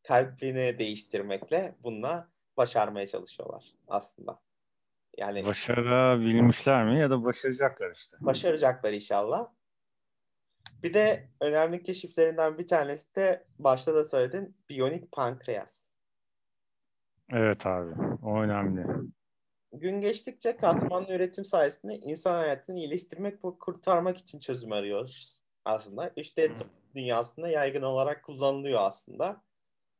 kalbini 0.04 0.80
değiştirmekle 0.80 1.76
bununla 1.84 2.30
başarmaya 2.58 3.08
çalışıyorlar 3.08 3.74
aslında. 3.88 4.45
Yani 5.18 5.46
Başarabilmişler 5.46 6.86
mi 6.86 7.00
ya 7.00 7.10
da 7.10 7.24
başaracaklar 7.24 7.92
işte. 7.92 8.18
başaracaklar 8.20 8.94
inşallah. 8.94 9.48
Bir 10.84 10.94
de 10.94 11.30
önemli 11.42 11.84
keşiflerinden 11.84 12.58
bir 12.58 12.68
tanesi 12.68 13.16
de 13.16 13.46
başta 13.60 13.96
da 13.96 14.04
söyledin 14.04 14.58
biyonik 14.70 15.12
pankreas. 15.12 15.92
Evet 17.30 17.66
abi. 17.66 17.94
O 18.24 18.42
önemli. 18.42 18.86
Gün 19.74 20.02
geçtikçe 20.02 20.58
katmanlı 20.58 21.14
üretim 21.14 21.46
sayesinde 21.46 21.96
insan 21.96 22.34
hayatını 22.34 22.80
iyileştirmek 22.80 23.46
ve 23.46 23.50
kurtarmak 23.60 24.18
için 24.18 24.40
çözüm 24.40 24.72
arıyoruz 24.72 25.42
aslında. 25.66 26.12
İşte 26.16 26.54
tıp 26.54 26.70
dünyasında 26.96 27.50
yaygın 27.50 27.82
olarak 27.82 28.24
kullanılıyor 28.24 28.82
aslında. 28.82 29.42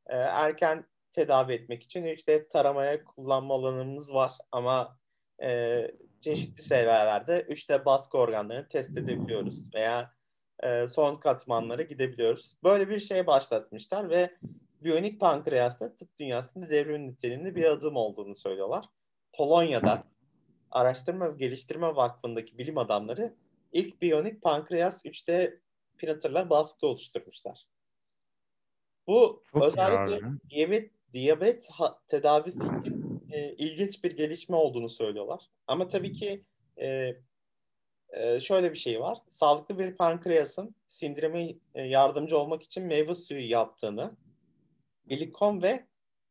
Ee, 0.06 0.16
erken 0.16 0.84
tedavi 1.10 1.52
etmek 1.52 1.82
için 1.82 2.02
3D 2.02 2.48
taramaya 2.48 3.04
kullanma 3.04 3.54
alanımız 3.54 4.14
var 4.14 4.32
ama 4.52 4.98
e, 5.42 5.90
çeşitli 6.20 6.62
seviyelerde 6.62 7.40
3D 7.40 7.84
baskı 7.84 8.18
organlarını 8.18 8.68
test 8.68 8.98
edebiliyoruz 8.98 9.74
veya 9.74 10.14
e, 10.62 10.86
son 10.86 11.14
katmanlara 11.14 11.82
gidebiliyoruz. 11.82 12.56
Böyle 12.64 12.88
bir 12.88 12.98
şey 12.98 13.26
başlatmışlar 13.26 14.10
ve 14.10 14.36
biyonik 14.80 15.20
pankreasta 15.20 15.94
tıp 15.94 16.18
dünyasında 16.18 16.70
devrim 16.70 17.08
niteliğinde 17.08 17.54
bir 17.54 17.64
adım 17.64 17.96
olduğunu 17.96 18.36
söylüyorlar. 18.36 18.84
Polonya'da 19.32 20.04
Araştırma 20.70 21.32
ve 21.32 21.36
Geliştirme 21.38 21.86
Vakfı'ndaki 21.86 22.58
bilim 22.58 22.78
adamları 22.78 23.34
ilk 23.72 24.02
biyonik 24.02 24.42
pankreas 24.42 25.04
3D 25.04 25.58
printerla 25.98 26.50
baskı 26.50 26.86
oluşturmuşlar. 26.86 27.66
Bu 29.06 29.42
Çok 29.52 29.62
özellikle 29.62 30.20
diyabet, 30.50 30.90
diyabet 31.12 31.70
tedavisi 32.08 32.58
için 32.58 33.05
e, 33.30 33.52
ilginç 33.52 34.04
bir 34.04 34.16
gelişme 34.16 34.56
olduğunu 34.56 34.88
söylüyorlar. 34.88 35.50
Ama 35.66 35.88
tabii 35.88 36.12
ki 36.12 36.44
e, 36.80 37.16
e, 38.10 38.40
şöyle 38.40 38.72
bir 38.72 38.78
şey 38.78 39.00
var. 39.00 39.18
Sağlıklı 39.28 39.78
bir 39.78 39.96
pankreasın 39.96 40.74
sindirime 40.84 41.54
e, 41.74 41.82
yardımcı 41.82 42.38
olmak 42.38 42.62
için 42.62 42.84
meyve 42.84 43.14
suyu 43.14 43.50
yaptığını, 43.50 44.16
glikon 45.06 45.62
ve 45.62 45.86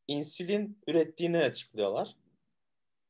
insülin 0.08 0.80
ürettiğini 0.88 1.38
açıklıyorlar. 1.38 2.16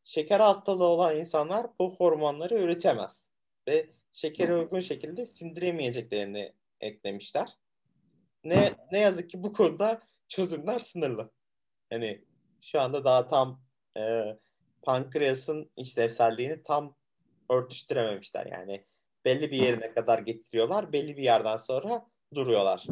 Şeker 0.04 0.40
hastalığı 0.40 0.88
olan 0.88 1.18
insanlar 1.18 1.68
bu 1.80 1.96
hormonları 1.96 2.56
üretemez 2.56 3.32
ve 3.68 3.90
şekere 4.14 4.56
uygun 4.56 4.80
şekilde 4.80 5.26
sindiremeyeceklerini 5.26 6.54
eklemişler. 6.82 7.58
Ne 8.44 8.74
ne 8.92 9.00
yazık 9.00 9.30
ki 9.30 9.44
bu 9.44 9.54
konuda 9.54 10.02
çözümler 10.28 10.80
sınırlı. 10.80 11.32
Hani 11.90 12.26
şu 12.62 12.82
anda 12.82 13.04
daha 13.04 13.28
tam 13.28 13.65
e, 13.98 14.38
pankreasın 14.82 15.70
işlevselliğini 15.78 16.62
tam 16.62 16.96
örtüştürememişler. 17.50 18.46
Yani 18.46 18.86
belli 19.26 19.52
bir 19.52 19.58
yerine 19.58 19.94
kadar 19.94 20.20
getiriyorlar, 20.20 20.94
belli 20.94 21.18
bir 21.18 21.24
yerden 21.24 21.58
sonra 21.58 22.06
duruyorlar. 22.34 22.86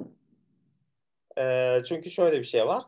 E, 1.37 1.77
çünkü 1.85 2.09
şöyle 2.09 2.39
bir 2.39 2.43
şey 2.43 2.65
var. 2.65 2.83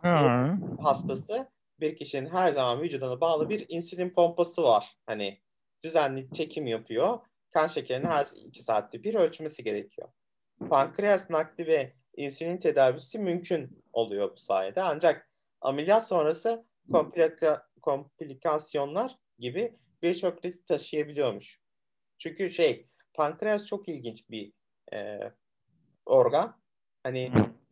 Hastası 0.81 1.47
bir 1.79 1.95
kişinin 1.95 2.29
her 2.29 2.49
zaman 2.49 2.81
vücuduna 2.81 3.21
bağlı 3.21 3.49
bir 3.49 3.65
insülin 3.69 4.09
pompası 4.09 4.63
var. 4.63 4.97
Hani 5.05 5.41
düzenli 5.83 6.31
çekim 6.31 6.67
yapıyor. 6.67 7.19
Kan 7.53 7.67
şekerini 7.67 8.07
her 8.07 8.27
iki 8.45 8.63
saatte 8.63 9.03
bir 9.03 9.15
ölçmesi 9.15 9.63
gerekiyor. 9.63 10.09
Pankreas 10.69 11.29
nakli 11.29 11.67
ve 11.67 11.93
insülin 12.17 12.57
tedavisi 12.57 13.19
mümkün 13.19 13.83
oluyor 13.93 14.31
bu 14.31 14.37
sayede. 14.37 14.81
Ancak 14.81 15.29
ameliyat 15.61 16.07
sonrası 16.07 16.65
komplika, 16.91 17.67
komplikasyonlar 17.85 19.15
gibi 19.39 19.75
birçok 20.01 20.45
risk 20.45 20.67
taşıyabiliyormuş. 20.67 21.59
Çünkü 22.19 22.49
şey 22.49 22.87
pankreas 23.13 23.65
çok 23.65 23.89
ilginç 23.89 24.29
bir 24.29 24.53
e, 24.93 25.19
organ. 26.05 26.61
Hani 27.03 27.31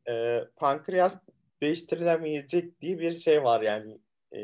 e, 0.09 0.39
pankreas 0.55 1.20
değiştirilemeyecek 1.61 2.82
diye 2.82 2.99
bir 2.99 3.11
şey 3.11 3.43
var 3.43 3.61
yani. 3.61 3.97
E, 4.36 4.39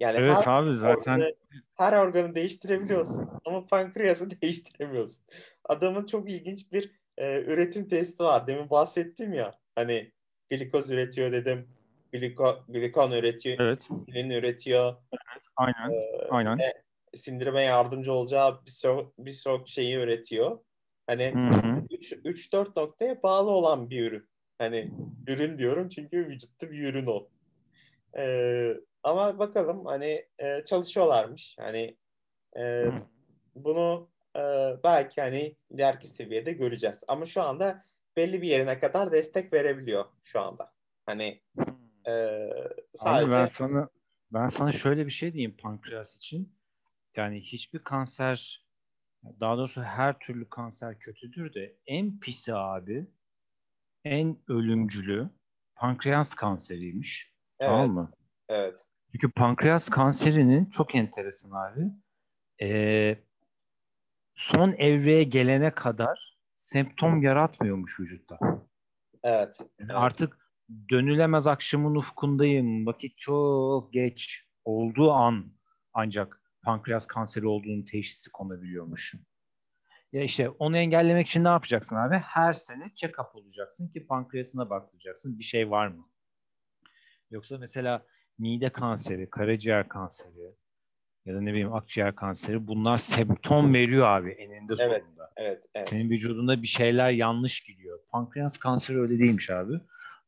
yani 0.00 0.18
evet 0.18 0.36
her 0.36 0.46
abi 0.46 0.76
zaten 0.76 1.12
organı, 1.12 1.34
her 1.74 1.98
organı 1.98 2.34
değiştirebiliyorsun 2.34 3.28
ama 3.44 3.66
pankreası 3.66 4.30
değiştiremiyorsun. 4.42 5.24
Adamın 5.64 6.06
çok 6.06 6.30
ilginç 6.30 6.72
bir 6.72 7.00
e, 7.16 7.40
üretim 7.42 7.88
testi 7.88 8.24
var. 8.24 8.46
Demin 8.46 8.70
bahsettim 8.70 9.32
ya. 9.32 9.54
Hani 9.74 10.12
glikoz 10.48 10.90
üretiyor 10.90 11.32
dedim. 11.32 11.68
Gliko, 12.12 12.64
glikon 12.68 13.10
üretiyor. 13.10 13.60
Evet. 13.60 13.82
Insulin 13.90 14.30
üretiyor. 14.30 14.96
Evet, 15.12 15.44
aynen. 15.56 15.90
Ee, 15.90 16.28
aynen. 16.30 16.58
E, 16.58 16.72
sindirime 17.14 17.62
yardımcı 17.62 18.12
olacağı 18.12 18.60
bir 18.66 18.72
birçok 19.18 19.64
bir 19.64 19.70
şeyi 19.70 19.96
üretiyor. 19.96 20.58
Hani 21.06 21.24
3-4 22.24 22.76
noktaya 22.76 23.22
bağlı 23.22 23.50
olan 23.50 23.90
bir 23.90 24.10
ürün. 24.10 24.28
Hani 24.58 24.90
ürün 25.26 25.58
diyorum 25.58 25.88
çünkü 25.88 26.26
vücutta 26.26 26.70
bir 26.70 26.88
ürün 26.88 27.06
o. 27.06 27.28
Ee, 28.18 28.76
ama 29.02 29.38
bakalım 29.38 29.86
hani 29.86 30.26
e, 30.38 30.64
çalışıyorlarmış. 30.64 31.56
Hani 31.60 31.96
e, 32.58 32.86
bunu 33.54 34.08
e, 34.36 34.40
belki 34.84 35.20
hani 35.20 35.56
ileriki 35.70 36.06
seviyede 36.06 36.52
göreceğiz. 36.52 37.04
Ama 37.08 37.26
şu 37.26 37.42
anda 37.42 37.84
belli 38.16 38.42
bir 38.42 38.48
yerine 38.48 38.78
kadar 38.78 39.12
destek 39.12 39.52
verebiliyor 39.52 40.04
şu 40.22 40.40
anda. 40.40 40.72
Hani 41.06 41.40
e, 42.10 42.50
sadece... 42.92 43.26
Abi 43.26 43.32
ben 43.32 43.50
sana 43.58 43.88
ben 44.32 44.48
sana 44.48 44.72
şöyle 44.72 45.06
bir 45.06 45.10
şey 45.10 45.32
diyeyim 45.32 45.56
pankreas 45.56 46.16
için. 46.16 46.56
Yani 47.16 47.40
hiçbir 47.40 47.78
kanser 47.78 48.66
daha 49.40 49.56
doğrusu 49.56 49.82
her 49.82 50.18
türlü 50.18 50.48
kanser 50.48 50.98
kötüdür 50.98 51.54
de 51.54 51.76
en 51.86 52.20
pisi 52.20 52.54
abi 52.54 53.06
en 54.04 54.38
ölümcülü 54.48 55.30
pankreas 55.76 56.34
kanseriymiş. 56.34 57.34
Evet. 57.60 57.70
Tamam 57.70 57.90
mı? 57.90 58.12
Evet. 58.48 58.86
Çünkü 59.12 59.30
pankreas 59.30 59.88
kanserinin 59.88 60.66
çok 60.66 60.94
enteresan 60.94 61.50
abi. 61.50 61.90
Ee, 62.62 63.18
son 64.34 64.72
evreye 64.72 65.24
gelene 65.24 65.74
kadar 65.74 66.38
semptom 66.56 67.22
yaratmıyormuş 67.22 68.00
vücutta. 68.00 68.38
Evet. 69.22 69.56
Yani 69.60 69.70
evet. 69.78 69.90
Artık 69.94 70.39
dönülemez 70.90 71.46
akşamın 71.46 71.94
ufkundayım. 71.94 72.86
Vakit 72.86 73.18
çok 73.18 73.92
geç 73.92 74.44
olduğu 74.64 75.12
an 75.12 75.52
ancak 75.92 76.42
pankreas 76.62 77.06
kanseri 77.06 77.46
olduğunu 77.46 77.84
teşhisi 77.84 78.30
konabiliyormuş. 78.32 79.14
Ya 80.12 80.22
işte 80.22 80.48
onu 80.48 80.76
engellemek 80.76 81.26
için 81.26 81.44
ne 81.44 81.48
yapacaksın 81.48 81.96
abi? 81.96 82.16
Her 82.16 82.52
sene 82.52 82.84
check-up 82.84 83.32
olacaksın 83.34 83.88
ki 83.88 84.06
pankreasına 84.06 84.70
baktıracaksın. 84.70 85.38
Bir 85.38 85.44
şey 85.44 85.70
var 85.70 85.88
mı? 85.88 86.08
Yoksa 87.30 87.58
mesela 87.58 88.06
mide 88.38 88.70
kanseri, 88.70 89.30
karaciğer 89.30 89.88
kanseri 89.88 90.54
ya 91.26 91.34
da 91.34 91.40
ne 91.40 91.50
bileyim 91.50 91.74
akciğer 91.74 92.14
kanseri 92.14 92.66
bunlar 92.66 92.98
semptom 92.98 93.74
veriyor 93.74 94.06
abi 94.06 94.30
eninde 94.30 94.74
evet, 94.78 95.02
sonunda. 95.02 95.32
Evet, 95.36 95.64
evet. 95.74 95.88
Senin 95.88 96.10
vücudunda 96.10 96.62
bir 96.62 96.66
şeyler 96.66 97.10
yanlış 97.10 97.60
gidiyor. 97.60 98.00
Pankreas 98.08 98.58
kanseri 98.58 99.00
öyle 99.00 99.18
değilmiş 99.18 99.50
abi. 99.50 99.80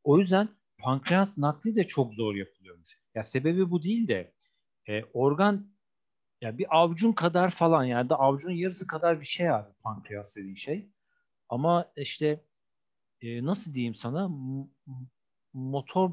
O 0.04 0.18
yüzden 0.18 0.48
pankreas 0.78 1.38
nakli 1.38 1.76
de 1.76 1.84
çok 1.84 2.14
zor 2.14 2.34
yapılıyormuş. 2.34 2.98
Ya 3.14 3.22
sebebi 3.22 3.70
bu 3.70 3.82
değil 3.82 4.08
de 4.08 4.32
e, 4.88 5.04
organ 5.04 5.72
ya 6.40 6.58
bir 6.58 6.76
avucun 6.76 7.12
kadar 7.12 7.50
falan 7.50 7.84
yani 7.84 8.08
da 8.08 8.18
avucun 8.18 8.50
yarısı 8.50 8.86
kadar 8.86 9.20
bir 9.20 9.26
şey 9.26 9.50
abi 9.50 9.72
pankreas 9.82 10.36
dediğin 10.36 10.54
şey. 10.54 10.88
Ama 11.48 11.92
işte 11.96 12.44
e, 13.20 13.44
nasıl 13.44 13.74
diyeyim 13.74 13.94
sana 13.94 14.30
motor 15.52 16.10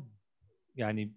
yani 0.75 1.13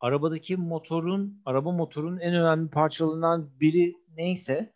arabadaki 0.00 0.56
motorun 0.56 1.42
araba 1.44 1.72
motorun 1.72 2.18
en 2.18 2.34
önemli 2.34 2.70
parçalarından 2.70 3.50
biri 3.60 3.96
neyse 4.16 4.72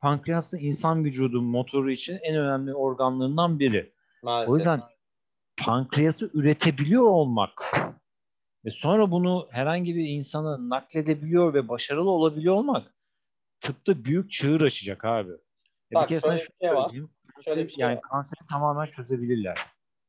pankreas 0.00 0.52
da 0.52 0.58
insan 0.58 1.04
vücudu 1.04 1.42
motoru 1.42 1.90
için 1.90 2.18
en 2.22 2.36
önemli 2.36 2.74
organlarından 2.74 3.58
biri. 3.58 3.92
Maalesef. 4.22 4.52
O 4.52 4.56
yüzden 4.56 4.82
pankreası 5.64 6.30
üretebiliyor 6.34 7.04
olmak 7.04 7.72
ve 8.64 8.70
sonra 8.70 9.10
bunu 9.10 9.48
herhangi 9.50 9.96
bir 9.96 10.08
insana 10.08 10.68
nakledebiliyor 10.68 11.54
ve 11.54 11.68
başarılı 11.68 12.10
olabiliyor 12.10 12.54
olmak 12.54 12.94
tıpta 13.60 14.04
büyük 14.04 14.32
çığır 14.32 14.60
açacak 14.60 15.04
abi. 15.04 15.32
Bak, 15.94 16.02
bir 16.02 16.08
kere 16.08 16.20
sana 16.20 16.38
şöyle 16.38 16.50
şey 16.60 16.74
var. 16.74 16.92
Şöyle 17.44 17.68
bir 17.68 17.72
şey 17.72 17.82
yani 17.82 17.96
var. 17.96 18.02
kanseri 18.02 18.46
tamamen 18.46 18.86
çözebilirler. 18.86 19.58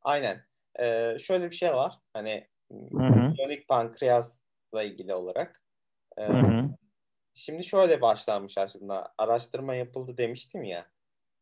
Aynen. 0.01 0.45
Ee, 0.79 1.17
şöyle 1.19 1.51
bir 1.51 1.55
şey 1.55 1.73
var. 1.73 1.93
Hani 2.13 2.47
kronik 3.35 3.67
pankreasla 3.67 4.83
ilgili 4.83 5.13
olarak. 5.13 5.63
Ee, 6.17 6.25
hı 6.25 6.37
hı. 6.37 6.69
Şimdi 7.33 7.63
şöyle 7.63 8.01
başlanmış 8.01 8.57
aslında. 8.57 9.13
Araştırma 9.17 9.75
yapıldı 9.75 10.17
demiştim 10.17 10.63
ya. 10.63 10.85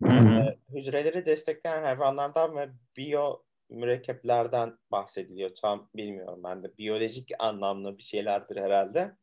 Hı 0.04 0.10
hı. 0.10 0.40
Ee, 0.40 0.60
hücreleri 0.70 1.26
destekleyen 1.26 1.84
hayvanlardan 1.84 2.56
ve 2.56 2.70
biyo 2.98 3.42
mürekkeplerden 3.70 4.78
bahsediliyor. 4.92 5.50
Tam 5.62 5.90
bilmiyorum 5.96 6.42
ben 6.44 6.64
de. 6.64 6.78
Biyolojik 6.78 7.32
anlamlı 7.40 7.98
bir 7.98 8.04
şeylerdir 8.04 8.58
herhalde. 8.58 9.16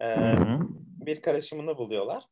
Ee, 0.00 0.16
hı 0.16 0.30
hı 0.30 0.60
bir 1.06 1.22
karışımını 1.22 1.78
buluyorlar. 1.78 2.24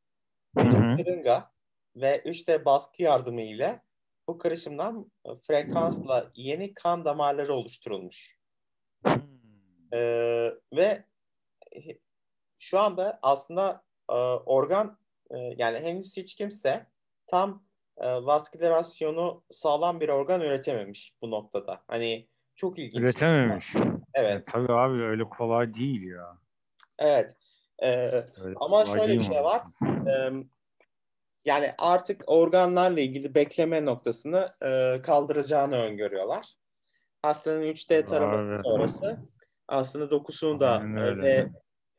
Bir 0.56 1.04
kırınga 1.04 1.50
ve 1.96 2.22
3D 2.24 2.64
baskı 2.64 3.02
yardımı 3.02 3.42
ile 3.42 3.82
bu 4.28 4.38
karışımdan 4.38 5.12
e, 5.24 5.30
frekansla 5.46 6.30
yeni 6.34 6.74
kan 6.74 7.04
damarları 7.04 7.54
oluşturulmuş. 7.54 8.38
Ee, 9.92 10.50
ve 10.72 11.04
şu 12.58 12.80
anda 12.80 13.18
aslında 13.22 13.84
e, 14.10 14.14
organ 14.46 14.98
e, 15.30 15.38
yani 15.38 15.78
henüz 15.78 16.16
hiç 16.16 16.34
kimse 16.34 16.86
tam 17.26 17.67
e, 18.00 18.06
vaskülasyonu 18.08 19.42
sağlam 19.50 20.00
bir 20.00 20.08
organ 20.08 20.40
üretememiş 20.40 21.12
bu 21.22 21.30
noktada. 21.30 21.80
Hani 21.86 22.28
Çok 22.56 22.78
ilginç. 22.78 23.02
Üretememiş. 23.02 23.74
Evet. 24.14 24.46
Tabii 24.52 24.72
abi 24.72 25.02
öyle 25.02 25.24
kolay 25.24 25.74
değil 25.74 26.02
ya. 26.02 26.38
Evet. 26.98 27.36
Ee, 27.82 28.10
Öyle 28.44 28.54
ama 28.60 28.86
şöyle 28.86 29.14
bir 29.14 29.20
şey 29.20 29.44
var. 29.44 29.62
Ee, 30.08 30.32
yani 31.44 31.74
artık 31.78 32.24
organlarla 32.26 33.00
ilgili 33.00 33.34
bekleme 33.34 33.84
noktasını 33.84 34.54
e, 34.62 35.02
kaldıracağını 35.02 35.76
öngörüyorlar. 35.76 36.46
Hastanın 37.22 37.62
3D 37.62 38.06
taraması 38.06 38.62
sonrası 38.64 39.18
aslında 39.68 40.10
dokusunu 40.10 40.60
da 40.60 40.82
e, 40.98 41.16
ve 41.16 41.48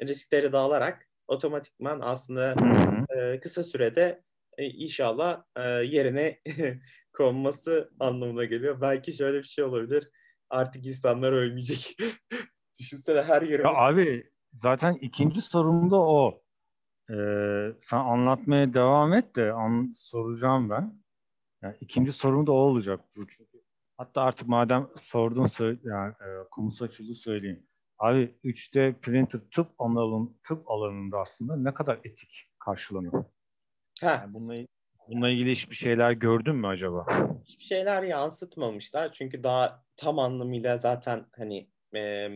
riskleri 0.02 0.52
de 0.52 0.58
alarak 0.58 1.08
otomatikman 1.28 2.00
aslında 2.04 2.56
Hı 2.60 2.66
hı. 2.66 3.20
e, 3.20 3.40
kısa 3.40 3.64
sürede 3.64 4.24
e, 4.60 4.66
inşallah 4.66 5.44
e, 5.56 5.62
yerine 5.70 6.40
konması 7.14 7.92
anlamına 8.00 8.46
geliyor. 8.46 8.82
Belki 8.82 9.14
şöyle 9.14 9.38
bir 9.38 9.44
şey 9.44 9.64
olabilir. 9.64 10.10
Artık 10.50 10.86
insanlar 10.86 11.32
ölmeyecek. 11.32 11.98
Düşünsene 12.80 13.24
her 13.24 13.42
Ya 13.42 13.48
yerimiz 13.48 13.78
abi 13.78 14.30
zaten 14.54 14.94
ikinci 14.94 15.42
sorum 15.42 15.92
da 15.92 15.96
o. 15.96 16.42
Ee, 17.12 17.74
sen 17.82 17.98
anlatmaya 17.98 18.74
devam 18.74 19.14
et 19.14 19.36
de 19.36 19.52
an, 19.52 19.94
soracağım 19.98 20.70
ben. 20.70 21.04
Yani 21.62 21.76
ikinci 21.82 22.12
sorum 22.12 22.48
da 22.48 22.52
o 22.52 22.56
olacak. 22.56 23.00
Bu 23.16 23.28
çünkü 23.28 23.62
hatta 23.98 24.22
artık 24.22 24.48
madem 24.48 24.90
sordun 25.04 25.48
söyle, 25.48 25.80
yani 25.84 26.12
e, 26.12 26.50
konusu 26.52 26.86
açıldı 26.86 27.16
söyleyeyim. 27.16 27.68
Abi 28.00 28.36
3D 28.44 28.94
printed 29.00 29.42
tıp 29.56 29.68
alanın 29.78 30.40
tıp 30.48 30.72
alanında 30.72 31.20
aslında 31.20 31.56
ne 31.56 31.74
kadar 31.74 32.00
etik 32.04 32.52
karşılanıyor? 32.60 33.26
Ha, 34.02 34.20
Yani 34.24 34.34
bununla, 34.34 34.66
bununla 35.08 35.30
ilgili 35.30 35.52
hiçbir 35.52 35.76
şeyler 35.76 36.12
gördün 36.12 36.56
mü 36.56 36.68
acaba? 36.68 37.06
hiçbir 37.46 37.64
şeyler 37.64 38.04
yansıtmamışlar. 38.04 39.12
Çünkü 39.12 39.44
daha 39.44 39.84
tam 39.98 40.20
anlamıyla 40.20 40.78
zaten 40.78 41.26
hani 41.38 41.70
e, 41.96 42.30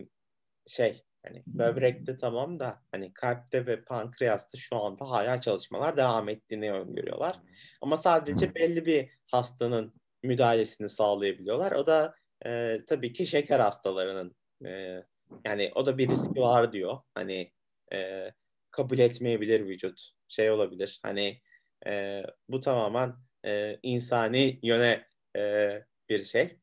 şey 0.66 1.04
hani 1.26 1.42
böbrekte 1.46 2.16
tamam 2.16 2.60
da 2.60 2.82
hani 2.92 3.12
kalpte 3.14 3.66
ve 3.66 3.84
pankreasta 3.84 4.58
şu 4.58 4.76
anda 4.76 5.10
hala 5.10 5.40
çalışmalar 5.40 5.96
devam 5.96 6.28
ettiğini 6.28 6.72
öngörüyorlar. 6.72 7.40
Ama 7.82 7.96
sadece 7.96 8.54
belli 8.54 8.86
bir 8.86 9.10
hastanın 9.26 9.94
müdahalesini 10.22 10.88
sağlayabiliyorlar. 10.88 11.72
O 11.72 11.86
da 11.86 12.14
e, 12.46 12.80
tabii 12.86 13.12
ki 13.12 13.26
şeker 13.26 13.60
hastalarının 13.60 14.36
e, 14.66 15.02
yani 15.44 15.72
o 15.74 15.86
da 15.86 15.98
bir 15.98 16.08
riski 16.08 16.40
var 16.40 16.72
diyor. 16.72 16.98
Hani 17.14 17.52
e, 17.92 18.30
kabul 18.70 18.98
etmeyebilir 18.98 19.66
vücut. 19.66 20.10
Şey 20.28 20.50
olabilir. 20.50 21.00
Hani 21.02 21.40
e, 21.86 22.22
bu 22.48 22.60
tamamen 22.60 23.14
e, 23.46 23.78
insani 23.82 24.60
yöne 24.62 25.06
e, 25.36 25.70
bir 26.08 26.22
şey. 26.22 26.58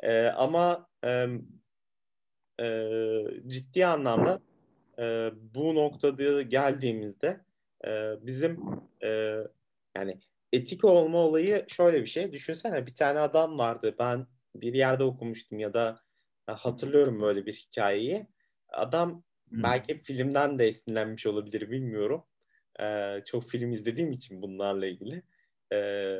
E, 0.00 0.26
ama 0.26 0.88
e, 1.04 1.26
e, 2.60 2.90
ciddi 3.46 3.86
anlamda 3.86 4.40
e, 4.98 5.30
bu 5.54 5.74
noktada 5.74 6.42
geldiğimizde 6.42 7.40
e, 7.86 8.12
bizim 8.22 8.60
e, 9.04 9.36
yani 9.96 10.20
etik 10.52 10.84
olma 10.84 11.18
olayı 11.18 11.64
şöyle 11.68 12.00
bir 12.00 12.06
şey. 12.06 12.32
Düşünsene 12.32 12.86
bir 12.86 12.94
tane 12.94 13.18
adam 13.18 13.58
vardı. 13.58 13.94
Ben 13.98 14.26
bir 14.54 14.74
yerde 14.74 15.04
okumuştum 15.04 15.58
ya 15.58 15.74
da 15.74 16.00
e, 16.48 16.52
hatırlıyorum 16.52 17.20
böyle 17.20 17.46
bir 17.46 17.52
hikayeyi. 17.52 18.26
Adam 18.68 19.24
belki 19.50 20.02
filmden 20.02 20.58
de 20.58 20.68
esinlenmiş 20.68 21.26
olabilir 21.26 21.70
bilmiyorum. 21.70 22.24
E, 22.80 23.16
çok 23.24 23.44
film 23.44 23.72
izlediğim 23.72 24.12
için 24.12 24.42
bunlarla 24.42 24.86
ilgili. 24.86 25.22
E, 25.72 26.18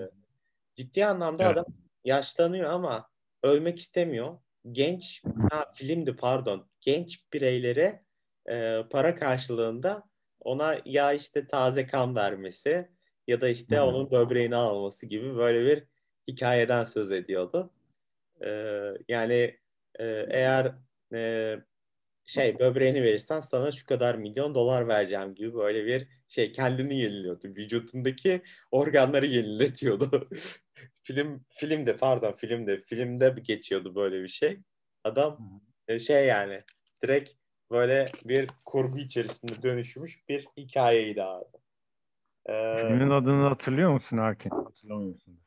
ciddi 0.77 1.07
anlamda 1.07 1.45
Evet. 1.45 1.53
adam 1.53 1.65
yaşlanıyor 2.05 2.71
ama 2.71 3.09
ölmek 3.43 3.79
istemiyor. 3.79 4.39
Genç, 4.73 5.23
ha, 5.51 5.73
filmdi 5.75 6.17
pardon. 6.17 6.69
Genç 6.81 7.33
bireylere 7.33 8.05
e, 8.49 8.85
para 8.91 9.15
karşılığında 9.15 10.03
ona 10.41 10.77
ya 10.85 11.13
işte 11.13 11.47
taze 11.47 11.87
kan 11.87 12.17
vermesi 12.17 12.89
ya 13.29 13.41
da 13.41 13.49
işte 13.49 13.77
Hı. 13.77 13.83
onun 13.83 14.11
böbreğini 14.11 14.57
alması 14.57 15.07
gibi 15.07 15.37
böyle 15.37 15.67
bir 15.67 15.85
hikayeden 16.29 16.85
söz 16.85 17.13
ediyordu. 17.13 17.71
E, 18.45 18.51
yani 19.09 19.59
e, 19.99 20.05
eğer 20.31 20.73
e, 21.15 21.57
şey 22.31 22.59
böbreğini 22.59 23.03
verirsen 23.03 23.41
sana 23.41 23.73
şu 23.73 23.87
kadar 23.87 24.15
milyon 24.15 24.55
dolar 24.55 24.89
vereceğim 24.89 25.35
gibi 25.35 25.55
böyle 25.55 25.87
bir 25.87 26.09
şey 26.29 26.53
kendini 26.53 26.99
yeniliyordu. 26.99 27.49
Vücudundaki 27.49 28.43
organları 28.71 29.27
yeniletiyordu. 29.27 30.29
Film 31.03 31.45
filmde 31.51 31.97
pardon 31.97 32.33
filmde 32.33 32.81
filmde 32.81 33.35
geçiyordu 33.43 33.95
böyle 33.95 34.23
bir 34.23 34.29
şey. 34.29 34.61
Adam 35.05 35.61
e, 35.89 35.99
şey 35.99 36.27
yani 36.27 36.63
direkt 37.03 37.31
böyle 37.71 38.07
bir 38.25 38.51
kurgu 38.65 38.99
içerisinde 38.99 39.63
dönüşmüş 39.63 40.29
bir 40.29 40.47
hikayeydi 40.57 41.23
abi. 41.23 41.45
Ee, 42.47 42.77
Filmin 42.77 43.11
adını 43.11 43.49
hatırlıyor 43.49 43.93
musun 43.93 44.19
Erkin? 44.19 44.51
Hatırlamıyorsun. 44.51 45.41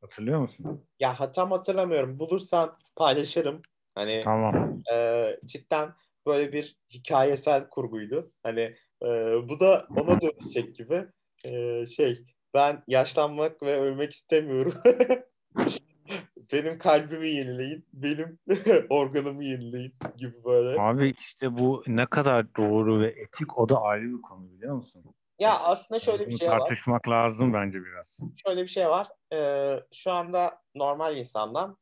Hatırlıyor 0.00 0.40
musun? 0.40 0.86
ya 1.00 1.32
tam 1.32 1.50
hatırlamıyorum. 1.50 2.18
Bulursan 2.18 2.76
paylaşırım. 2.96 3.62
Hani 3.94 4.20
Tamam. 4.24 4.82
e, 4.92 5.26
cidden 5.46 5.88
böyle 6.28 6.52
bir 6.52 6.76
hikayesel 6.90 7.68
kurguydu. 7.68 8.32
Hani 8.42 8.74
e, 9.02 9.08
bu 9.48 9.60
da 9.60 9.86
ona 9.96 10.20
dönecek 10.20 10.76
gibi 10.76 11.06
E, 11.44 11.86
şey 11.86 12.24
ben 12.54 12.82
yaşlanmak 12.88 13.62
ve 13.62 13.80
ölmek 13.80 14.10
istemiyorum. 14.12 14.74
benim 16.52 16.78
kalbimi 16.78 17.28
yenileyin, 17.28 17.86
benim 17.92 18.38
organımı 18.90 19.44
yenileyin 19.44 19.94
gibi 20.16 20.44
böyle. 20.44 20.80
Abi 20.80 21.14
işte 21.20 21.58
bu 21.58 21.82
ne 21.86 22.06
kadar 22.06 22.54
doğru 22.56 23.00
ve 23.00 23.08
etik 23.08 23.58
o 23.58 23.68
da 23.68 23.80
ayrı 23.80 24.04
bir 24.04 24.22
konu 24.22 24.50
biliyor 24.52 24.74
musun? 24.74 25.04
Ya 25.38 25.58
aslında 25.58 25.98
şöyle 25.98 26.26
bir 26.26 26.36
şey 26.36 26.48
var. 26.48 26.58
tartışmak 26.58 27.08
lazım 27.08 27.52
bence 27.52 27.78
biraz. 27.84 28.18
Şöyle 28.46 28.62
bir 28.62 28.68
şey 28.68 28.88
var. 28.88 29.08
Ee, 29.32 29.74
şu 29.92 30.12
anda 30.12 30.62
normal 30.74 31.16
insandan 31.16 31.76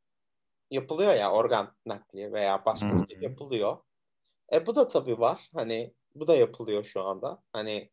yapılıyor 0.71 1.15
ya 1.15 1.33
organ 1.33 1.77
nakli 1.87 2.33
veya 2.33 2.65
başka 2.65 2.99
bir 2.99 3.09
şey 3.09 3.23
yapılıyor. 3.23 3.77
E 4.53 4.67
bu 4.67 4.77
da 4.77 4.89
tabii 4.89 5.19
var. 5.19 5.51
Hani 5.55 5.95
bu 6.15 6.27
da 6.27 6.37
yapılıyor 6.37 6.85
şu 6.85 7.03
anda. 7.03 7.43
Hani 7.53 7.91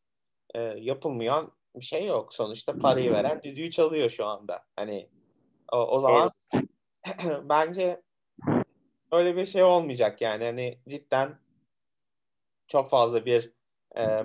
e, 0.55 0.59
yapılmayan 0.61 1.51
bir 1.75 1.85
şey 1.85 2.05
yok. 2.05 2.33
Sonuçta 2.33 2.79
parayı 2.79 3.11
veren 3.11 3.43
düdüğü 3.43 3.71
çalıyor 3.71 4.09
şu 4.09 4.25
anda. 4.25 4.65
Hani 4.75 5.09
o, 5.71 5.77
o 5.77 5.99
zaman 5.99 6.31
bence 7.43 8.01
öyle 9.11 9.35
bir 9.35 9.45
şey 9.45 9.63
olmayacak 9.63 10.21
yani. 10.21 10.45
Hani 10.45 10.79
cidden 10.89 11.39
çok 12.67 12.89
fazla 12.89 13.25
bir 13.25 13.51
e, 13.97 14.23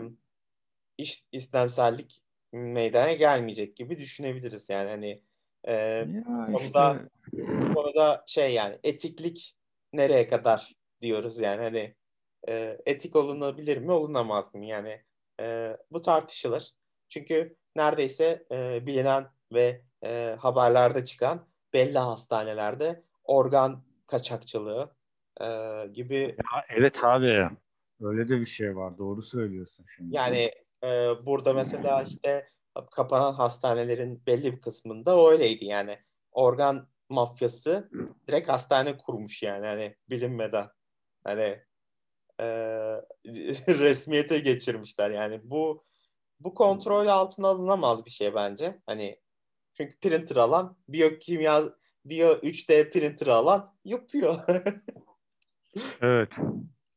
iş 0.98 1.24
istemsellik 1.32 2.22
meydana 2.52 3.12
gelmeyecek 3.12 3.76
gibi 3.76 3.98
düşünebiliriz 3.98 4.68
yani 4.68 4.90
hani 4.90 5.22
e, 5.64 5.74
Ya 5.74 6.24
konuda 6.52 7.08
işte 7.32 7.48
bu 7.60 7.74
konuda 7.74 8.24
şey 8.26 8.54
yani 8.54 8.78
etiklik 8.84 9.56
nereye 9.92 10.26
kadar 10.26 10.72
diyoruz 11.00 11.40
yani 11.40 11.62
hani 11.62 11.94
e, 12.48 12.80
etik 12.86 13.16
olunabilir 13.16 13.76
mi 13.78 13.92
olunamaz 13.92 14.54
mı 14.54 14.64
yani 14.64 15.02
e, 15.40 15.76
bu 15.90 16.00
tartışılır 16.00 16.70
çünkü 17.08 17.56
neredeyse 17.76 18.46
e, 18.52 18.86
bilinen 18.86 19.26
ve 19.52 19.82
e, 20.04 20.36
haberlerde 20.38 21.04
çıkan 21.04 21.46
belli 21.72 21.98
hastanelerde 21.98 23.02
organ 23.24 23.84
kaçakçılığı 24.06 24.94
e, 25.40 25.46
gibi 25.92 26.22
ya 26.22 26.64
evet 26.68 27.04
abi. 27.04 27.48
Öyle 28.00 28.28
de 28.28 28.40
bir 28.40 28.46
şey 28.46 28.76
var. 28.76 28.98
Doğru 28.98 29.22
söylüyorsun 29.22 29.84
şimdi. 29.96 30.16
Yani 30.16 30.52
e, 30.84 30.88
burada 31.26 31.52
mesela 31.52 32.02
işte 32.02 32.48
kapanan 32.90 33.32
hastanelerin 33.32 34.22
belli 34.26 34.52
bir 34.52 34.60
kısmında 34.60 35.30
öyleydi 35.30 35.64
yani. 35.64 35.98
Organ 36.32 36.88
mafyası 37.08 37.90
direkt 38.28 38.48
hastane 38.48 38.96
kurmuş 38.96 39.42
yani 39.42 39.66
hani 39.66 39.96
bilinmeden. 40.10 40.68
Hani 41.24 41.62
e, 42.40 42.44
resmiyete 43.68 44.38
geçirmişler 44.38 45.10
yani. 45.10 45.40
Bu 45.44 45.84
bu 46.40 46.54
kontrol 46.54 47.06
altına 47.06 47.48
alınamaz 47.48 48.04
bir 48.04 48.10
şey 48.10 48.34
bence. 48.34 48.78
Hani 48.86 49.20
çünkü 49.74 50.00
printer 50.00 50.36
alan 50.36 50.76
biyokimya 50.88 51.64
biyo 52.04 52.38
3D 52.40 52.90
printer 52.90 53.26
alan 53.26 53.74
yapıyor. 53.84 54.38
Evet. 56.00 56.28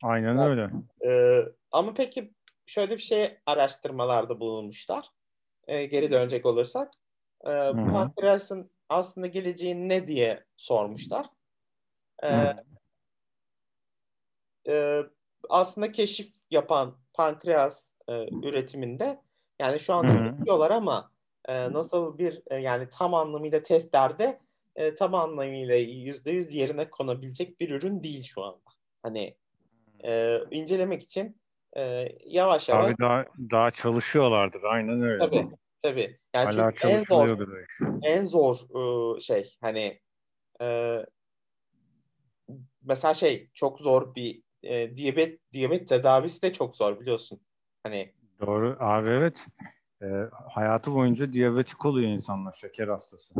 Aynen 0.03 0.37
öyle. 0.37 0.69
Ee, 1.05 1.45
ama 1.71 1.93
peki 1.93 2.33
şöyle 2.65 2.93
bir 2.93 3.01
şey 3.01 3.37
araştırmalarda 3.45 4.39
bulunmuşlar. 4.39 5.09
Ee, 5.67 5.85
geri 5.85 6.11
dönecek 6.11 6.45
olursak. 6.45 6.93
Ee, 7.45 7.49
hı. 7.49 7.73
pankreasın 7.73 8.71
aslında 8.89 9.27
geleceği 9.27 9.89
ne 9.89 10.07
diye 10.07 10.45
sormuşlar. 10.57 11.25
Hı. 12.23 12.55
e, 14.69 15.03
aslında 15.49 15.91
keşif 15.91 16.33
yapan 16.51 16.97
pankreas 17.13 17.93
e, 18.07 18.27
üretiminde 18.43 19.21
yani 19.59 19.79
şu 19.79 19.93
anda 19.93 20.13
Hı 20.13 20.13
hı. 20.13 20.35
üretiyorlar 20.35 20.71
ama 20.71 21.11
e, 21.45 21.73
nasıl 21.73 22.17
bir 22.17 22.41
e, 22.47 22.55
yani 22.55 22.89
tam 22.89 23.13
anlamıyla 23.13 23.63
testlerde 23.63 24.39
e, 24.75 24.93
tam 24.93 25.15
anlamıyla 25.15 25.75
%100 25.75 26.51
yerine 26.51 26.89
konabilecek 26.89 27.59
bir 27.59 27.69
ürün 27.69 28.03
değil 28.03 28.23
şu 28.23 28.43
anda. 28.43 28.71
Hani 29.03 29.35
e, 30.03 30.37
incelemek 30.51 31.03
için 31.03 31.41
e, 31.77 32.07
yavaş 32.25 32.69
yavaş. 32.69 32.85
Abi 32.85 32.95
daha, 32.99 33.25
daha 33.51 33.71
çalışıyorlardır 33.71 34.63
aynen 34.63 35.01
öyle. 35.01 35.19
Tabii 35.19 35.47
tabii. 35.81 36.19
Yani 36.33 36.55
Hala 36.55 36.71
çünkü 36.71 36.87
en 36.87 36.99
zor, 36.99 37.37
en 38.03 38.25
zor 38.25 38.55
e, 38.55 39.19
şey 39.19 39.55
hani 39.61 39.99
e, 40.61 40.97
mesela 42.81 43.13
şey 43.13 43.49
çok 43.53 43.79
zor 43.79 44.15
bir 44.15 44.43
e, 44.63 44.97
diyabet 44.97 45.39
diyabet 45.53 45.87
tedavisi 45.87 46.41
de 46.41 46.53
çok 46.53 46.75
zor 46.75 46.99
biliyorsun. 46.99 47.39
Hani 47.83 48.13
Doğru 48.39 48.77
abi 48.79 49.09
evet. 49.09 49.45
E, 50.01 50.05
hayatı 50.31 50.93
boyunca 50.93 51.33
diyabetik 51.33 51.85
oluyor 51.85 52.09
insanlar 52.09 52.53
şeker 52.53 52.87
hastası. 52.87 53.33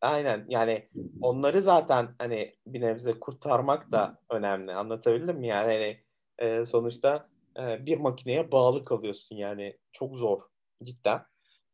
aynen 0.00 0.46
yani 0.48 0.88
onları 1.20 1.62
zaten 1.62 2.08
hani 2.18 2.54
bir 2.66 2.80
nebze 2.80 3.20
kurtarmak 3.20 3.92
da 3.92 4.18
önemli. 4.30 4.72
Anlatabildim 4.74 5.38
mi? 5.38 5.46
Yani 5.46 5.72
hani, 5.72 5.98
e, 6.38 6.64
sonuçta 6.64 7.28
e, 7.58 7.86
bir 7.86 7.98
makineye 7.98 8.52
bağlı 8.52 8.84
kalıyorsun 8.84 9.36
yani 9.36 9.78
çok 9.92 10.16
zor 10.16 10.42
cidden. 10.82 11.20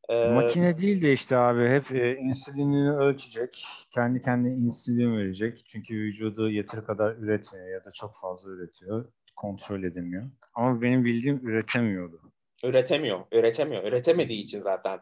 E, 0.08 0.26
Makine 0.34 0.78
değil 0.78 1.02
de 1.02 1.12
işte 1.12 1.36
abi 1.36 1.68
hep 1.68 1.92
e, 1.92 2.16
insülinini 2.16 2.92
ölçecek. 2.92 3.66
Kendi 3.90 4.20
kendine 4.22 4.54
insülin 4.54 5.16
verecek. 5.16 5.62
Çünkü 5.66 5.94
vücudu 5.94 6.50
yeteri 6.50 6.84
kadar 6.84 7.16
üretmiyor 7.16 7.68
ya 7.68 7.84
da 7.84 7.90
çok 7.92 8.16
fazla 8.20 8.50
üretiyor. 8.50 9.12
Kontrol 9.36 9.82
edemiyor. 9.82 10.30
Ama 10.54 10.82
benim 10.82 11.04
bildiğim 11.04 11.48
üretemiyordu. 11.48 12.32
üretemiyor, 12.64 13.20
üretemiyor. 13.32 13.84
Üretemediği 13.84 14.44
için 14.44 14.58
zaten 14.60 15.00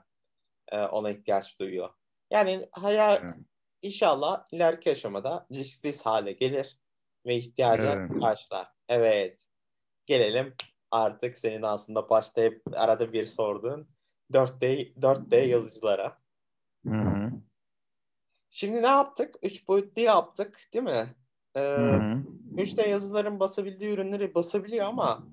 e, 0.72 0.78
ona 0.80 1.11
ihtiyaç 1.11 1.59
duyuyor. 1.61 1.90
Yani 2.30 2.61
hayal 2.72 3.20
Evet. 3.24 3.34
inşallah 3.82 4.44
ileriki 4.53 4.90
aşamada 4.90 5.46
risksiz 5.53 6.07
hale 6.07 6.32
gelir 6.32 6.78
ve 7.26 7.36
ihtiyaca 7.36 7.92
Evet. 7.92 8.20
karşılar. 8.20 8.68
Evet. 8.88 9.44
Gelelim 10.07 10.55
artık 10.90 11.36
senin 11.38 11.62
aslında 11.62 12.11
başta 12.11 12.42
hep 12.42 12.62
arada 12.72 13.12
bir 13.12 13.24
sorduğun 13.24 13.88
4D 14.32 14.94
4D 15.00 15.46
yazıcılara. 15.46 16.18
Hı 16.88 16.94
hı. 16.94 17.30
Şimdi 18.50 18.82
ne 18.82 18.86
yaptık? 18.86 19.34
3 19.42 19.68
boyutlu 19.68 20.02
yaptık, 20.02 20.60
değil 20.74 20.84
mi? 20.84 21.14
Ee, 21.54 21.60
Hı 21.60 21.96
hı. 21.96 22.22
3D 22.56 22.88
yazıların 22.88 23.40
basabildiği 23.40 23.94
ürünleri 23.94 24.34
basabiliyor 24.34 24.86
ama 24.86 25.26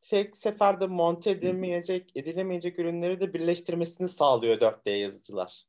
tek 0.00 0.36
seferde 0.36 0.86
monte 0.86 1.30
edilmeyecek, 1.30 2.16
edilemeyecek 2.16 2.78
ürünleri 2.78 3.20
de 3.20 3.34
birleştirmesini 3.34 4.08
sağlıyor 4.08 4.60
4D 4.60 4.90
yazıcılar. 4.90 5.64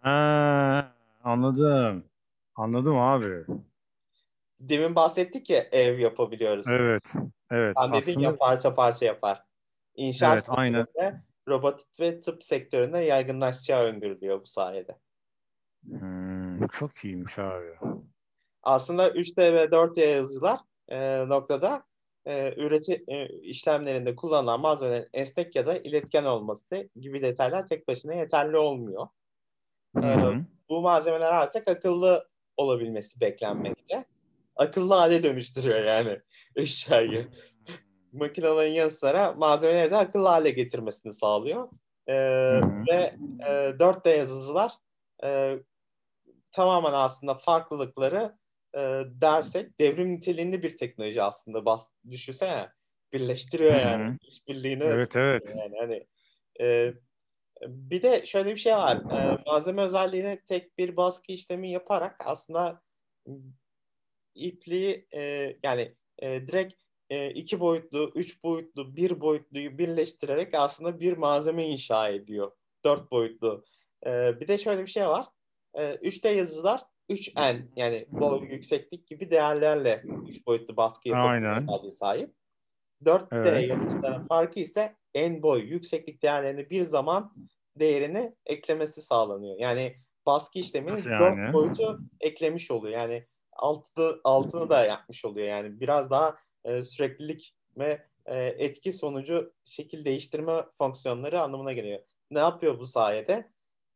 Ha, 0.00 0.92
anladım. 1.24 2.04
Anladım 2.56 2.96
abi. 2.98 3.44
Demin 4.60 4.94
bahsettik 4.94 5.50
ya 5.50 5.58
ev 5.72 5.98
yapabiliyoruz. 5.98 6.66
Evet. 6.68 7.02
Evet. 7.50 7.72
Sen 7.78 7.92
dedin 7.92 8.12
Aslında 8.12 8.24
ya 8.24 8.36
parça 8.36 8.74
parça 8.74 9.06
yapar. 9.06 9.47
İnşaat 9.98 10.34
Evet, 10.34 10.44
aynen. 10.48 10.84
sektöründe, 10.84 11.22
robotik 11.48 12.00
ve 12.00 12.20
tıp 12.20 12.42
sektöründe 12.42 12.98
yaygınlaşacağı 12.98 13.84
öngörülüyor 13.84 14.40
bu 14.40 14.46
sayede. 14.46 14.98
Hmm, 15.84 16.66
çok 16.68 17.04
iyiymiş 17.04 17.38
abi. 17.38 17.66
Aslında 18.62 19.10
3D 19.10 19.54
ve 19.54 19.64
4D 19.64 20.00
yazıcılar 20.00 20.60
e, 20.88 21.28
noktada 21.28 21.82
e, 22.26 22.54
üreti 22.56 23.04
e, 23.08 23.28
işlemlerinde 23.28 24.16
kullanılan 24.16 24.60
malzemelerin 24.60 25.08
esnek 25.12 25.56
ya 25.56 25.66
da 25.66 25.78
iletken 25.78 26.24
olması 26.24 26.88
gibi 27.00 27.22
detaylar 27.22 27.66
tek 27.66 27.88
başına 27.88 28.14
yeterli 28.14 28.56
olmuyor. 28.56 29.06
Hı. 29.96 30.44
Bu 30.68 30.80
malzemeler 30.80 31.32
artık 31.32 31.68
akıllı 31.68 32.28
olabilmesi 32.56 33.20
beklenmekte. 33.20 34.04
Akıllı 34.56 34.94
hale 34.94 35.22
dönüştürüyor 35.22 35.82
yani 35.82 36.20
eşyayı. 36.56 37.28
Makinelerin 38.12 38.72
yanı 38.72 38.90
sıra 38.90 39.32
malzemeleri 39.32 39.90
de 39.90 39.96
akıllı 39.96 40.28
hale 40.28 40.50
getirmesini 40.50 41.12
sağlıyor. 41.12 41.68
Ee, 42.06 42.14
ve 42.88 43.16
e, 43.40 43.52
4D 43.78 44.16
yazıcılar 44.16 44.72
e, 45.24 45.58
tamamen 46.52 46.92
aslında 46.92 47.34
farklılıkları 47.34 48.38
e, 48.74 48.80
dersek 49.06 49.80
devrim 49.80 50.12
niteliğinde 50.12 50.62
bir 50.62 50.76
teknoloji 50.76 51.22
aslında 51.22 51.64
bas 51.64 51.92
düşünsene 52.10 52.68
birleştiriyor 53.12 53.74
Hı 53.74 53.76
hı. 53.76 53.80
yani 53.80 54.18
işbirliğini 54.22 54.84
Evet 54.84 55.16
evet. 55.16 55.42
yani 55.56 55.78
hani 55.78 56.06
e, 56.60 56.94
bir 57.66 58.02
de 58.02 58.26
şöyle 58.26 58.50
bir 58.50 58.56
şey 58.56 58.72
var 58.72 58.96
E, 58.96 59.42
malzeme 59.46 59.82
özelliğine 59.82 60.40
tek 60.46 60.78
bir 60.78 60.96
baskı 60.96 61.32
işlemi 61.32 61.70
yaparak 61.70 62.16
aslında 62.26 62.82
ipliği 64.34 65.06
e, 65.14 65.20
yani 65.62 65.94
e, 66.18 66.46
direkt 66.46 66.74
e, 67.10 67.30
iki 67.30 67.60
boyutlu, 67.60 68.12
üç 68.14 68.42
boyutlu, 68.42 68.96
bir 68.96 69.20
boyutluyu 69.20 69.78
birleştirerek 69.78 70.54
aslında 70.54 71.00
bir 71.00 71.16
malzeme 71.16 71.66
inşa 71.66 72.08
ediyor. 72.08 72.52
Dört 72.84 73.10
boyutlu. 73.10 73.64
E, 74.06 74.40
bir 74.40 74.48
de 74.48 74.58
şöyle 74.58 74.82
bir 74.82 74.90
şey 74.90 75.08
var. 75.08 75.26
E, 75.74 75.82
3D 75.82 76.34
yazıcılar 76.34 76.82
3N 77.10 77.62
yani 77.76 78.06
boy, 78.10 78.48
yükseklik 78.48 79.06
gibi 79.06 79.30
değerlerle 79.30 80.02
üç 80.28 80.46
boyutlu 80.46 80.76
baskı 80.76 81.08
yapabilme 81.08 81.48
Aynen. 81.48 81.62
özelliği 81.62 81.92
sahip. 81.92 82.34
4D 83.04 83.26
Evet. 83.32 83.68
yazıcıların 83.68 84.26
farkı 84.26 84.60
ise 84.60 84.96
en 85.14 85.42
boy, 85.42 85.62
yükseklik 85.62 86.22
değerlerini 86.22 86.70
bir 86.70 86.82
zaman 86.82 87.34
değerini 87.76 88.34
eklemesi 88.46 89.02
sağlanıyor. 89.02 89.56
Yani 89.58 89.96
baskı 90.26 90.58
işlemini 90.58 90.94
Nasıl 90.94 91.10
4 91.10 91.20
yani? 91.20 91.52
boyutu 91.52 92.00
eklemiş 92.20 92.70
oluyor. 92.70 93.00
Yani 93.00 93.26
altı, 93.52 94.20
altını 94.24 94.70
da 94.70 94.84
yapmış 94.84 95.24
oluyor. 95.24 95.46
Yani 95.48 95.80
biraz 95.80 96.10
daha 96.10 96.36
e, 96.64 96.82
süreklilik 96.82 97.54
ve 97.76 98.06
e, 98.26 98.38
etki 98.38 98.92
sonucu 98.92 99.52
şekil 99.64 100.04
değiştirme 100.04 100.64
fonksiyonları 100.78 101.40
anlamına 101.40 101.72
geliyor. 101.72 102.00
Ne 102.30 102.38
yapıyor 102.38 102.78
bu 102.78 102.86
sayede? 102.86 103.50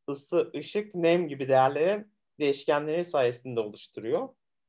Isı, 0.09 0.53
ışık, 0.57 0.95
nem 0.95 1.29
gibi 1.29 1.49
değerlerin 1.49 2.13
değişkenleri 2.41 3.05
sayesinde 3.05 3.61
oluşturuyor. 3.61 4.29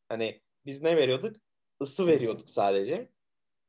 Hani 0.10 0.42
biz 0.66 0.82
ne 0.82 0.98
veriyorduk? 0.98 1.36
Isı 1.82 2.08
veriyorduk 2.08 2.50
sadece. 2.50 3.10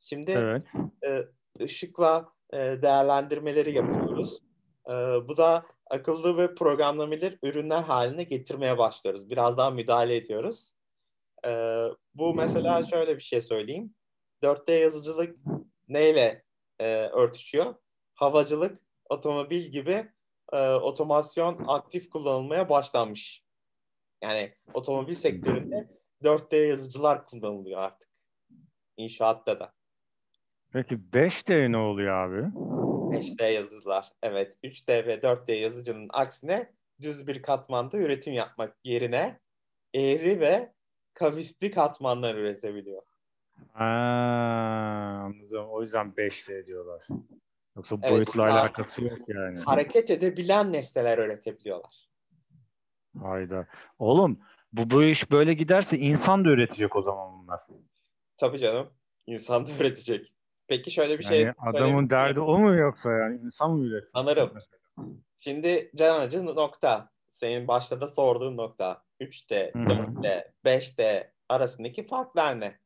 Şimdi 0.00 0.30
Evet. 0.30 0.62
e, 1.06 1.28
ışıkla 1.64 2.32
e, 2.52 2.58
değerlendirmeleri 2.58 3.76
yapıyoruz. 3.76 4.38
E, 4.88 4.92
bu 5.28 5.36
da 5.36 5.66
akıllı 5.90 6.36
ve 6.36 6.54
programlanabilir 6.54 7.38
ürünler 7.42 7.82
haline 7.82 8.24
getirmeye 8.24 8.78
başlıyoruz. 8.78 9.30
Biraz 9.30 9.56
daha 9.56 9.70
müdahale 9.70 10.16
ediyoruz. 10.16 10.72
E, 11.46 11.50
bu 12.14 12.34
mesela 12.34 12.82
şöyle 12.82 13.16
bir 13.16 13.22
şey 13.22 13.40
söyleyeyim. 13.40 13.94
4D 14.44 14.78
yazıcılık 14.78 15.38
neyle 15.88 16.44
e, 16.78 16.86
örtüşüyor? 16.96 17.74
Havacılık, 18.14 18.78
otomobil 19.10 19.62
gibi 19.62 20.10
e, 20.52 20.68
otomasyon 20.70 21.64
aktif 21.68 22.10
kullanılmaya 22.10 22.68
başlanmış. 22.68 23.44
Yani 24.22 24.54
otomobil 24.74 25.14
sektöründe 25.14 25.90
4D 26.22 26.56
yazıcılar 26.66 27.26
kullanılıyor 27.26 27.80
artık. 27.80 28.10
İnşaatta 28.96 29.60
da. 29.60 29.72
Peki 30.72 30.94
5D 30.94 31.72
ne 31.72 31.76
oluyor 31.76 32.14
abi? 32.14 32.40
5D 33.16 33.52
yazıcılar. 33.52 34.12
Evet. 34.22 34.58
3D 34.64 35.06
ve 35.06 35.14
4D 35.14 35.54
yazıcının 35.54 36.08
aksine 36.12 36.72
düz 37.02 37.26
bir 37.26 37.42
katmanda 37.42 37.96
üretim 37.96 38.34
yapmak 38.34 38.76
yerine 38.84 39.40
eğri 39.94 40.40
ve 40.40 40.72
kavisli 41.14 41.70
katmanlar 41.70 42.34
üretebiliyor. 42.34 43.02
Ha, 43.72 43.84
anladım. 45.24 45.66
O 45.68 45.82
yüzden 45.82 46.12
5D 46.16 46.66
diyorlar. 46.66 47.06
Yoksa 47.76 47.96
Evet, 48.02 48.10
boyutla 48.10 48.42
alakası 48.42 49.04
yok 49.04 49.18
yani. 49.28 49.58
Hareket 49.60 50.10
edebilen 50.10 50.72
nesneler 50.72 51.18
üretebiliyorlar. 51.18 52.08
Hayda. 53.22 53.66
Oğlum 53.98 54.40
bu 54.72 54.90
bu 54.90 55.04
iş 55.04 55.30
böyle 55.30 55.54
giderse 55.54 55.98
insan 55.98 56.44
da 56.44 56.48
üretecek 56.48 56.96
o 56.96 57.02
zaman 57.02 57.42
bunlar. 57.42 57.60
Tabii 58.38 58.58
canım. 58.58 58.90
İnsan 59.26 59.66
da 59.66 59.70
üretecek. 59.80 60.32
Peki 60.68 60.90
şöyle 60.90 61.18
bir 61.18 61.24
şey 61.24 61.40
Yani 61.40 61.54
adamın 61.58 61.78
söyleyebilir 61.78 62.10
derdi 62.10 62.40
o 62.40 62.58
mu 62.58 62.74
yoksa 62.74 63.12
yani 63.12 63.40
insan 63.44 63.70
mı? 63.70 64.00
Sanırım. 64.14 64.50
Mesela. 64.54 65.08
Şimdi 65.36 65.90
can 65.94 66.20
acı 66.20 66.46
nokta. 66.46 67.08
Senin 67.28 67.68
başta 67.68 68.00
da 68.00 68.08
sorduğun 68.08 68.56
nokta. 68.56 69.02
3D, 69.20 69.72
Hı 69.72 69.78
hı. 69.78 69.84
4D, 69.84 70.52
5D 70.64 71.30
arasındaki 71.48 72.06
farklar 72.06 72.60
ne? 72.60 72.78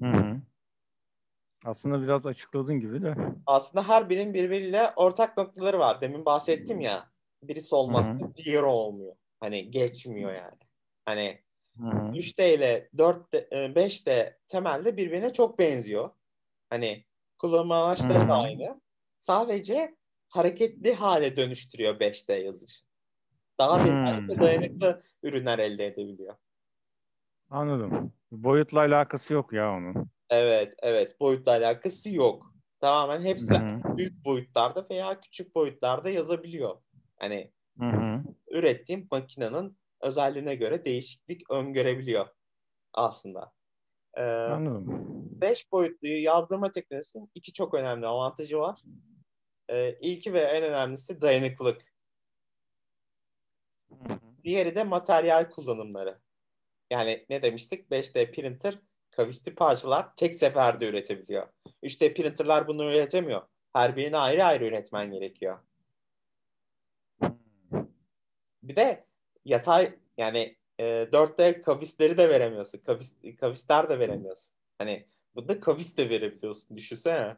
Hı 0.00 0.06
hı. 0.06 0.40
Aslında 1.64 2.02
biraz 2.02 2.26
açıkladın 2.26 2.80
gibi 2.80 3.02
de. 3.02 3.14
aslında 3.46 3.88
her 3.88 4.08
birinin 4.08 4.34
birbiriyle 4.34 4.90
ortak 4.96 5.36
noktaları 5.36 5.78
var. 5.78 6.00
Demin 6.00 6.24
bahsettim 6.24 6.80
ya. 6.80 7.10
Birisi 7.42 7.74
olmazsa 7.74 8.18
diğeri 8.36 8.64
olmuyor. 8.64 9.16
Hani 9.40 9.70
geçmiyor 9.70 10.32
yani. 10.32 10.58
Hani 11.06 11.42
Hı 11.78 11.86
hı. 11.86 12.12
3D 12.16 12.54
ile 12.54 12.88
4D, 12.96 13.48
e, 13.50 13.74
5D 13.74 14.38
temelde 14.48 14.96
birbirine 14.96 15.32
çok 15.32 15.58
benziyor. 15.58 16.10
Hani 16.70 17.04
kullanım 17.38 17.72
amaçları 17.72 18.28
da 18.28 18.34
aynı. 18.34 18.80
Sadece 19.18 19.96
hareketli 20.28 20.94
hale 20.94 21.36
dönüştürüyor 21.36 22.00
5D 22.00 22.32
yazıcı. 22.34 22.78
daha 23.60 23.84
detaylı 23.84 24.40
dayanıklı 24.40 25.02
ürünler 25.22 25.58
elde 25.58 25.86
edebiliyor. 25.86 26.34
Anladım. 27.50 28.12
Boyutla 28.30 28.78
alakası 28.80 29.32
yok 29.32 29.52
ya 29.52 29.72
onun. 29.72 30.10
Evet, 30.30 30.74
evet. 30.82 31.20
Boyutla 31.20 31.52
alakası 31.52 32.10
yok. 32.10 32.54
Tamamen 32.80 33.20
hepsi 33.20 33.54
Hı-hı. 33.54 33.96
büyük 33.96 34.24
boyutlarda 34.24 34.86
veya 34.90 35.20
küçük 35.20 35.54
boyutlarda 35.54 36.10
yazabiliyor. 36.10 36.76
Hani 37.16 37.52
Hı-hı. 37.78 38.22
ürettiğim 38.48 39.08
makinenin 39.10 39.78
özelliğine 40.00 40.54
göre 40.54 40.84
değişiklik 40.84 41.50
öngörebiliyor 41.50 42.26
aslında. 42.92 43.52
Ee, 44.18 44.22
Anladım. 44.22 44.84
beş 45.40 45.72
boyutlu 45.72 46.08
yazdırma 46.08 46.70
teknolojisinin 46.70 47.30
iki 47.34 47.52
çok 47.52 47.74
önemli 47.74 48.06
avantajı 48.06 48.58
var. 48.58 48.82
Ee, 49.68 49.98
ilki 50.00 50.32
ve 50.32 50.40
en 50.40 50.64
önemlisi 50.64 51.20
dayanıklılık. 51.20 51.82
Hı-hı. 53.88 54.18
Diğeri 54.44 54.74
de 54.74 54.84
materyal 54.84 55.50
kullanımları. 55.50 56.18
Yani 56.90 57.26
ne 57.30 57.42
demiştik? 57.42 57.90
5D 57.90 58.32
printer 58.32 58.78
kavisli 59.10 59.54
parçalar 59.54 60.16
tek 60.16 60.34
seferde 60.34 60.88
üretebiliyor. 60.88 61.48
3D 61.82 62.14
printerlar 62.14 62.68
bunu 62.68 62.84
üretemiyor. 62.84 63.42
Her 63.72 63.96
birini 63.96 64.16
ayrı 64.16 64.44
ayrı 64.44 64.64
üretmen 64.64 65.10
gerekiyor. 65.10 65.58
Bir 68.62 68.76
de 68.76 69.04
yatay 69.44 69.94
yani 70.18 70.56
e, 70.78 70.84
4D 70.84 71.60
kavisleri 71.60 72.18
de 72.18 72.28
veremiyorsun. 72.28 72.78
Kavis, 72.78 73.16
kavisler 73.40 73.90
de 73.90 73.98
veremiyorsun. 73.98 74.54
Hani 74.78 75.06
burada 75.34 75.60
kavis 75.60 75.96
de 75.96 76.10
verebiliyorsun. 76.10 76.76
Düşünsene. 76.76 77.36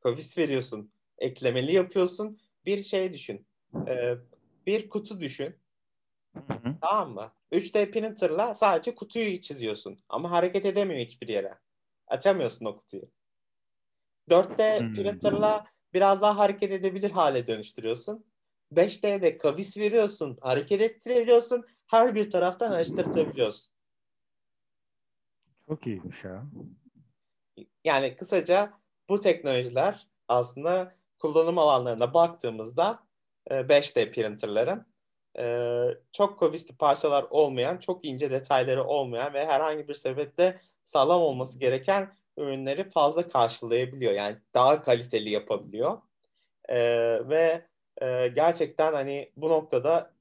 Kavis 0.00 0.38
veriyorsun. 0.38 0.92
Eklemeli 1.18 1.72
yapıyorsun. 1.72 2.38
Bir 2.66 2.82
şey 2.82 3.12
düşün. 3.12 3.46
E, 3.88 4.14
bir 4.66 4.88
kutu 4.88 5.20
düşün. 5.20 5.56
Hı-hı. 6.34 6.76
Tamam 6.80 7.12
mı? 7.14 7.32
3D 7.52 7.90
printer'la 7.90 8.54
sadece 8.54 8.94
kutuyu 8.94 9.40
çiziyorsun. 9.40 9.98
Ama 10.08 10.30
hareket 10.30 10.66
edemiyor 10.66 11.00
hiçbir 11.00 11.28
yere. 11.28 11.58
Açamıyorsun 12.06 12.66
o 12.66 12.76
kutuyu. 12.76 13.10
4D 14.30 14.78
Hmm. 14.78 14.94
printer'la 14.94 15.64
biraz 15.94 16.22
daha 16.22 16.38
hareket 16.38 16.72
edebilir 16.72 17.10
hale 17.10 17.46
dönüştürüyorsun. 17.46 18.24
5D'de 18.72 19.38
kavis 19.38 19.76
veriyorsun, 19.76 20.38
hareket 20.40 20.82
ettirebiliyorsun, 20.82 21.64
her 21.86 22.14
bir 22.14 22.30
taraftan 22.30 22.70
açtırtabiliyorsun. 22.72 23.74
Çok 25.68 25.86
iyiymiş 25.86 26.24
ya. 26.24 26.46
Yani 27.84 28.16
kısaca 28.16 28.72
bu 29.08 29.20
teknolojiler 29.20 30.06
aslında 30.28 30.94
kullanım 31.18 31.58
alanlarına 31.58 32.14
baktığımızda 32.14 33.06
e, 33.50 33.54
5D 33.68 34.10
printerların 34.10 34.86
e, 35.38 35.84
çok 36.12 36.38
kavisli 36.38 36.76
parçalar 36.76 37.26
olmayan, 37.30 37.78
çok 37.78 38.04
ince 38.04 38.30
detayları 38.30 38.84
olmayan 38.84 39.34
ve 39.34 39.46
herhangi 39.46 39.88
bir 39.88 39.94
sebeple 39.94 40.60
sağlam 40.82 41.22
olması 41.22 41.58
gereken 41.58 42.14
ürünleri 42.36 42.90
fazla 42.90 43.26
karşılayabiliyor. 43.26 44.12
Yani 44.12 44.36
daha 44.54 44.82
kaliteli 44.82 45.30
yapabiliyor. 45.30 45.98
E, 46.68 46.78
ve 47.28 47.66
e, 48.02 48.28
gerçekten 48.28 48.92
hani 48.92 49.32
bu 49.36 49.48
noktada 49.48 50.12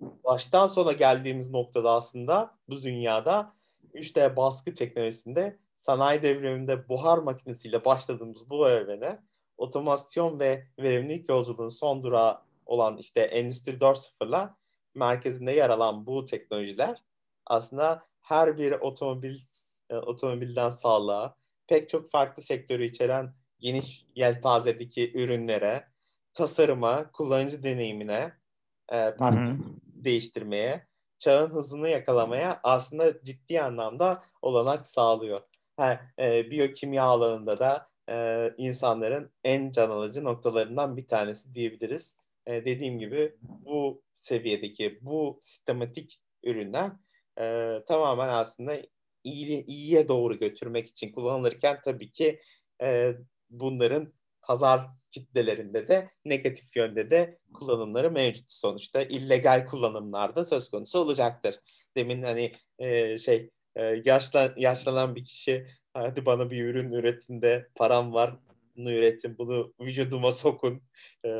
baştan 0.00 0.66
sona 0.66 0.92
geldiğimiz 0.92 1.50
noktada 1.50 1.90
aslında 1.90 2.58
bu 2.68 2.82
dünyada 2.82 3.52
3D 3.94 4.36
baskı 4.36 4.74
teknolojisinde 4.74 5.58
sanayi 5.76 6.22
devriminde 6.22 6.88
buhar 6.88 7.18
makinesiyle 7.18 7.84
başladığımız 7.84 8.50
bu 8.50 8.68
evrene 8.68 9.18
otomasyon 9.56 10.40
ve 10.40 10.66
verimlilik 10.78 11.28
yolculuğunun 11.28 11.68
son 11.68 12.02
durağı 12.02 12.40
olan 12.70 12.96
işte 12.96 13.20
Endüstri 13.20 13.72
4.0'la 13.72 14.56
merkezinde 14.94 15.52
yer 15.52 15.70
alan 15.70 16.06
bu 16.06 16.24
teknolojiler 16.24 17.02
aslında 17.46 18.02
her 18.20 18.58
bir 18.58 18.72
otomobil 18.72 19.38
e, 19.90 19.96
otomobilden 19.96 20.68
sağlığa 20.68 21.36
pek 21.66 21.88
çok 21.88 22.10
farklı 22.10 22.42
sektörü 22.42 22.84
içeren 22.84 23.34
geniş 23.58 24.04
yelpazedeki 24.16 25.12
ürünlere, 25.18 25.88
tasarıma, 26.32 27.12
kullanıcı 27.12 27.62
deneyimine, 27.62 28.32
e, 28.92 28.96
değiştirmeye, 29.84 30.86
çağın 31.18 31.50
hızını 31.50 31.88
yakalamaya 31.88 32.60
aslında 32.62 33.24
ciddi 33.24 33.62
anlamda 33.62 34.22
olanak 34.42 34.86
sağlıyor. 34.86 35.40
Ha, 35.76 36.00
e, 36.18 36.50
biyokimya 36.50 37.04
alanında 37.04 37.58
da 37.58 37.88
e, 38.08 38.48
insanların 38.56 39.32
en 39.44 39.70
can 39.70 39.90
alıcı 39.90 40.24
noktalarından 40.24 40.96
bir 40.96 41.06
tanesi 41.06 41.54
diyebiliriz. 41.54 42.16
E, 42.50 42.64
dediğim 42.64 42.98
gibi 42.98 43.34
bu 43.42 44.02
seviyedeki, 44.12 44.98
bu 45.02 45.38
sistematik 45.40 46.20
ürünler 46.44 46.90
e, 47.40 47.76
tamamen 47.88 48.28
aslında 48.28 48.82
iyi, 49.24 49.64
iyiye 49.64 50.08
doğru 50.08 50.38
götürmek 50.38 50.86
için 50.86 51.12
kullanılırken 51.12 51.78
tabii 51.84 52.12
ki 52.12 52.40
e, 52.82 53.12
bunların 53.50 54.12
pazar 54.42 54.86
kitlelerinde 55.10 55.88
de 55.88 56.10
negatif 56.24 56.76
yönde 56.76 57.10
de 57.10 57.38
kullanımları 57.54 58.10
mevcut 58.10 58.50
sonuçta. 58.50 59.02
illegal 59.02 59.66
kullanımlarda 59.66 60.44
söz 60.44 60.70
konusu 60.70 60.98
olacaktır. 60.98 61.54
Demin 61.96 62.22
hani 62.22 62.52
e, 62.78 63.18
şey 63.18 63.50
e, 63.76 64.02
yaşlan, 64.04 64.52
yaşlanan 64.56 65.16
bir 65.16 65.24
kişi 65.24 65.66
hadi 65.94 66.26
bana 66.26 66.50
bir 66.50 66.64
ürün 66.64 66.92
üretin 66.92 67.42
de 67.42 67.68
param 67.74 68.12
var 68.12 68.36
bunu 68.76 68.92
üretin 68.92 69.38
bunu 69.38 69.74
vücuduma 69.80 70.32
sokun 70.32 70.82
e, 71.26 71.30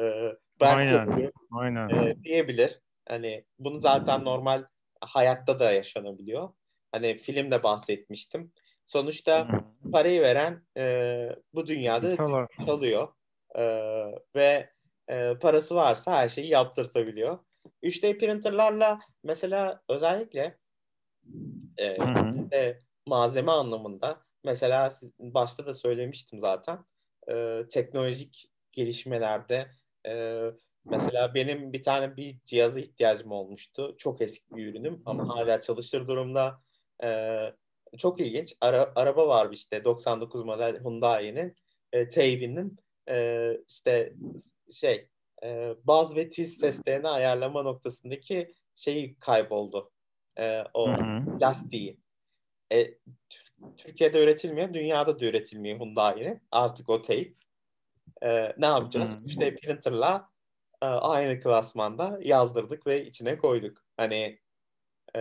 ben 0.61 0.77
Aynen. 0.77 1.07
kokuyorum 1.07 1.41
Aynen. 1.53 1.89
e, 1.89 2.25
diyebilir. 2.25 2.81
Hani 3.09 3.45
bunu 3.59 3.81
zaten 3.81 4.25
normal 4.25 4.65
hayatta 5.01 5.61
da 5.61 5.73
yaşanabiliyor. 5.73 6.49
Hani 6.93 7.17
filmde 7.17 7.63
bahsetmiştim. 7.63 8.53
Sonuçta 8.87 9.49
parayı 9.93 10.23
veren 10.23 10.67
e, 10.77 11.29
bu 11.55 11.67
dünyada 11.67 12.17
Çalar. 12.17 12.49
çalıyor 12.67 13.09
E, 13.55 13.65
ve 14.37 14.71
e, 15.09 15.35
parası 15.41 15.75
varsa 15.75 16.13
her 16.13 16.29
şeyi 16.29 16.49
yaptırtabiliyor. 16.49 17.39
3D 17.83 18.19
printerlarla 18.19 18.99
mesela 19.25 19.83
özellikle 19.89 20.59
e, 21.77 21.87
e, 22.53 22.79
malzeme 23.07 23.53
anlamında 23.53 24.25
mesela 24.45 24.91
başta 25.19 25.67
da 25.67 25.75
söylemiştim 25.75 26.41
zaten 26.41 26.85
e, 27.33 27.63
teknolojik 27.71 28.51
gelişmelerde 28.73 29.71
e, 30.09 30.43
mesela 30.85 31.35
benim 31.35 31.73
bir 31.73 31.83
tane 31.83 32.17
bir 32.17 32.39
cihaza 32.45 32.81
ihtiyacım 32.81 33.33
olmuştu. 33.33 33.95
Çok 33.99 34.21
eski 34.21 34.57
bir 34.57 34.67
ürünüm 34.67 35.03
ama 35.07 35.29
hala 35.29 35.61
çalışır 35.61 36.09
durumda. 36.09 36.61
E, 37.05 37.39
çok 37.99 38.21
ilginç. 38.21 38.57
Ara, 38.61 38.93
araba 38.97 39.29
var 39.29 39.49
işte 39.53 39.85
99 39.85 40.45
model 40.45 40.81
Hyundai'nin 40.85 41.57
e, 41.93 42.09
Taycan'ın 42.09 42.79
e, 43.11 43.51
işte 43.69 44.15
şey 44.73 45.09
e, 45.45 45.75
baz 45.85 46.17
ve 46.17 46.31
tiz 46.31 46.57
seslerini 46.57 47.09
ayarlama 47.09 47.63
noktasındaki 47.63 48.55
şeyi 48.75 49.19
kayboldu. 49.19 49.91
E, 50.39 50.63
o 50.75 50.89
Hı-hı. 50.89 51.41
lastiği. 51.41 51.99
E, 52.73 52.85
Tür- 53.31 53.53
Türkiye'de 53.79 54.25
üretilmiyor, 54.25 54.75
dünyada 54.75 55.19
da 55.21 55.25
üretilmiyor 55.25 55.81
Hyundai'nin. 55.81 56.43
Artık 56.51 56.89
o 56.89 57.03
tape. 57.03 57.31
E, 58.23 58.55
ne 58.59 58.67
yapacağız? 58.67 59.11
Hı. 59.11 59.19
İşte 59.27 59.57
printerla 59.57 60.29
e, 60.83 60.87
aynı 60.87 61.41
klasmanda 61.41 62.19
yazdırdık 62.23 62.87
ve 62.87 63.05
içine 63.05 63.39
koyduk. 63.39 63.79
Hani 63.97 64.41
e, 65.15 65.21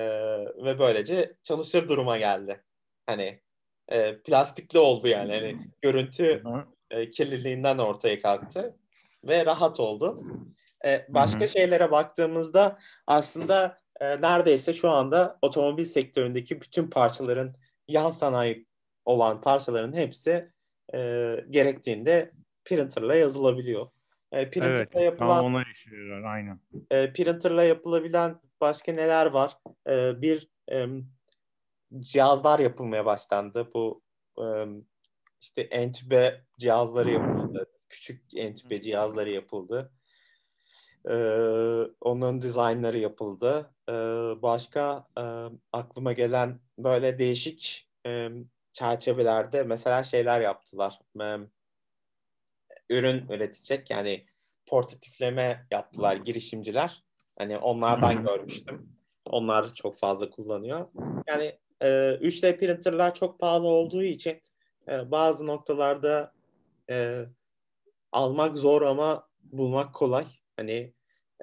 ve 0.65 0.79
böylece 0.79 1.35
çalışır 1.43 1.89
duruma 1.89 2.17
geldi. 2.17 2.63
Hani 3.05 3.41
e, 3.87 4.21
plastikli 4.21 4.79
oldu 4.79 5.07
yani. 5.07 5.35
Hani 5.35 5.57
görüntü 5.81 6.43
e, 6.91 7.11
kirliliğinden 7.11 7.77
ortaya 7.77 8.21
kalktı 8.21 8.77
ve 9.23 9.45
rahat 9.45 9.79
oldu. 9.79 10.23
E, 10.85 11.05
başka 11.09 11.39
Hı 11.39 11.43
hı. 11.43 11.47
şeylere 11.47 11.91
baktığımızda 11.91 12.79
aslında 13.07 13.77
e, 13.99 14.21
neredeyse 14.21 14.73
şu 14.73 14.89
anda 14.89 15.37
otomobil 15.41 15.85
sektöründeki 15.85 16.61
bütün 16.61 16.89
parçaların 16.89 17.55
yan 17.87 18.11
sanayi 18.11 18.65
olan 19.05 19.41
parçaların 19.41 19.93
hepsi 19.93 20.51
e, 20.93 21.35
gerektiğinde 21.49 22.31
printerla 22.69 23.15
yazılabiliyor. 23.15 23.87
E, 24.31 24.49
printerla 24.49 24.77
Evet. 24.77 24.91
Tam 24.91 25.03
yapılan 25.03 25.45
ona 25.45 25.63
işliyorlar. 25.73 26.33
Aynen. 26.33 26.59
e, 26.91 27.13
printerla 27.13 27.63
yapılabilen 27.63 28.41
başka 28.61 28.91
neler 28.91 29.25
var? 29.25 29.57
E, 29.89 30.21
bir 30.21 30.47
e, 30.71 30.85
cihazlar 31.99 32.59
yapılmaya 32.59 33.05
başlandı. 33.05 33.69
Bu 33.73 34.03
e, 34.37 34.45
işte 35.39 35.61
entübe 35.61 36.41
cihazları 36.57 37.11
yapıldı. 37.11 37.65
Küçük 37.89 38.37
entübe 38.37 38.81
cihazları 38.81 39.29
yapıldı. 39.29 39.91
E, 41.09 41.15
onun 42.01 42.41
dizaynları 42.41 42.97
yapıldı. 42.97 43.75
E, 43.89 43.93
başka 44.41 45.07
e, 45.17 45.23
aklıma 45.71 46.13
gelen 46.13 46.59
böyle 46.77 47.19
değişik 47.19 47.89
e, 48.05 48.29
çerçevelerde 48.73 49.63
mesela 49.63 50.03
şeyler 50.03 50.41
yaptılar. 50.41 50.99
E, 51.21 51.37
ürün 52.89 53.27
üretecek 53.29 53.89
yani 53.89 54.25
portatifleme 54.65 55.67
yaptılar 55.71 56.15
girişimciler. 56.15 57.03
Hani 57.37 57.57
onlardan 57.57 58.23
görmüştüm. 58.23 58.89
Onlar 59.25 59.73
çok 59.73 59.97
fazla 59.97 60.29
kullanıyor. 60.29 60.87
Yani 61.27 61.59
e, 61.81 61.87
3D 62.21 62.57
printerlar 62.57 63.15
çok 63.15 63.39
pahalı 63.39 63.67
olduğu 63.67 64.03
için 64.03 64.41
e, 64.87 65.11
bazı 65.11 65.47
noktalarda 65.47 66.33
e, 66.89 67.25
almak 68.11 68.57
zor 68.57 68.81
ama 68.81 69.27
bulmak 69.43 69.95
kolay. 69.95 70.25
Hani 70.57 70.93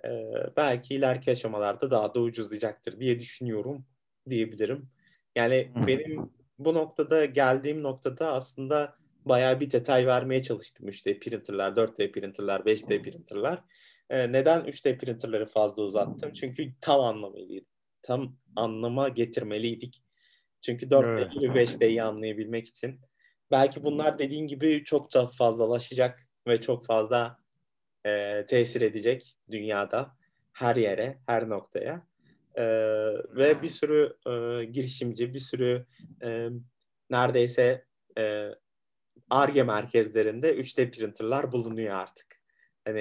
e, 0.05 0.33
belki 0.57 0.95
ileriki 0.95 1.31
aşamalarda 1.31 1.91
daha 1.91 2.15
da 2.15 2.21
ucuzlayacaktır 2.21 3.01
diye 3.01 3.19
düşünüyorum 3.19 3.87
diyebilirim. 4.31 4.91
Yani 5.37 5.73
benim 5.87 6.31
bu 6.59 6.75
noktada 6.75 7.25
geldiğim 7.25 7.83
noktada 7.83 8.33
aslında 8.33 8.97
bayağı 9.29 9.61
bir 9.61 9.71
detay 9.71 10.07
vermeye 10.07 10.43
çalıştım 10.43 10.89
3D 10.89 11.19
printerlar, 11.19 11.73
4D 11.73 12.13
printerlar, 12.13 12.61
5D 12.61 13.03
printerlar. 13.03 13.65
Ee, 14.11 14.33
neden 14.33 14.61
3D 14.61 14.99
printerları 14.99 15.47
fazla 15.47 15.83
uzattım? 15.83 16.33
Çünkü 16.33 16.73
tam 16.81 17.01
anlamalıydım. 17.01 17.69
Tam 18.03 18.37
anlama 18.57 19.09
getirmeliydik. 19.09 20.03
Çünkü 20.63 20.87
4D 20.87 21.55
ve 21.55 21.65
5D'yi 21.65 22.03
anlayabilmek 22.03 22.67
için. 22.67 23.01
Belki 23.51 23.85
bunlar 23.85 24.19
dediğin 24.19 24.47
gibi 24.47 24.85
çok 24.85 25.15
da 25.15 25.27
fazlalaşacak 25.27 26.29
ve 26.47 26.61
çok 26.61 26.87
fazla 26.87 27.39
e, 28.07 28.45
tesir 28.47 28.81
edecek 28.81 29.37
dünyada. 29.51 30.17
Her 30.53 30.77
yere, 30.77 31.19
her 31.27 31.49
noktaya. 31.49 32.07
E, 32.55 32.65
ve 33.37 33.63
bir 33.63 33.69
sürü 33.69 34.17
e, 34.27 34.65
girişimci, 34.65 35.35
bir 35.35 35.39
sürü 35.39 35.87
e, 36.23 36.49
neredeyse 37.11 37.85
e, 38.19 38.51
ARGE 39.31 39.63
merkezlerinde 39.63 40.57
3D 40.57 40.91
printerlar 40.91 41.53
bulunuyor 41.53 41.95
artık. 41.95 42.27
Hani 42.85 43.01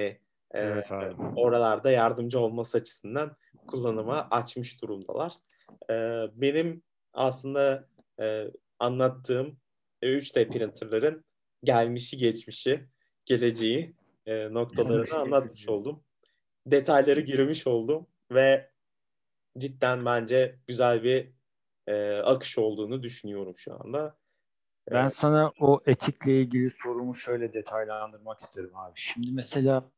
e, 0.54 0.60
evet, 0.60 0.92
abi. 0.92 1.14
oralarda 1.36 1.90
yardımcı 1.90 2.40
olması 2.40 2.78
açısından 2.78 3.36
kullanıma 3.66 4.28
açmış 4.30 4.82
durumdalar. 4.82 5.32
E, 5.90 5.94
benim 6.34 6.82
aslında 7.12 7.88
e, 8.20 8.44
anlattığım 8.78 9.58
3D 10.02 10.48
printerların 10.48 11.24
gelmişi 11.64 12.16
geçmişi 12.16 12.88
geleceği 13.24 13.94
e, 14.26 14.52
noktalarını 14.54 15.18
anlatmış 15.18 15.68
oldum. 15.68 16.04
Detayları 16.66 17.20
girmiş 17.20 17.66
oldum 17.66 18.06
ve 18.32 18.70
cidden 19.58 20.04
bence 20.04 20.58
güzel 20.66 21.02
bir 21.02 21.30
e, 21.86 22.12
akış 22.12 22.58
olduğunu 22.58 23.02
düşünüyorum 23.02 23.54
şu 23.56 23.74
anda. 23.74 24.16
Ben 24.90 25.02
evet. 25.02 25.14
sana 25.14 25.52
o 25.60 25.80
etikle 25.86 26.40
ilgili 26.40 26.70
sorumu 26.70 27.14
şöyle 27.14 27.52
detaylandırmak 27.52 28.40
isterim 28.40 28.76
abi. 28.76 28.92
Şimdi 28.94 29.32
mesela 29.32 29.90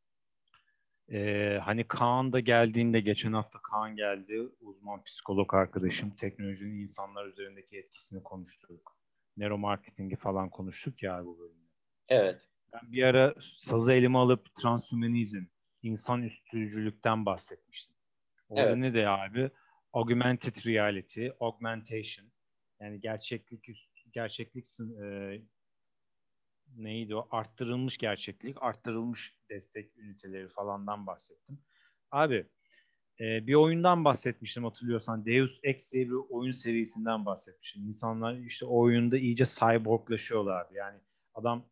e, 1.12 1.58
hani 1.62 1.88
Kaan 1.88 2.32
da 2.32 2.40
geldiğinde 2.40 3.00
geçen 3.00 3.32
hafta 3.32 3.58
Kaan 3.62 3.96
geldi. 3.96 4.48
Uzman 4.60 5.02
psikolog 5.02 5.54
arkadaşım. 5.54 6.10
Teknolojinin 6.10 6.80
insanlar 6.80 7.26
üzerindeki 7.26 7.78
etkisini 7.78 8.22
konuştuk. 8.22 8.98
Neuromarketingi 9.36 10.16
falan 10.16 10.50
konuştuk 10.50 11.02
ya 11.02 11.24
bu 11.24 11.38
bölümde. 11.38 11.68
Evet. 12.08 12.48
Ben 12.72 12.92
bir 12.92 13.02
ara 13.02 13.34
sazı 13.58 13.92
elime 13.92 14.18
alıp 14.18 14.54
transhümanizm, 14.54 15.44
insan 15.82 16.22
üstücülükten 16.22 17.26
bahsetmiştim. 17.26 17.96
Orada 18.48 18.68
evet. 18.68 18.76
ne 18.76 18.94
de 18.94 19.08
abi? 19.08 19.50
Augmented 19.92 20.66
reality, 20.66 21.28
augmentation. 21.40 22.32
Yani 22.80 23.00
gerçeklik 23.00 23.68
üst 23.68 23.87
gerçeklik 24.12 24.66
e, 25.02 25.40
neydi 26.76 27.16
o? 27.16 27.28
Arttırılmış 27.30 27.98
gerçeklik, 27.98 28.62
arttırılmış 28.62 29.36
destek 29.50 29.98
üniteleri 29.98 30.48
falandan 30.48 31.06
bahsettim. 31.06 31.58
Abi 32.10 32.46
e, 33.20 33.46
bir 33.46 33.54
oyundan 33.54 34.04
bahsetmiştim 34.04 34.64
hatırlıyorsan. 34.64 35.26
Deus 35.26 35.60
Ex 35.62 35.92
diye 35.92 36.06
bir 36.06 36.30
oyun 36.30 36.52
serisinden 36.52 37.26
bahsetmiştim. 37.26 37.88
İnsanlar 37.88 38.36
işte 38.36 38.66
o 38.66 38.78
oyunda 38.78 39.18
iyice 39.18 39.44
cyborglaşıyorlardı. 39.44 40.74
Yani 40.74 41.00
adam 41.34 41.68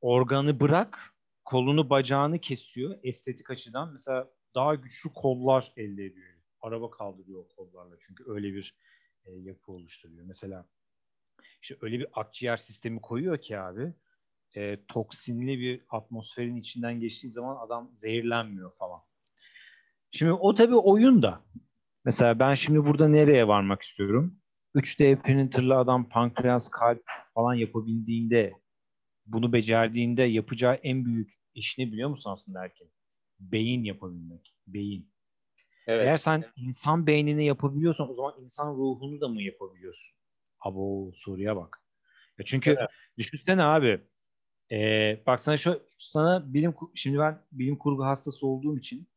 organı 0.00 0.60
bırak, 0.60 1.14
kolunu 1.44 1.90
bacağını 1.90 2.38
kesiyor 2.38 2.98
estetik 3.02 3.50
açıdan. 3.50 3.92
Mesela 3.92 4.30
daha 4.54 4.74
güçlü 4.74 5.12
kollar 5.12 5.72
elde 5.76 6.04
ediyor. 6.04 6.26
Araba 6.60 6.90
kaldırıyor 6.90 7.44
o 7.44 7.48
kollarla 7.48 7.96
çünkü 8.00 8.24
öyle 8.26 8.54
bir 8.54 8.78
e, 9.24 9.32
yapı 9.32 9.72
oluşturuyor. 9.72 10.24
Mesela 10.26 10.68
işte 11.62 11.76
öyle 11.80 11.98
bir 11.98 12.06
akciğer 12.12 12.56
sistemi 12.56 13.00
koyuyor 13.00 13.38
ki 13.38 13.58
abi 13.58 13.94
e, 14.56 14.78
toksinli 14.88 15.58
bir 15.60 15.84
atmosferin 15.88 16.56
içinden 16.56 17.00
geçtiği 17.00 17.30
zaman 17.30 17.66
adam 17.66 17.90
zehirlenmiyor 17.96 18.74
falan. 18.74 19.00
Şimdi 20.10 20.32
o 20.32 20.54
tabii 20.54 20.76
oyun 20.76 21.22
da. 21.22 21.40
Mesela 22.04 22.38
ben 22.38 22.54
şimdi 22.54 22.84
burada 22.84 23.08
nereye 23.08 23.48
varmak 23.48 23.82
istiyorum? 23.82 24.40
3D 24.74 25.22
printerlı 25.22 25.76
adam 25.76 26.08
pankreas, 26.08 26.68
kalp 26.68 27.02
falan 27.34 27.54
yapabildiğinde, 27.54 28.52
bunu 29.26 29.52
becerdiğinde 29.52 30.22
yapacağı 30.22 30.74
en 30.74 31.04
büyük 31.04 31.38
iş 31.54 31.78
ne 31.78 31.86
biliyor 31.92 32.08
musun 32.08 32.30
aslında 32.30 32.64
erken? 32.64 32.88
Beyin 33.40 33.84
yapabilmek. 33.84 34.54
Beyin. 34.66 35.10
Evet. 35.86 36.06
Eğer 36.06 36.14
sen 36.14 36.44
insan 36.56 37.06
beynini 37.06 37.46
yapabiliyorsan 37.46 38.10
o 38.10 38.14
zaman 38.14 38.34
insan 38.42 38.74
ruhunu 38.74 39.20
da 39.20 39.28
mı 39.28 39.42
yapabiliyorsun? 39.42 40.19
Abo 40.60 41.12
soruya 41.14 41.56
bak. 41.56 41.82
Ya 42.38 42.44
çünkü 42.44 42.70
evet. 42.70 42.88
düşünsene 43.18 43.62
abi. 43.62 44.00
E, 44.72 44.76
bak 45.26 45.40
sana 45.40 45.56
şu 45.56 45.82
sana 45.98 46.54
bilim 46.54 46.74
şimdi 46.94 47.18
ben 47.18 47.42
bilim 47.52 47.76
kurgu 47.76 48.04
hastası 48.04 48.46
olduğum 48.46 48.78
için 48.78 49.08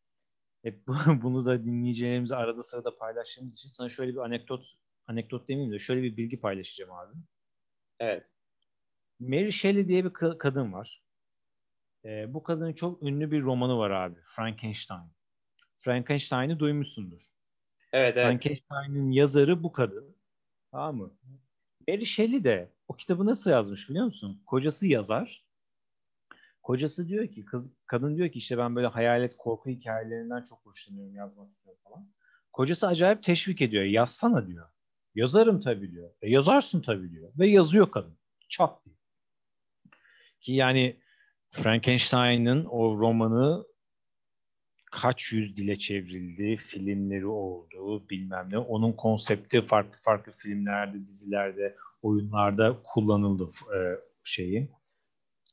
hep 0.64 0.88
bunu 1.08 1.46
da 1.46 1.66
dinleyicilerimize 1.66 2.36
arada 2.36 2.64
sırada 2.64 2.98
paylaştığımız 2.98 3.54
için 3.54 3.70
sana 3.70 3.89
şöyle 3.89 4.12
bir 4.12 4.18
anekdot 4.18 4.66
anekdot 5.08 5.48
demeyeyim 5.48 5.74
de 5.74 5.80
şöyle 5.80 6.04
bir 6.04 6.18
bilgi 6.18 6.39
paylaşacağım 6.39 6.91
abi. 6.91 7.14
Evet. 8.00 8.30
Mary 9.20 9.52
Shelley 9.52 9.88
diye 9.88 10.06
bir 10.06 10.14
kadın 10.14 10.74
var. 10.74 11.04
E, 12.06 12.34
bu 12.34 12.44
kadının 12.44 12.74
çok 12.74 13.04
ünlü 13.04 13.32
bir 13.32 13.41
romanı 13.41 13.78
var 13.78 13.91
abi. 13.91 14.20
Frankenstein. 14.36 15.12
Frankenstein'i 15.82 16.60
duymuşsundur. 16.60 17.22
Evet, 17.91 18.18
evet. 18.18 18.26
Frankenstein'in 18.26 19.12
yazarı 19.12 19.64
bu 19.64 19.72
kadın. 19.72 20.16
Tamam 20.74 20.95
mı? 20.95 21.13
Mary 21.88 22.05
Shelley 22.05 22.43
de 22.43 22.71
o 22.88 22.95
kitabı 22.95 23.26
nasıl 23.26 23.51
yazmış 23.51 23.89
biliyor 23.89 24.05
musun? 24.05 24.43
Kocası 24.45 24.88
yazar. 24.88 25.45
Kocası 26.63 27.07
diyor 27.07 27.28
ki, 27.28 27.45
kız, 27.45 27.69
kadın 27.86 28.17
diyor 28.17 28.30
ki 28.30 28.39
işte 28.39 28.57
ben 28.57 28.76
böyle 28.76 28.88
hayalet 28.88 29.38
korku 29.38 29.69
hikayelerinden 29.69 30.43
çok 30.43 30.65
hoşlanıyorum 30.65 31.15
yazmak 31.15 31.51
istiyorum 31.51 31.82
falan. 31.84 32.09
Kocası 32.53 32.88
acayip 32.88 33.24
teşvik 33.24 33.61
ediyor. 33.61 33.84
Yazsana 33.84 34.47
diyor. 34.47 34.69
Yazarım 35.15 35.59
tabii 35.59 35.91
diyor. 35.91 36.11
E, 36.21 36.30
yazarsın 36.30 36.82
tabii 36.82 37.11
diyor. 37.11 37.32
Ve 37.39 37.47
yazıyor 37.47 37.91
kadın. 37.91 38.17
Çat 38.49 38.86
diyor. 38.86 38.97
Ki 40.41 40.53
yani 40.53 40.99
Frankenstein'ın 41.51 42.65
o 42.65 42.99
romanı 42.99 43.65
kaç 44.94 45.32
yüz 45.32 45.56
dile 45.56 45.76
çevrildi, 45.76 46.56
filmleri 46.56 47.26
oldu, 47.26 48.10
bilmem 48.10 48.48
ne. 48.52 48.58
Onun 48.58 48.91
konsepti 48.91 49.62
farklı 49.62 50.00
farklı 50.04 50.32
filmlerde, 50.32 51.08
dizilerde, 51.08 51.76
oyunlarda 52.02 52.82
kullanıldı 52.84 53.50
e, 53.76 53.80
şeyi. 54.24 54.60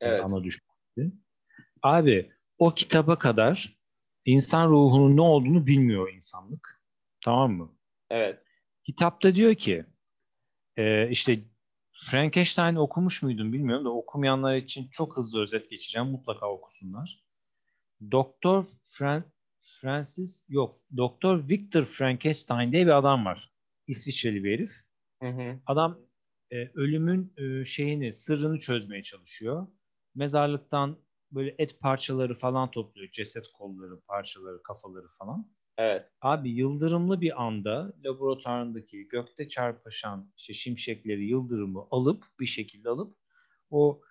E, 0.01 0.09
evet. 0.09 0.25
Ana 0.25 0.45
düşmanı. 0.45 1.13
Abi 1.83 2.33
o 2.59 2.75
kitaba 2.75 3.19
kadar 3.19 3.79
insan 4.25 4.69
ruhunun 4.69 5.17
ne 5.17 5.21
olduğunu 5.21 5.67
bilmiyor 5.67 6.13
insanlık. 6.13 6.83
Tamam 7.25 7.53
mı? 7.53 7.73
Evet. 8.11 8.45
Kitapta 8.85 9.35
diyor 9.35 9.55
ki 9.55 9.85
e, 10.77 11.11
işte 11.11 11.39
Frankenstein 11.93 12.75
okumuş 12.75 13.23
muydun 13.23 13.53
bilmiyorum 13.53 13.85
da 13.85 13.91
okumayanlar 13.91 14.57
için 14.57 14.89
çok 14.93 15.17
hızlı 15.17 15.43
özet 15.43 15.71
geçeceğim. 15.71 16.09
Mutlaka 16.09 16.51
okusunlar. 16.51 17.30
Doktor 18.11 18.67
Fran 18.89 19.25
Francis 19.63 20.45
yok. 20.49 20.81
Doktor 20.97 21.49
Victor 21.49 21.85
Frankenstein 21.85 22.73
diye 22.73 22.87
bir 22.87 22.99
adam 22.99 23.25
var. 23.25 23.53
İsviçreli 23.87 24.45
bir 24.45 24.53
herif. 24.53 24.73
Hı 25.23 25.29
hı. 25.29 25.59
Adam 25.67 26.01
e, 26.51 26.57
ölümün 26.75 27.33
e, 27.37 27.65
şeyini, 27.65 28.13
sırrını 28.13 28.59
çözmeye 28.59 29.03
çalışıyor. 29.03 29.67
Mezarlıktan 30.15 30.99
böyle 31.33 31.55
et 31.59 31.81
parçaları 31.81 32.39
falan 32.39 32.71
topluyor. 32.71 33.11
Ceset 33.13 33.45
kolları, 33.53 34.01
parçaları, 34.01 34.63
kafaları 34.63 35.09
falan. 35.19 35.51
Evet. 35.79 36.11
Abi 36.21 36.51
yıldırımlı 36.51 37.21
bir 37.21 37.43
anda 37.43 37.93
laboratuvarındaki 38.05 39.09
gökte 39.09 39.49
çarpışan 39.49 40.33
işte 40.37 40.55
şimşekleri, 40.55 41.27
yıldırımı 41.27 41.87
alıp 41.91 42.25
bir 42.41 42.47
şekilde 42.47 42.89
alıp 42.89 43.17
o 43.71 44.03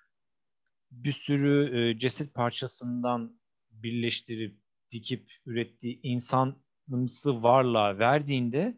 bir 0.92 1.12
sürü 1.12 1.78
e, 1.78 2.00
ceset 2.00 2.34
parçasından 2.34 3.39
birleştirip 3.84 4.58
dikip 4.92 5.32
ürettiği 5.46 6.00
insanımsı 6.04 7.44
varlığa 7.44 8.00
verdiğinde 8.00 8.78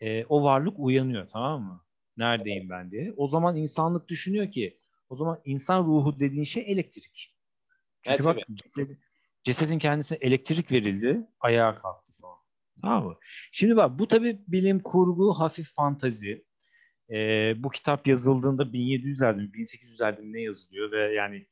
e, 0.00 0.24
o 0.24 0.44
varlık 0.44 0.74
uyanıyor 0.78 1.28
tamam 1.28 1.62
mı? 1.62 1.84
Neredeyim 2.16 2.70
ben 2.70 2.90
diye. 2.90 3.12
O 3.16 3.28
zaman 3.28 3.56
insanlık 3.56 4.08
düşünüyor 4.08 4.50
ki 4.50 4.78
o 5.08 5.16
zaman 5.16 5.40
insan 5.44 5.84
ruhu 5.84 6.20
dediğin 6.20 6.44
şey 6.44 6.72
elektrik. 6.72 7.36
Çünkü 8.02 8.14
evet, 8.14 8.24
bak 8.24 8.38
cesedin, 8.54 8.98
cesedin 9.44 9.78
kendisine 9.78 10.18
elektrik 10.20 10.72
verildi, 10.72 11.26
ayağa 11.40 11.74
kalktı 11.74 12.12
falan. 12.20 12.36
Tamam 12.82 13.04
mı? 13.04 13.16
Şimdi 13.52 13.76
bak 13.76 13.98
bu 13.98 14.08
tabii 14.08 14.40
bilim 14.48 14.80
kurgu, 14.80 15.34
hafif 15.34 15.74
fantazi. 15.74 16.44
Ee, 17.10 17.54
bu 17.56 17.70
kitap 17.70 18.06
yazıldığında 18.06 18.62
1700'lerde 18.62 19.36
mi 19.36 19.50
1800'lerde 19.52 20.20
mi 20.20 20.32
ne 20.32 20.40
yazılıyor 20.40 20.92
ve 20.92 21.14
yani 21.14 21.46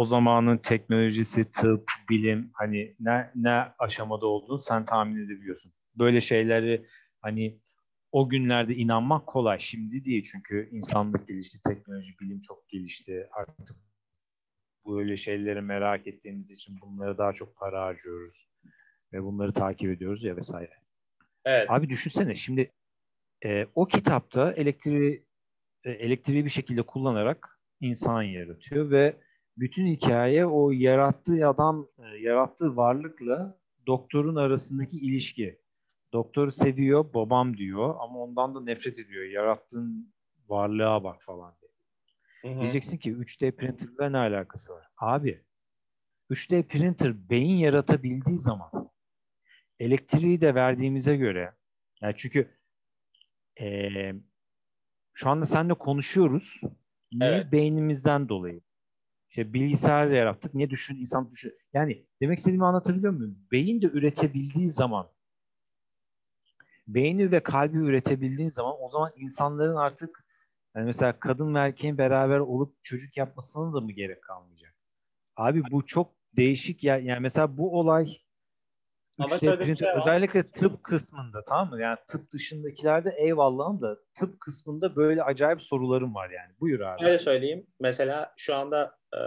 o 0.00 0.04
zamanın 0.04 0.58
teknolojisi, 0.58 1.52
tıp, 1.52 1.90
bilim 2.10 2.50
hani 2.52 2.96
ne, 3.00 3.30
ne 3.34 3.64
aşamada 3.78 4.26
olduğunu 4.26 4.60
sen 4.60 4.84
tahmin 4.84 5.24
edebiliyorsun. 5.24 5.72
Böyle 5.94 6.20
şeyleri 6.20 6.86
hani 7.20 7.60
o 8.12 8.28
günlerde 8.28 8.74
inanmak 8.74 9.26
kolay. 9.26 9.58
Şimdi 9.58 10.04
değil 10.04 10.28
çünkü 10.32 10.68
insanlık 10.72 11.28
gelişti, 11.28 11.58
teknoloji, 11.68 12.18
bilim 12.20 12.40
çok 12.40 12.68
gelişti. 12.68 13.28
Artık 13.32 13.76
böyle 14.86 15.16
şeyleri 15.16 15.60
merak 15.60 16.06
ettiğimiz 16.06 16.50
için 16.50 16.80
bunlara 16.80 17.18
daha 17.18 17.32
çok 17.32 17.56
para 17.56 17.82
harcıyoruz 17.82 18.48
ve 19.12 19.22
bunları 19.22 19.52
takip 19.52 19.90
ediyoruz 19.90 20.24
ya 20.24 20.36
vesaire. 20.36 20.72
Evet. 21.44 21.70
Abi 21.70 21.88
düşünsene 21.88 22.34
şimdi 22.34 22.72
e, 23.44 23.66
o 23.74 23.86
kitapta 23.86 24.52
elektriği 24.52 25.26
e, 25.84 25.90
elektriği 25.90 26.44
bir 26.44 26.50
şekilde 26.50 26.82
kullanarak 26.82 27.60
insan 27.80 28.22
yaratıyor 28.22 28.90
ve 28.90 29.16
bütün 29.60 29.86
hikaye 29.86 30.46
o 30.46 30.70
yarattığı 30.70 31.48
adam, 31.48 31.88
e, 31.98 32.16
yarattığı 32.18 32.76
varlıkla 32.76 33.58
doktorun 33.86 34.36
arasındaki 34.36 34.98
ilişki. 34.98 35.60
Doktoru 36.12 36.52
seviyor, 36.52 37.14
babam 37.14 37.56
diyor 37.56 37.94
ama 38.00 38.18
ondan 38.18 38.54
da 38.54 38.60
nefret 38.60 38.98
ediyor. 38.98 39.24
Yarattığın 39.24 40.12
varlığa 40.48 41.04
bak 41.04 41.22
falan 41.22 41.54
diye. 41.60 41.70
Hı 42.42 42.56
hı. 42.56 42.60
Diyeceksin 42.60 42.98
ki 42.98 43.12
3D 43.12 43.50
printerle 43.56 44.12
ne 44.12 44.16
alakası 44.18 44.72
var? 44.72 44.86
Abi 44.96 45.44
3D 46.30 46.62
printer 46.62 47.30
beyin 47.30 47.56
yaratabildiği 47.56 48.38
zaman 48.38 48.70
elektriği 49.80 50.40
de 50.40 50.54
verdiğimize 50.54 51.16
göre 51.16 51.54
yani 52.02 52.14
çünkü 52.16 52.50
eee, 53.60 54.14
şu 55.14 55.30
anda 55.30 55.44
seninle 55.44 55.74
konuşuyoruz. 55.74 56.60
Niye? 57.12 57.30
Evet. 57.30 57.52
Beynimizden 57.52 58.28
dolayı. 58.28 58.60
İşte 59.30 59.52
bilgisayar 59.52 60.06
yarattık. 60.06 60.54
Niye 60.54 60.70
düşün, 60.70 60.96
insan 60.96 61.30
düşün. 61.30 61.58
Yani 61.72 62.06
demek 62.20 62.38
istediğimi 62.38 62.66
anlatabiliyor 62.66 63.12
muyum? 63.12 63.38
Beyin 63.52 63.82
de 63.82 63.86
üretebildiği 63.86 64.68
zaman 64.68 65.08
beyni 66.86 67.30
ve 67.30 67.40
kalbi 67.42 67.78
üretebildiğin 67.78 68.48
zaman 68.48 68.74
o 68.80 68.88
zaman 68.88 69.12
insanların 69.16 69.76
artık 69.76 70.24
yani 70.76 70.86
mesela 70.86 71.18
kadın 71.18 71.54
ve 71.54 71.58
erkeğin 71.58 71.98
beraber 71.98 72.38
olup 72.38 72.84
çocuk 72.84 73.16
yapmasına 73.16 73.74
da 73.74 73.80
mı 73.80 73.92
gerek 73.92 74.22
kalmayacak? 74.22 74.74
Abi 75.36 75.62
bu 75.70 75.86
çok 75.86 76.12
değişik 76.36 76.84
ya. 76.84 76.98
Yani 76.98 77.20
mesela 77.20 77.56
bu 77.56 77.78
olay 77.78 78.16
Ama 79.18 79.34
3D 79.34 79.40
şöyle 79.40 79.60
bir 79.60 79.64
printer 79.64 79.92
şey 79.92 80.00
özellikle 80.00 80.50
tıp 80.50 80.84
kısmında 80.84 81.44
tamam 81.44 81.70
mı? 81.70 81.80
Yani 81.80 81.98
tıp 82.08 82.32
dışındakilerde 82.32 83.14
eyvallahım 83.18 83.80
da 83.80 83.98
tıp 84.14 84.40
kısmında 84.40 84.96
böyle 84.96 85.22
acayip 85.22 85.62
sorularım 85.62 86.14
var 86.14 86.30
yani. 86.30 86.52
Buyur 86.60 86.80
abi. 86.80 87.02
Şöyle 87.02 87.18
söyleyeyim. 87.18 87.66
Mesela 87.80 88.34
şu 88.36 88.54
anda 88.54 88.99
e, 89.14 89.18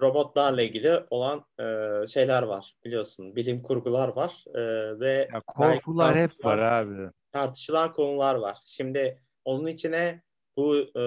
robotlarla 0.00 0.62
ilgili 0.62 1.00
olan 1.10 1.44
e, 1.60 2.06
şeyler 2.06 2.42
var 2.42 2.74
biliyorsun. 2.84 3.36
Bilim 3.36 3.62
kurgular 3.62 4.08
var 4.08 4.44
e, 4.54 4.60
ve 5.00 5.28
Ya 5.34 5.40
korkular 5.46 6.16
hep 6.16 6.44
var 6.44 6.58
abi. 6.58 7.10
tartışılan 7.32 7.92
konular 7.92 8.34
var. 8.34 8.58
Şimdi 8.66 9.22
onun 9.44 9.66
içine 9.66 10.22
bu 10.56 10.76
e, 10.78 11.02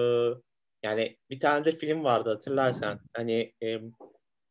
yani 0.82 1.16
bir 1.30 1.40
tane 1.40 1.64
de 1.64 1.72
film 1.72 2.04
vardı 2.04 2.30
hatırlarsan. 2.30 3.00
Hani 3.16 3.54
e, 3.62 3.80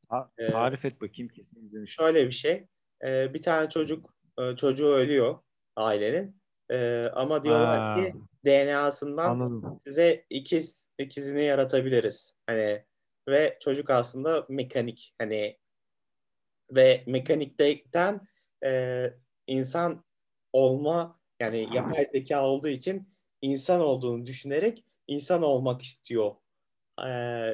Ta- 0.09 0.31
Ee, 0.37 0.45
tarif 0.47 0.85
et 0.85 1.01
bakayım 1.01 1.29
kesin 1.29 1.63
izlemişim. 1.65 2.03
şöyle 2.03 2.25
bir 2.27 2.31
şey. 2.31 2.67
E, 3.05 3.33
bir 3.33 3.41
tane 3.41 3.69
çocuk 3.69 4.13
e, 4.39 4.55
çocuğu 4.55 4.87
ölüyor 4.93 5.39
ailenin. 5.75 6.41
E, 6.71 7.05
ama 7.13 7.43
diyorlar 7.43 7.79
Ha, 7.81 7.95
ki 7.95 8.13
DNA'sından 8.45 9.29
anladım. 9.29 9.81
size 9.87 10.25
ikiz 10.29 10.89
ikizini 10.97 11.43
yaratabiliriz. 11.43 12.37
Hani 12.47 12.85
ve 13.29 13.57
çocuk 13.61 13.89
aslında 13.89 14.45
mekanik 14.49 15.15
hani 15.17 15.57
ve 16.71 17.03
mekanikten 17.07 18.27
e, 18.65 19.03
insan 19.47 20.03
olma 20.53 21.19
yani 21.39 21.67
yapay 21.75 22.05
zeka 22.05 22.43
olduğu 22.45 22.67
için 22.67 23.09
insan 23.41 23.81
olduğunu 23.81 24.25
düşünerek 24.25 24.85
insan 25.07 25.43
olmak 25.43 25.81
istiyor. 25.81 26.35
E, 26.99 27.09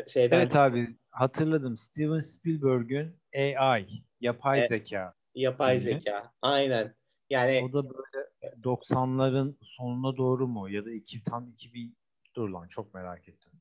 şeyden 0.07 0.39
Evet 0.39 0.55
abi 0.55 0.97
hatırladım. 1.09 1.77
Steven 1.77 2.19
Spielberg'ün 2.19 3.19
AI, 3.35 3.87
yapay 4.21 4.59
Evet. 4.59 4.69
zeka. 4.69 5.13
yapay 5.35 5.79
filmi. 5.79 5.93
zeka. 5.93 6.33
Aynen. 6.41 6.95
Yani 7.29 7.61
O 7.63 7.73
da 7.73 7.89
böyle 7.89 8.55
90'ların 8.63 9.55
sonuna 9.61 10.17
doğru 10.17 10.47
mu 10.47 10.69
ya 10.69 10.85
da 10.85 10.91
iki, 10.91 11.23
tam 11.23 11.49
2000 11.49 11.97
dur 12.35 12.49
lan 12.49 12.67
çok 12.67 12.93
merak 12.93 13.27
ettim. 13.27 13.51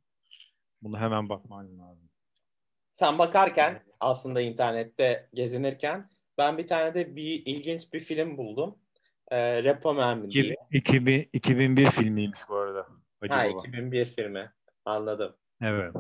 Bunu 0.84 0.98
hemen 0.98 1.28
bakman 1.28 1.78
lazım. 1.78 2.10
sen 2.92 3.18
bakarken 3.18 3.82
aslında 4.00 4.40
internette 4.40 5.28
gezinirken 5.34 6.10
ben 6.38 6.58
bir 6.58 6.66
tane 6.66 6.94
de 6.94 7.16
bir 7.16 7.42
ilginç 7.46 7.92
bir 7.92 8.00
film 8.00 8.36
buldum. 8.36 8.78
E, 9.30 9.62
Repo 9.62 9.94
Man 9.94 10.30
diye. 10.30 10.56
2000, 10.70 11.28
2001 11.32 11.90
filmiymiş 11.90 12.40
bu 12.48 12.56
arada. 12.56 12.86
Hacı 13.20 13.34
Ha, 13.34 13.44
Baba. 13.50 13.60
2001 13.68 14.06
filmi. 14.06 14.52
Anladım. 14.84 15.36
Evet. 15.60 15.94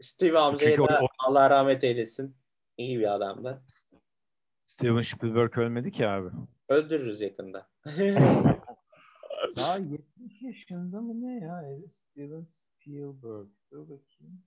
Steve 0.00 0.38
amcaya 0.38 0.70
Çünkü 0.70 0.82
o- 0.82 0.88
da 0.88 1.00
o- 1.02 1.08
Allah 1.18 1.50
rahmet 1.50 1.84
eylesin. 1.84 2.36
İyi 2.76 2.98
bir 2.98 3.14
adamdı. 3.14 3.62
Steven 4.66 5.02
Spielberg 5.02 5.58
ölmedi 5.58 5.92
ki 5.92 6.06
abi. 6.08 6.28
Öldürürüz 6.68 7.20
yakında. 7.20 7.68
Daha 9.56 9.76
70 9.76 10.42
yaşında 10.42 11.00
mı 11.00 11.22
ne 11.22 11.44
ya? 11.44 11.64
Steven 12.10 12.46
Spielberg. 12.90 13.48
Dur 13.72 13.82
bakayım. 13.82 14.42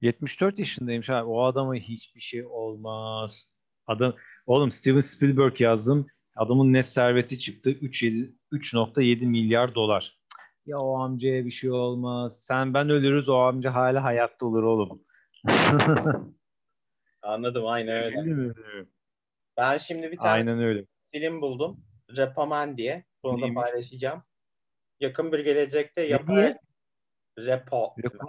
74 0.00 0.58
yaşındaymış 0.58 1.10
abi. 1.10 1.24
O 1.28 1.42
adama 1.42 1.74
hiçbir 1.74 2.20
şey 2.20 2.44
olmaz. 2.46 3.52
Adam, 3.86 4.14
oğlum 4.46 4.70
Steven 4.70 5.00
Spielberg 5.00 5.60
yazdım. 5.60 6.06
Adamın 6.36 6.72
net 6.72 6.86
serveti 6.86 7.38
çıktı. 7.38 7.70
3.7 7.70 8.34
3.7 8.52 9.26
milyar 9.26 9.74
dolar. 9.74 10.18
Ya 10.66 10.78
o 10.78 10.98
amcaya 10.98 11.44
bir 11.44 11.50
şey 11.50 11.70
olmaz. 11.70 12.44
Sen 12.44 12.74
ben 12.74 12.90
ölürüz 12.90 13.28
o 13.28 13.34
amca 13.36 13.74
hala 13.74 14.04
hayatta 14.04 14.46
olur 14.46 14.62
oğlum. 14.62 15.04
Anladım 17.22 17.66
aynen 17.66 18.02
öyle. 18.26 18.54
Ben 19.56 19.78
şimdi 19.78 20.12
bir 20.12 20.16
tane 20.16 20.30
Aynen 20.30 20.58
öyle. 20.62 20.86
film 21.12 21.40
buldum. 21.40 21.84
Repoman 22.16 22.76
diye. 22.76 23.04
Bunu 23.22 23.36
da 23.36 23.40
Neymiş? 23.40 23.54
paylaşacağım. 23.62 24.22
Yakın 25.00 25.32
bir 25.32 25.38
gelecekte 25.38 26.06
yapay? 26.06 26.56
Repo. 27.38 27.94
Repo. 28.04 28.26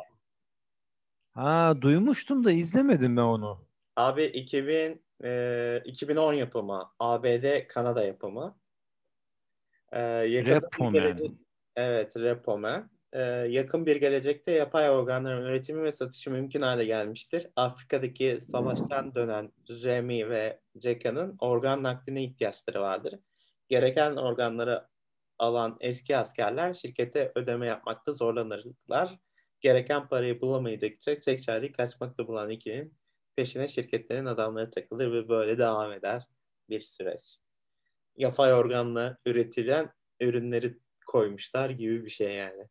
Ha 1.32 1.74
duymuştum 1.82 2.46
da 2.46 2.52
izlemedim 2.52 3.18
ben 3.18 3.22
onu. 3.22 3.66
Abi 3.96 4.24
2000 4.24 5.04
e, 5.24 5.82
2010 5.86 6.34
yapımı. 6.34 6.92
ABD 7.00 7.68
Kanada 7.68 8.06
yapımı. 8.06 8.60
E, 9.92 10.02
yakın 10.02 10.52
Repo 10.52 10.70
bir 10.72 10.84
Man. 10.84 10.94
gelecek, 10.94 11.32
evet 11.76 12.18
Repo 12.18 12.58
Man. 12.58 12.90
E, 13.14 13.22
yakın 13.50 13.86
bir 13.86 13.96
gelecekte 13.96 14.52
yapay 14.52 14.90
organların 14.90 15.46
üretimi 15.46 15.84
ve 15.84 15.92
satışı 15.92 16.32
mümkün 16.32 16.62
hale 16.62 16.86
gelmiştir. 16.86 17.48
Afrika'daki 17.56 18.38
savaştan 18.42 19.16
dönen 19.16 19.52
Remy 19.70 20.30
ve 20.30 20.60
Jeka'nın 20.76 21.36
organ 21.40 21.84
nakline 21.84 22.24
ihtiyaçları 22.24 22.82
vardır. 22.82 23.20
Gereken 23.70 24.16
organları 24.16 24.88
alan 25.40 25.78
eski 25.80 26.18
askerler 26.18 26.74
şirkete 26.74 27.32
ödeme 27.36 27.68
yapmakta 27.68 28.12
zorlanırlar. 28.12 29.20
Gereken 29.62 30.08
parayı 30.08 30.42
bulamadıkça 30.42 31.20
tek 31.20 31.44
çareyi 31.44 31.72
kaçmakta 31.72 32.28
bulan 32.28 32.50
ikilinin 32.50 32.94
peşine 33.36 33.68
şirketlerin 33.68 34.26
adamları 34.26 34.72
takılır 34.72 35.12
ve 35.12 35.30
böyle 35.30 35.58
devam 35.58 35.92
eder 35.92 36.24
bir 36.70 36.82
süreç. 36.82 37.38
Yapay 38.18 38.54
organla 38.54 39.18
üretilen 39.26 39.92
ürünleri 40.20 40.78
koymuşlar 41.06 41.70
gibi 41.70 42.06
bir 42.06 42.10
şey 42.10 42.36
yani. 42.36 42.64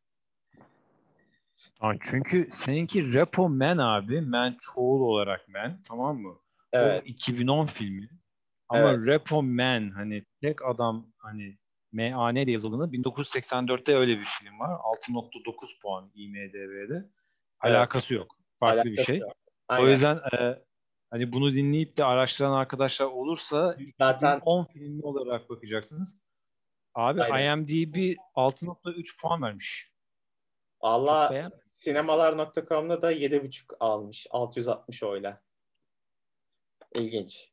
Çünkü 2.01 2.49
seninki 2.53 3.13
Repo 3.13 3.49
Man 3.49 3.79
abi. 3.79 4.21
Man 4.21 4.57
çoğul 4.61 5.01
olarak 5.01 5.49
Man. 5.49 5.83
Tamam 5.89 6.19
mı? 6.19 6.39
Evet. 6.73 7.03
O 7.03 7.07
2010 7.07 7.67
filmi. 7.67 8.09
Ama 8.69 8.91
Evet. 8.91 9.07
Repo 9.07 9.43
Man 9.43 9.91
hani 9.91 10.25
tek 10.41 10.65
adam 10.65 11.07
hani 11.19 11.59
MAN 11.93 12.37
diye 12.37 12.51
yazıldığında 12.51 12.85
1984'te 12.85 13.97
öyle 13.97 14.19
bir 14.19 14.25
film 14.25 14.61
var. 14.61 14.71
6.9 14.71 15.81
puan 15.83 16.11
IMDb'de. 16.15 17.09
Alakası 17.61 18.15
yok. 18.15 18.37
Farklı 18.61 18.85
bir 18.85 18.91
Alakası 18.91 19.07
şey. 19.07 19.19
yok. 19.19 19.33
O 19.81 19.89
yüzden 19.89 20.17
e, 20.17 20.63
hani 21.11 21.33
bunu 21.33 21.55
dinleyip 21.55 21.97
de 21.97 22.05
araştıran 22.05 22.53
arkadaşlar 22.53 23.07
olursa 23.07 23.77
Zaten 23.99 24.37
2010 24.37 24.65
filmi 24.65 25.03
olarak 25.03 25.51
bakacaksınız. 25.51 26.17
Abi 26.95 27.23
Aynen. 27.23 27.59
IMDb 27.59 28.17
6.3 28.35 29.21
puan 29.21 29.43
vermiş. 29.43 29.93
Allah 30.81 31.51
sinemalar.com'da 31.65 33.03
da 33.03 33.13
7.5 33.13 33.77
almış. 33.81 34.27
660 34.31 35.03
oyla. 35.03 35.43
İlginç. 36.95 37.53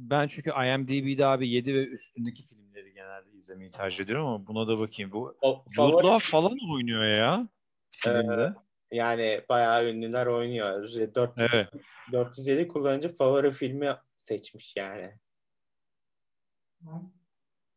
Ben 0.00 0.28
çünkü 0.28 0.50
IMDb'de 0.50 1.26
abi 1.26 1.48
7 1.48 1.74
ve 1.74 1.86
üstündeki 1.86 2.42
filmleri 2.46 2.92
genelde 2.94 3.30
izlemeyi 3.32 3.70
tercih 3.70 4.04
ediyorum 4.04 4.26
ama 4.26 4.46
buna 4.46 4.68
da 4.68 4.78
bakayım. 4.78 5.12
Bu 5.12 5.36
O, 5.42 5.64
Jude 5.70 6.06
Law 6.06 6.30
falan 6.30 6.56
oynuyor 6.72 7.04
ya 7.04 7.48
filmde. 7.90 8.54
yani 8.92 9.40
bayağı 9.48 9.86
ünlüler 9.86 10.26
oynuyor. 10.26 10.74
400, 11.14 11.48
Evet. 11.52 11.68
407 12.12 12.68
kullanıcı 12.68 13.08
favori 13.08 13.50
filmi 13.52 13.96
seçmiş 14.16 14.76
yani. 14.76 15.14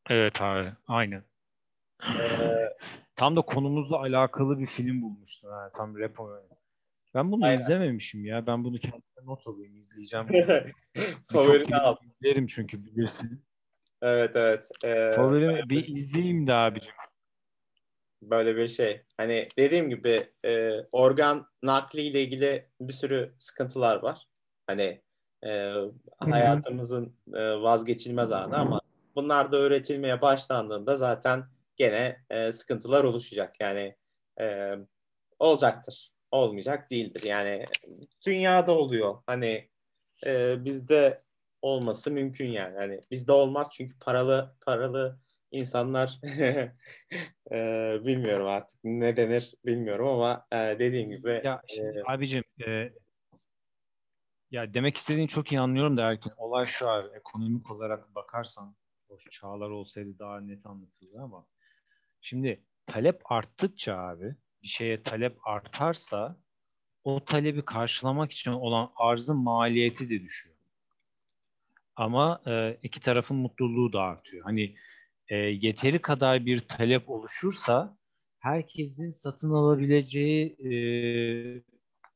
Evet 0.10 0.42
abi. 0.42 0.72
Aynen. 0.88 1.24
Ee, 2.20 2.70
Tam 3.16 3.36
da 3.36 3.42
konumuzla 3.42 3.98
alakalı 4.00 4.60
bir 4.60 4.66
film 4.66 5.02
bulmuştum. 5.02 5.50
Ha, 5.52 5.72
tam 5.76 6.00
rap 6.00 6.20
oyunu. 6.20 6.48
Ben 7.14 7.32
bunu 7.32 7.46
Aynen. 7.46 7.60
izlememişim 7.62 8.26
ya. 8.26 8.48
Ben 8.48 8.64
bunu 8.64 8.80
kendime 8.80 9.02
not 9.24 9.48
alayım. 9.48 9.78
izleyeceğim. 9.78 10.28
Favorini 11.32 11.76
al. 11.78 11.96
izlerim 12.06 12.48
çünkü 12.48 12.86
bilirsin. 12.86 13.44
Evet 14.02 14.36
evet. 14.36 14.70
Ee, 14.86 15.14
Favorimi 15.16 15.70
bir 15.70 15.88
izleyeyim 15.96 16.48
de 16.48 16.54
abicim. 16.54 16.94
böyle 18.22 18.56
bir 18.56 18.68
şey. 18.68 19.02
Hani 19.18 19.48
dediğim 19.58 19.90
gibi 19.90 20.30
e, 20.46 20.72
organ 20.92 21.48
nakli 21.64 22.02
ile 22.02 22.22
ilgili 22.24 22.68
bir 22.82 22.94
sürü 22.94 23.36
sıkıntılar 23.40 24.04
var. 24.04 24.28
Hani 24.68 25.02
e, 25.46 25.74
hayatımızın 26.20 27.16
e, 27.34 27.42
vazgeçilmez 27.62 28.32
anı 28.32 28.58
ama 28.58 28.82
bunlar 29.16 29.52
da 29.52 29.58
öğretilmeye 29.58 30.22
başlandığında 30.22 30.98
zaten 30.98 31.44
gene 31.78 32.24
e, 32.30 32.52
sıkıntılar 32.52 33.04
oluşacak. 33.04 33.56
Yani 33.60 33.96
e, 34.42 34.76
olacaktır. 35.40 36.13
Olmayacak 36.34 36.92
değildir. 36.92 37.24
Yani 37.26 37.66
dünyada 38.26 38.72
oluyor. 38.78 39.24
Hani 39.28 39.70
e, 40.26 40.66
bizde 40.66 41.24
olması 41.62 42.12
mümkün 42.12 42.48
yani. 42.48 42.78
Hani 42.78 43.00
bizde 43.12 43.32
olmaz 43.32 43.70
çünkü 43.72 44.00
paralı 44.00 44.56
paralı 44.66 45.20
insanlar 45.52 46.20
e, 47.52 47.98
bilmiyorum 48.06 48.48
artık 48.48 48.80
ne 48.84 49.18
denir 49.18 49.54
bilmiyorum 49.66 50.08
ama 50.08 50.46
e, 50.52 50.58
dediğim 50.58 51.10
gibi 51.10 51.42
Ya 51.44 51.62
şimdi 51.68 51.98
e, 51.98 52.04
abicim 52.12 52.44
e, 52.68 52.94
ya 54.52 54.74
demek 54.74 54.98
istediğin 54.98 55.28
çok 55.28 55.52
iyi 55.52 55.60
anlıyorum 55.60 55.98
da 55.98 56.12
Erkin. 56.12 56.32
Olay 56.38 56.66
şu 56.66 56.90
abi. 56.90 57.18
Ekonomik 57.18 57.72
olarak 57.72 58.16
bakarsan 58.16 58.76
o 59.10 59.18
çağlar 59.32 59.70
olsaydı 59.70 60.20
daha 60.20 60.42
net 60.42 60.66
anlatılır 60.66 61.20
ama 61.20 61.46
şimdi 62.22 62.64
talep 62.86 63.32
arttıkça 63.32 63.98
abi 63.98 64.36
bir 64.64 64.68
şeye 64.68 65.04
talep 65.04 65.48
artarsa 65.48 66.38
o 67.04 67.26
talebi 67.26 67.66
karşılamak 67.66 68.32
için 68.32 68.52
olan 68.52 68.92
arzın 68.96 69.38
maliyeti 69.38 70.10
de 70.10 70.22
düşüyor. 70.22 70.56
Ama 71.96 72.42
e, 72.48 72.78
iki 72.84 73.00
tarafın 73.02 73.38
mutluluğu 73.38 73.94
da 73.94 74.02
artıyor. 74.02 74.44
Hani 74.44 74.76
e, 75.28 75.38
yeteri 75.38 76.00
kadar 76.00 76.46
bir 76.46 76.60
talep 76.60 77.10
oluşursa 77.10 77.98
herkesin 78.40 79.12
satın 79.12 79.52
alabileceği 79.54 80.46
e, 80.50 80.74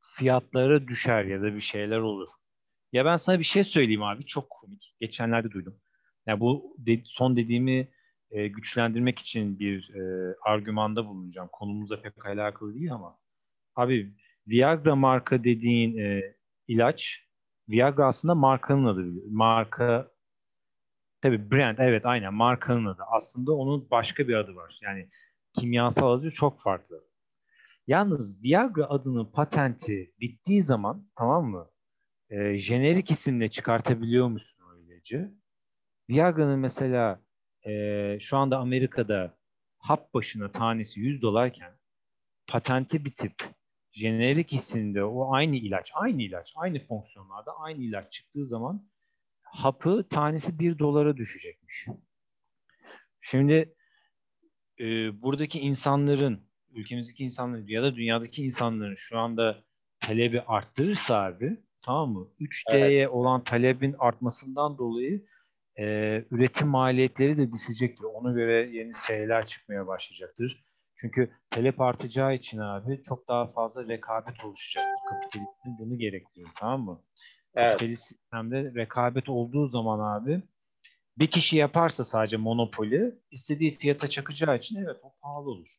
fiyatları 0.01 0.87
düşer 0.87 1.25
ya 1.25 1.41
da 1.41 1.55
bir 1.55 1.61
şeyler 1.61 1.97
olur. 1.99 2.29
Ya 2.93 3.05
ben 3.05 3.17
sana 3.17 3.39
bir 3.39 3.43
şey 3.43 3.63
söyleyeyim 3.63 4.03
abi 4.03 4.25
çok 4.25 4.49
komik. 4.49 4.95
Geçenlerde 5.01 5.51
duydum. 5.51 5.79
Ya 6.27 6.39
bu 6.39 6.75
de- 6.77 7.01
son 7.05 7.35
dediğimi 7.35 7.87
e, 8.31 8.47
güçlendirmek 8.47 9.19
için 9.19 9.59
bir 9.59 9.95
e, 9.95 10.35
argümanda 10.41 11.05
bulunacağım. 11.05 11.49
Konumuzla 11.51 12.01
pek 12.01 12.25
alakalı 12.25 12.75
değil 12.75 12.93
ama. 12.93 13.17
Abi 13.75 14.13
Viagra 14.47 14.95
marka 14.95 15.43
dediğin 15.43 15.97
e, 15.97 16.35
ilaç 16.67 17.27
Viagra 17.69 18.05
aslında 18.05 18.35
markanın 18.35 18.85
adı. 18.85 19.05
Marka 19.29 20.11
tabii 21.21 21.51
brand 21.51 21.77
evet 21.77 22.05
aynen 22.05 22.33
markanın 22.33 22.85
adı. 22.85 23.03
Aslında 23.11 23.53
onun 23.53 23.91
başka 23.91 24.27
bir 24.27 24.35
adı 24.35 24.55
var. 24.55 24.79
Yani 24.81 25.09
kimyasal 25.53 26.11
adı 26.11 26.31
çok 26.31 26.59
farklı. 26.61 27.03
Yalnız 27.87 28.43
Viagra 28.43 28.89
adının 28.89 29.25
patenti 29.25 30.13
bittiği 30.19 30.61
zaman 30.61 31.07
tamam 31.15 31.45
mı? 31.45 31.69
E, 32.29 32.57
jenerik 32.57 33.11
isimle 33.11 33.49
çıkartabiliyor 33.49 34.27
musun 34.27 34.63
o 34.71 34.77
ilacı? 34.77 35.33
Viagra'nın 36.09 36.59
mesela 36.59 37.21
e, 37.67 38.17
şu 38.21 38.37
anda 38.37 38.57
Amerika'da 38.57 39.37
hap 39.77 40.13
başına 40.13 40.51
tanesi 40.51 40.99
100 40.99 41.21
dolarken 41.21 41.77
patenti 42.47 43.05
bitip 43.05 43.43
jenerik 43.91 44.53
isimde 44.53 45.03
o 45.03 45.33
aynı 45.33 45.55
ilaç, 45.55 45.91
aynı 45.93 46.21
ilaç, 46.21 46.53
aynı 46.55 46.79
fonksiyonlarda 46.79 47.51
aynı 47.57 47.83
ilaç 47.83 48.11
çıktığı 48.11 48.45
zaman 48.45 48.89
hapı 49.41 50.07
tanesi 50.09 50.59
1 50.59 50.79
dolara 50.79 51.17
düşecekmiş. 51.17 51.85
Şimdi 53.21 53.75
e, 54.79 55.21
buradaki 55.21 55.59
insanların, 55.59 56.47
ülkemizdeki 56.71 57.23
insanların 57.23 57.67
ya 57.67 57.83
da 57.83 57.95
dünyadaki 57.95 58.43
insanların 58.43 58.95
şu 58.95 59.19
anda 59.19 59.63
talebi 59.99 60.41
arttırırsa 60.41 61.23
abi 61.23 61.57
tamam 61.81 62.11
mı? 62.11 62.27
3D'ye 62.39 63.09
olan 63.09 63.43
talebin 63.43 63.95
artmasından 63.99 64.77
dolayı 64.77 65.25
e, 65.79 65.83
üretim 66.31 66.67
maliyetleri 66.67 67.37
de 67.37 67.51
düşecektir. 67.51 68.03
Ona 68.03 68.31
göre 68.31 68.69
yeni 68.71 68.91
şeyler 69.07 69.45
çıkmaya 69.47 69.87
başlayacaktır. 69.87 70.63
Çünkü 70.95 71.31
talep 71.49 71.81
artacağı 71.81 72.35
için 72.35 72.57
abi 72.57 73.01
çok 73.03 73.27
daha 73.27 73.47
fazla 73.47 73.87
rekabet 73.87 74.45
oluşacaktır. 74.45 74.99
Kapitalizm 75.09 75.79
bunu 75.79 75.97
gerektiriyor 75.97 76.49
tamam 76.55 76.81
mı? 76.81 77.01
evet. 77.55 77.71
Kapitalist 77.71 78.03
sistemde 78.03 78.73
rekabet 78.75 79.29
olduğu 79.29 79.67
zaman 79.67 80.19
abi 80.19 80.41
bir 81.17 81.27
kişi 81.27 81.57
yaparsa 81.57 82.03
sadece 82.03 82.37
monopoli 82.37 83.15
istediği 83.31 83.71
fiyata 83.71 84.07
çakacağı 84.07 84.57
için 84.57 84.75
evet 84.75 84.97
o 85.03 85.13
pahalı 85.21 85.49
olur. 85.49 85.69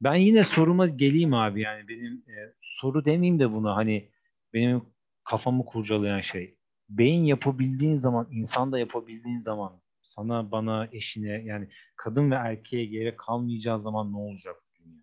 Ben 0.00 0.14
yine 0.14 0.44
soruma 0.44 0.86
geleyim 0.86 1.34
abi 1.34 1.60
yani 1.60 1.88
benim 1.88 2.12
e, 2.14 2.54
soru 2.60 3.04
demeyeyim 3.04 3.40
de 3.40 3.52
buna 3.52 3.76
hani 3.76 4.10
benim 4.54 4.82
kafamı 5.24 5.64
kurcalayan 5.64 6.20
şey. 6.20 6.57
Beyin 6.88 7.24
yapabildiğin 7.24 7.94
zaman, 7.94 8.28
insan 8.30 8.72
da 8.72 8.78
yapabildiğin 8.78 9.38
zaman 9.38 9.80
sana, 10.02 10.50
bana, 10.50 10.88
eşine 10.92 11.42
yani 11.44 11.68
kadın 11.96 12.30
ve 12.30 12.34
erkeğe 12.34 12.84
gerek 12.84 13.18
kalmayacağı 13.18 13.78
zaman 13.78 14.12
ne 14.12 14.16
olacak 14.16 14.56
dünya? 14.78 15.02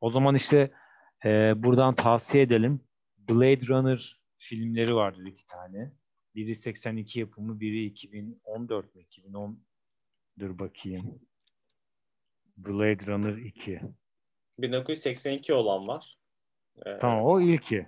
O 0.00 0.10
zaman 0.10 0.34
işte 0.34 0.72
e, 1.24 1.54
buradan 1.62 1.94
tavsiye 1.94 2.42
edelim. 2.42 2.80
Blade 3.18 3.66
Runner 3.66 4.20
filmleri 4.38 4.94
vardır 4.94 5.26
iki 5.26 5.46
tane. 5.46 5.92
Biri 6.34 6.54
82 6.54 7.20
yapımı, 7.20 7.60
biri 7.60 7.84
2014 7.84 8.94
mü? 8.94 9.02
2010 9.02 9.64
dur 10.38 10.58
bakayım. 10.58 11.20
Blade 12.56 13.06
Runner 13.06 13.36
2. 13.36 13.80
1982 14.58 15.52
olan 15.52 15.88
var. 15.88 16.18
Ee, 16.86 16.98
Tamam 17.00 17.24
o 17.24 17.40
ilki. 17.40 17.86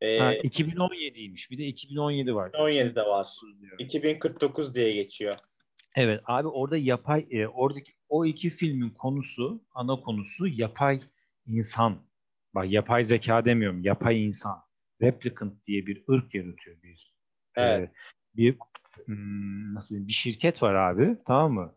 E, 0.00 0.18
Ha, 0.18 0.34
2017'ymiş. 0.34 1.50
Bir 1.50 1.58
de 1.58 1.66
2017 1.66 2.34
var. 2.34 2.50
17'de 2.50 3.02
var. 3.02 3.24
2019 3.24 3.60
diyor. 3.60 3.78
2049 3.78 4.74
diye 4.74 4.92
geçiyor. 4.92 5.34
Evet 5.96 6.20
abi 6.24 6.48
orada 6.48 6.76
yapay 6.76 7.26
e, 7.30 7.46
oradaki 7.46 7.92
o 8.08 8.26
iki 8.26 8.50
filmin 8.50 8.90
konusu 8.90 9.62
ana 9.74 10.00
konusu 10.00 10.46
yapay 10.46 11.00
insan. 11.46 11.98
Bak 12.54 12.70
yapay 12.70 13.04
zeka 13.04 13.44
demiyorum. 13.44 13.84
Yapay 13.84 14.26
insan. 14.26 14.58
Replicant 15.02 15.66
diye 15.66 15.86
bir 15.86 16.04
ırk 16.10 16.34
yaratıyor 16.34 16.82
bir. 16.82 17.12
e, 17.56 17.62
Evet. 17.62 17.90
bir 18.36 18.56
hmm, 19.04 19.74
nasıl 19.74 19.88
diyeyim, 19.88 20.08
bir 20.08 20.12
şirket 20.12 20.62
var 20.62 20.74
abi 20.74 21.16
tamam 21.26 21.52
mı? 21.52 21.74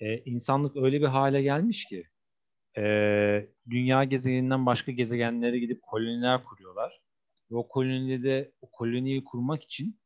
E, 0.00 0.18
insanlık 0.18 0.76
öyle 0.76 1.00
bir 1.00 1.06
hale 1.06 1.42
gelmiş 1.42 1.84
ki 1.84 2.04
e, 2.76 2.82
dünya 3.70 4.04
gezegeninden 4.04 4.66
başka 4.66 4.92
gezegenlere 4.92 5.58
gidip 5.58 5.82
koloniler 5.82 6.44
kuruyorlar. 6.44 7.00
Ve 7.50 7.56
o 7.56 7.68
kolonide 7.68 8.52
o 8.60 8.70
koloniyi 8.70 9.24
kurmak 9.24 9.62
için 9.62 10.00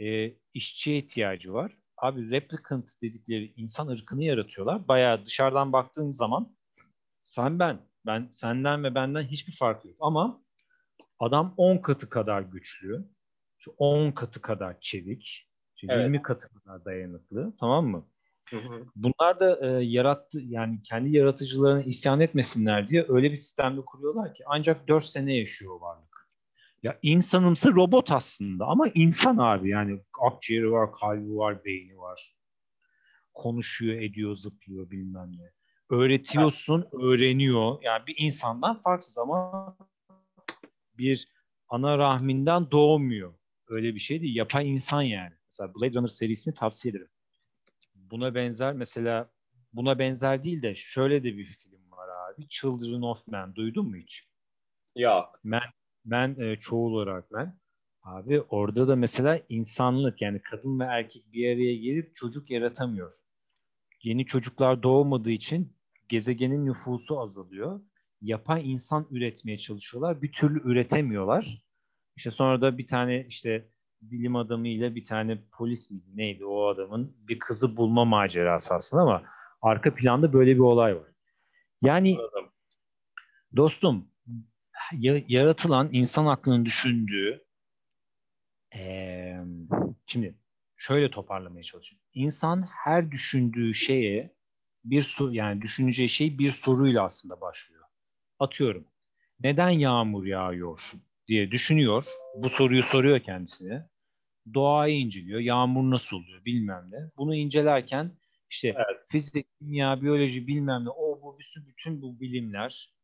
e, 0.00 0.34
işçiye 0.54 0.98
ihtiyacı 0.98 1.52
var. 1.52 1.76
Abi 1.96 2.30
replicant 2.30 3.02
dedikleri 3.02 3.52
insan 3.56 3.88
ırkını 3.88 4.24
yaratıyorlar. 4.24 4.88
Bayağı 4.88 5.26
dışarıdan 5.26 5.72
baktığın 5.72 6.10
zaman 6.10 6.56
sen 7.22 7.58
ben, 7.58 7.80
ben 8.06 8.28
senden 8.32 8.84
ve 8.84 8.94
benden 8.94 9.22
hiçbir 9.22 9.56
fark 9.56 9.84
yok. 9.84 9.96
Ama 10.00 10.42
adam 11.18 11.54
10 11.56 11.78
katı 11.78 12.08
kadar 12.08 12.42
güçlü, 12.42 13.08
şu 13.58 13.74
10 13.78 14.12
katı 14.12 14.42
kadar 14.42 14.80
çevik, 14.80 15.48
şu 15.76 15.86
Evet. 15.90 16.02
20 16.02 16.22
katı 16.22 16.48
kadar 16.48 16.84
dayanıklı, 16.84 17.52
tamam 17.60 17.86
mı? 17.86 18.06
Hı 18.50 18.56
hı. 18.56 18.86
Bunlar 18.96 19.40
da 19.40 19.66
e, 19.66 19.84
yarattı 19.84 20.40
yani 20.40 20.82
kendi 20.82 21.16
yaratıcılarına 21.16 21.82
isyan 21.82 22.20
etmesinler 22.20 22.88
diye 22.88 23.06
öyle 23.08 23.32
bir 23.32 23.36
sistemde 23.36 23.80
kuruyorlar 23.80 24.34
ki 24.34 24.42
ancak 24.46 24.88
4 24.88 25.04
sene 25.04 25.36
yaşıyor 25.36 25.72
o 25.74 25.80
varlık. 25.80 26.09
Ya 26.82 26.98
insanımsı 27.02 27.74
robot 27.74 28.12
aslında 28.12 28.66
ama 28.66 28.88
insan 28.94 29.36
abi 29.36 29.68
yani 29.68 30.00
akciğeri 30.20 30.72
var, 30.72 30.92
kalbi 30.92 31.36
var, 31.36 31.64
beyni 31.64 31.98
var. 31.98 32.34
Konuşuyor, 33.34 33.96
ediyor, 34.02 34.34
zıplıyor 34.34 34.90
bilmem 34.90 35.32
ne. 35.36 35.50
Öğretiyorsun, 35.90 36.86
öğreniyor. 36.92 37.78
Yani 37.82 38.06
bir 38.06 38.14
insandan 38.18 38.82
farksız 38.82 39.18
ama 39.18 39.76
bir 40.98 41.28
ana 41.68 41.98
rahminden 41.98 42.70
doğmuyor. 42.70 43.34
Öyle 43.68 43.94
bir 43.94 44.00
şey 44.00 44.22
değil. 44.22 44.36
Yapay 44.36 44.70
insan 44.70 45.02
yani. 45.02 45.34
Mesela 45.46 45.74
Blade 45.74 45.94
Runner 45.94 46.08
serisini 46.08 46.54
tavsiye 46.54 46.90
ederim. 46.90 47.08
Buna 47.96 48.34
benzer 48.34 48.72
mesela 48.72 49.30
buna 49.72 49.98
benzer 49.98 50.44
değil 50.44 50.62
de 50.62 50.74
şöyle 50.74 51.24
de 51.24 51.36
bir 51.36 51.44
film 51.44 51.90
var 51.90 52.08
abi. 52.08 52.48
Children 52.48 53.02
of 53.02 53.26
Men. 53.28 53.54
Duydun 53.54 53.88
mu 53.88 53.96
hiç? 53.96 54.28
Yok. 54.96 55.40
Men, 55.44 55.62
men 56.04 56.36
e, 56.40 56.56
çoğul 56.56 56.92
olarak 56.92 57.30
men. 57.30 57.60
Abi 58.02 58.40
orada 58.40 58.88
da 58.88 58.96
mesela 58.96 59.40
insanlık 59.48 60.22
yani 60.22 60.42
kadın 60.42 60.80
ve 60.80 60.84
erkek 60.84 61.32
bir 61.32 61.46
araya 61.46 61.76
gelip 61.76 62.16
çocuk 62.16 62.50
yaratamıyor. 62.50 63.12
Yeni 64.02 64.26
çocuklar 64.26 64.82
doğmadığı 64.82 65.30
için 65.30 65.76
gezegenin 66.08 66.66
nüfusu 66.66 67.20
azalıyor. 67.20 67.80
Yapay 68.20 68.72
insan 68.72 69.06
üretmeye 69.10 69.58
çalışıyorlar. 69.58 70.22
Bir 70.22 70.32
türlü 70.32 70.70
üretemiyorlar. 70.70 71.62
İşte 72.16 72.30
sonra 72.30 72.60
da 72.60 72.78
bir 72.78 72.86
tane 72.86 73.26
işte 73.28 73.68
bilim 74.00 74.36
adamı 74.36 74.68
ile 74.68 74.94
bir 74.94 75.04
tane 75.04 75.38
polis 75.52 75.90
miydi 75.90 76.06
neydi 76.14 76.44
o 76.44 76.66
adamın 76.66 77.16
bir 77.28 77.38
kızı 77.38 77.76
bulma 77.76 78.04
macerası 78.04 78.74
aslında 78.74 79.02
ama 79.02 79.22
arka 79.62 79.94
planda 79.94 80.32
böyle 80.32 80.54
bir 80.54 80.60
olay 80.60 80.96
var. 80.96 81.08
Yani 81.82 82.18
dostum 83.56 84.09
yaratılan 85.28 85.88
insan 85.92 86.26
aklının 86.26 86.64
düşündüğü 86.64 87.44
eee, 88.74 89.40
şimdi 90.06 90.34
şöyle 90.76 91.10
toparlamaya 91.10 91.62
çalışıyorum. 91.62 92.06
İnsan 92.14 92.62
her 92.62 93.10
düşündüğü 93.10 93.74
şeye 93.74 94.34
bir 94.84 95.02
soru 95.02 95.34
yani 95.34 95.62
düşüneceği 95.62 96.08
şey 96.08 96.38
bir 96.38 96.50
soruyla 96.50 97.04
aslında 97.04 97.40
başlıyor. 97.40 97.84
Atıyorum. 98.38 98.84
Neden 99.40 99.70
yağmur 99.70 100.26
yağıyor 100.26 100.92
diye 101.28 101.50
düşünüyor. 101.50 102.04
Bu 102.36 102.48
soruyu 102.48 102.82
soruyor 102.82 103.20
kendisine. 103.20 103.88
Doğayı 104.54 105.00
inceliyor. 105.00 105.40
Yağmur 105.40 105.90
nasıl 105.90 106.16
oluyor 106.16 106.44
bilmem 106.44 106.88
ne. 106.90 106.98
Bunu 107.16 107.34
incelerken 107.34 108.12
işte 108.50 108.68
Evet. 108.68 109.04
fizik, 109.08 109.46
kimya, 109.58 110.02
biyoloji 110.02 110.46
bilmem 110.46 110.84
ne 110.84 110.88
o 110.90 111.22
bu 111.22 111.38
bütün, 111.38 111.66
bütün 111.66 112.02
bu 112.02 112.20
bilimler 112.20 112.94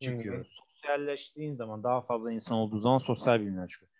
çıkıyor. 0.00 0.36
Hı 0.36 0.40
hı. 0.40 0.44
Sosyalleştiğin 0.84 1.52
zaman 1.52 1.82
daha 1.82 2.00
fazla 2.02 2.32
insan 2.32 2.58
olduğu 2.58 2.78
zaman 2.78 2.98
sosyal 2.98 3.40
bilimler 3.40 3.68
çıkıyor. 3.68 3.90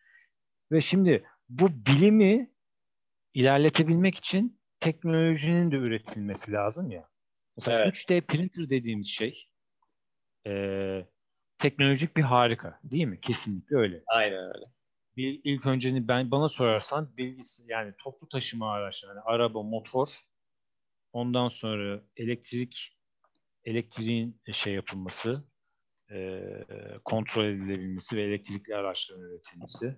Ve 0.72 0.80
şimdi 0.80 1.24
bu 1.48 1.68
bilimi 1.86 2.50
ilerletebilmek 3.34 4.14
için 4.14 4.60
teknolojinin 4.80 5.70
de 5.70 5.76
üretilmesi 5.76 6.52
lazım 6.52 6.90
ya. 6.90 7.08
Mesela 7.56 7.82
Evet. 7.82 7.94
3D 7.94 8.20
printer 8.20 8.70
dediğimiz 8.70 9.08
şey 9.08 9.48
eee, 10.46 11.08
teknolojik 11.58 12.16
bir 12.16 12.22
harika 12.22 12.80
değil 12.84 13.04
mi? 13.04 13.20
Kesinlikle 13.20 13.76
öyle. 13.76 14.02
Aynen 14.06 14.38
öyle. 14.54 14.64
Bir, 15.16 15.40
ilk 15.44 15.66
önce 15.66 16.08
ben 16.08 16.30
bana 16.30 16.48
sorarsan 16.48 17.16
bilgisi 17.16 17.62
yani 17.66 17.94
toplu 17.98 18.28
taşıma 18.28 18.72
araçları, 18.72 19.10
yani 19.10 19.20
araba, 19.24 19.62
motor, 19.62 20.08
ondan 21.12 21.48
sonra 21.48 22.02
elektrik, 22.16 22.98
elektriğin 23.64 24.40
şey 24.52 24.74
yapılması, 24.74 25.44
eee, 26.10 26.66
kontrol 27.04 27.44
edilebilmesi 27.44 28.16
ve 28.16 28.22
elektrikli 28.22 28.74
araçların 28.76 29.22
üretilmesi. 29.22 29.96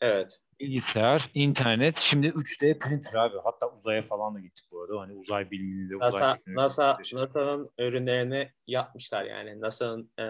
Evet. 0.00 0.40
Bilgisayar, 0.60 1.30
internet, 1.34 1.96
şimdi 1.96 2.26
3D 2.26 2.78
printer 2.78 3.14
abi. 3.14 3.36
Hatta 3.44 3.70
uzaya 3.76 4.02
falan 4.02 4.34
da 4.34 4.40
gittik 4.40 4.64
bu 4.70 4.82
arada. 4.82 5.00
Hani 5.00 5.12
uzay 5.12 5.50
bilimini 5.50 5.90
de 5.90 5.96
uzay 5.96 6.10
NASA, 6.10 6.36
teknolojisini 6.36 7.20
NASA, 7.20 7.20
NASA'nın 7.20 7.68
ürünlerini 7.78 8.52
yapmışlar 8.66 9.24
yani. 9.24 9.60
NASA'nın 9.60 10.12
e, 10.20 10.26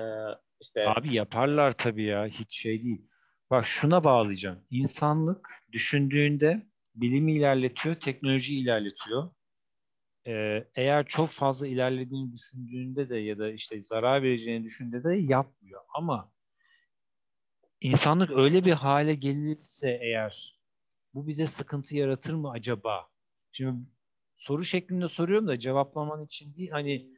işte 0.60 0.88
Abi 0.88 1.14
yaparlar 1.14 1.72
tabii 1.72 2.04
ya. 2.04 2.26
Hiç 2.26 2.60
şey 2.60 2.82
değil. 2.82 3.08
Bak 3.50 3.66
şuna 3.66 4.04
bağlayacağım. 4.04 4.64
İnsanlık 4.70 5.48
düşündüğünde 5.72 6.66
bilimi 6.94 7.32
ilerletiyor, 7.32 7.94
teknoloji 7.94 8.58
ilerletiyor. 8.58 9.30
Eğer 10.74 11.06
çok 11.06 11.30
fazla 11.30 11.66
ilerlediğini 11.66 12.32
düşündüğünde 12.32 13.08
de 13.08 13.16
ya 13.16 13.38
da 13.38 13.50
işte 13.52 13.80
zarar 13.80 14.22
vereceğini 14.22 14.64
düşündüğünde 14.64 15.04
de 15.04 15.14
yapmıyor. 15.16 15.80
Ama 15.94 16.32
insanlık 17.80 18.30
öyle 18.30 18.64
bir 18.64 18.72
hale 18.72 19.14
gelirse 19.14 19.98
eğer 20.02 20.60
bu 21.14 21.26
bize 21.26 21.46
sıkıntı 21.46 21.96
yaratır 21.96 22.34
mı 22.34 22.50
acaba? 22.50 23.08
Şimdi 23.52 23.86
soru 24.36 24.64
şeklinde 24.64 25.08
soruyorum 25.08 25.48
da 25.48 25.58
cevaplaman 25.58 26.24
için 26.24 26.54
değil. 26.54 26.70
Hani 26.70 27.10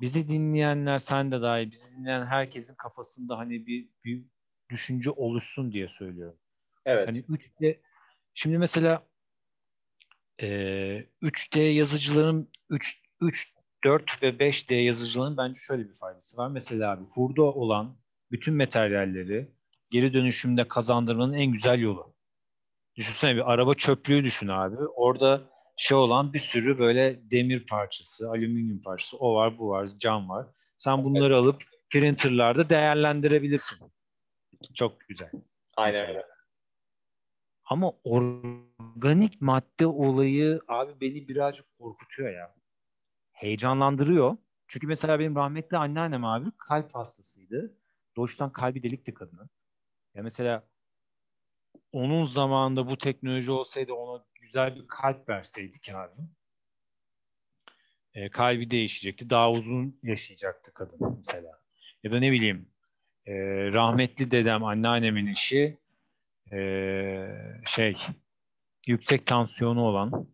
bizi 0.00 0.28
dinleyenler 0.28 0.98
sen 0.98 1.32
de 1.32 1.42
dahil 1.42 1.70
bizi 1.72 1.96
dinleyen 1.96 2.26
herkesin 2.26 2.74
kafasında 2.74 3.38
hani 3.38 3.66
bir, 3.66 3.88
bir 4.04 4.24
düşünce 4.70 5.10
oluşsun 5.10 5.72
diye 5.72 5.88
söylüyorum. 5.88 6.38
evet. 6.84 7.08
Hani 7.08 7.18
3D 7.18 7.80
şimdi 8.34 8.58
mesela 8.58 9.06
e, 10.42 10.46
3D 11.22 11.60
yazıcıların 11.60 12.48
3 12.70 13.00
3 13.20 13.54
4 13.84 14.22
ve 14.22 14.28
5D 14.28 14.74
yazıcıların 14.74 15.36
bence 15.36 15.60
şöyle 15.60 15.88
bir 15.88 15.94
faydası 15.94 16.36
var. 16.36 16.48
Mesela 16.48 16.90
abi 16.90 17.04
hurda 17.04 17.42
olan 17.42 17.96
bütün 18.30 18.54
materyalleri 18.56 19.48
geri 19.90 20.12
dönüşümde 20.12 20.68
kazandırmanın 20.68 21.32
en 21.32 21.52
güzel 21.52 21.78
yolu. 21.78 22.14
Düşünsene 22.96 23.36
bir 23.36 23.52
araba 23.52 23.74
çöplüğü 23.74 24.24
düşün 24.24 24.48
abi. 24.48 24.76
Orada 24.76 25.42
şey 25.76 25.96
olan 25.96 26.32
bir 26.32 26.38
sürü 26.38 26.78
böyle 26.78 27.30
demir 27.30 27.66
parçası, 27.66 28.30
alüminyum 28.30 28.82
parçası, 28.82 29.16
o 29.16 29.34
var, 29.34 29.58
bu 29.58 29.68
var, 29.68 29.88
cam 29.98 30.28
var. 30.28 30.46
Sen 30.76 31.04
bunları 31.04 31.36
alıp 31.36 31.62
printerlarda 31.90 32.68
değerlendirebilirsin. 32.70 33.78
Çok 34.74 35.00
güzel. 35.00 35.30
Aynen 35.76 36.08
öyle. 36.08 36.33
Ama 37.64 37.92
organik 38.04 39.40
madde 39.40 39.86
olayı 39.86 40.60
abi 40.68 41.00
beni 41.00 41.28
birazcık 41.28 41.66
korkutuyor 41.78 42.32
ya. 42.32 42.54
Heyecanlandırıyor. 43.32 44.36
Çünkü 44.68 44.86
mesela 44.86 45.18
benim 45.18 45.36
rahmetli 45.36 45.76
anneannem 45.76 46.24
abi 46.24 46.50
kalp 46.58 46.94
hastasıydı. 46.94 47.74
Doğuştan 48.16 48.52
kalbi 48.52 48.82
delikti 48.82 49.14
kadının. 49.14 49.50
Ya 50.14 50.22
mesela 50.22 50.68
onun 51.92 52.24
zamanında 52.24 52.88
bu 52.88 52.98
teknoloji 52.98 53.52
olsaydı 53.52 53.92
ona 53.92 54.24
güzel 54.34 54.76
bir 54.76 54.86
kalp 54.86 55.28
verseydik 55.28 55.88
abi. 55.88 56.20
E, 58.14 58.30
kalbi 58.30 58.70
değişecekti. 58.70 59.30
Daha 59.30 59.50
uzun 59.50 59.98
yaşayacaktı 60.02 60.74
kadın 60.74 61.16
mesela. 61.18 61.60
Ya 62.02 62.12
da 62.12 62.18
ne 62.18 62.32
bileyim 62.32 62.68
e, 63.26 63.34
rahmetli 63.72 64.30
dedem 64.30 64.64
anneannemin 64.64 65.26
eşi 65.26 65.78
e, 66.54 66.60
şey 67.66 67.96
yüksek 68.86 69.26
tansiyonu 69.26 69.82
olan 69.82 70.28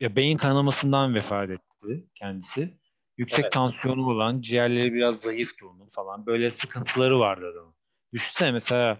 ya 0.00 0.16
beyin 0.16 0.36
kanamasından 0.36 1.14
vefat 1.14 1.50
etti 1.50 2.06
kendisi. 2.14 2.78
Yüksek 3.18 3.44
Evet. 3.44 3.52
tansiyonu 3.52 4.06
olan, 4.06 4.40
ciğerleri 4.40 4.92
biraz 4.92 5.20
zayıftı 5.20 5.68
onun 5.68 5.86
falan. 5.86 6.26
Böyle 6.26 6.50
sıkıntıları 6.50 7.18
vardı 7.18 7.50
adamın. 7.52 7.74
Düşünsene 8.12 8.52
mesela 8.52 8.98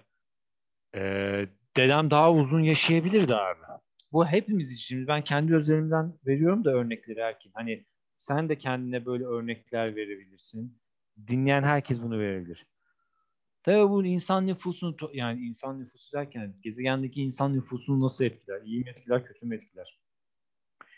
e, 0.95 1.01
dedem 1.77 2.11
daha 2.11 2.33
uzun 2.33 2.61
yaşayabilirdi 2.61 3.35
abi. 3.35 3.61
Bu 4.13 4.27
hepimiz 4.27 4.73
için. 4.73 5.07
Ben 5.07 5.25
kendi 5.25 5.55
özelimden 5.55 6.15
veriyorum 6.27 6.65
da 6.65 6.71
örnekleri 6.71 7.19
erkin. 7.21 7.51
Hani 7.55 7.85
sen 8.19 8.49
de 8.49 8.59
kendine 8.59 9.07
böyle 9.07 9.25
örnekler 9.25 9.97
verebilirsin. 9.97 10.79
Dinleyen 11.29 11.63
herkes 11.63 12.03
bunu 12.03 12.19
verebilir. 12.19 12.67
Tabii 13.67 13.91
bu 13.91 14.05
insan 14.05 14.47
nüfusunu 14.47 14.97
yani 15.13 15.41
insan 15.41 15.81
nüfusu 15.81 16.13
derken 16.13 16.55
gezegendeki 16.63 17.23
insan 17.23 17.55
nüfusunu 17.55 18.01
nasıl 18.05 18.25
etkiler? 18.25 18.63
İyi 18.63 18.85
mi 18.85 18.91
etkiler, 18.91 19.25
kötü 19.25 19.47
mü 19.47 19.55
etkiler? 19.55 20.01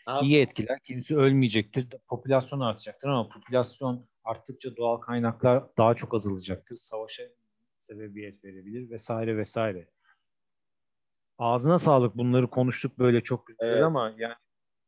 Abi, 0.06 0.26
İyi 0.26 0.40
etkiler. 0.40 0.78
Kimse 0.84 1.16
ölmeyecektir. 1.16 1.86
Popülasyon 2.08 2.60
artacaktır 2.60 3.08
ama 3.08 3.28
popülasyon 3.28 4.06
arttıkça 4.24 4.76
doğal 4.76 4.96
kaynaklar 4.96 5.64
daha 5.78 5.94
çok 5.94 6.14
azalacaktır. 6.14 6.76
Savaşa 6.76 7.22
sebebiyet 7.80 8.44
verebilir 8.44 8.90
vesaire 8.90 9.36
vesaire. 9.36 9.88
Ağzına 11.38 11.78
sağlık. 11.78 12.16
Bunları 12.16 12.50
konuştuk 12.50 12.98
böyle 12.98 13.20
çok 13.20 13.46
güzel 13.46 13.68
Evet. 13.68 13.82
ama 13.84 14.14
yani 14.18 14.34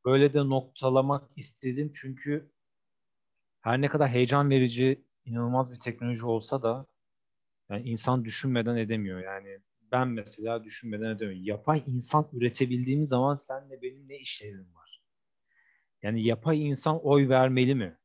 böyle 0.04 0.32
de 0.34 0.38
noktalamak 0.38 1.30
istedim 1.36 1.92
çünkü 1.94 2.50
her 3.60 3.80
ne 3.80 3.88
kadar 3.88 4.08
heyecan 4.08 4.50
verici 4.50 5.04
inanılmaz 5.24 5.72
bir 5.72 5.78
teknoloji 5.78 6.26
olsa 6.26 6.62
da 6.62 6.86
yani 7.70 7.88
insan 7.88 8.24
düşünmeden 8.24 8.76
edemiyor. 8.76 9.20
Yani 9.20 9.58
ben 9.92 10.08
mesela 10.08 10.64
düşünmeden 10.64 11.10
edemiyorum. 11.10 11.44
Yapay 11.44 11.82
insan 11.86 12.28
üretebildiğimiz 12.32 13.08
zaman 13.08 13.34
senle 13.34 13.82
benim 13.82 14.08
ne 14.08 14.18
işlerim 14.18 14.74
var? 14.74 15.02
Yani 16.02 16.22
yapay 16.22 16.68
insan 16.68 17.00
oy 17.06 17.28
vermeli 17.28 17.74
mi? 17.74 17.96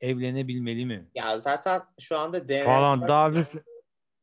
Evlenebilmeli 0.00 0.86
mi? 0.86 1.08
ya 1.14 1.38
zaten 1.38 1.82
şu 2.00 2.18
anda 2.18 2.48
DNA 2.48 2.64
Falan 2.64 3.08
daha 3.08 3.32
bir 3.34 3.44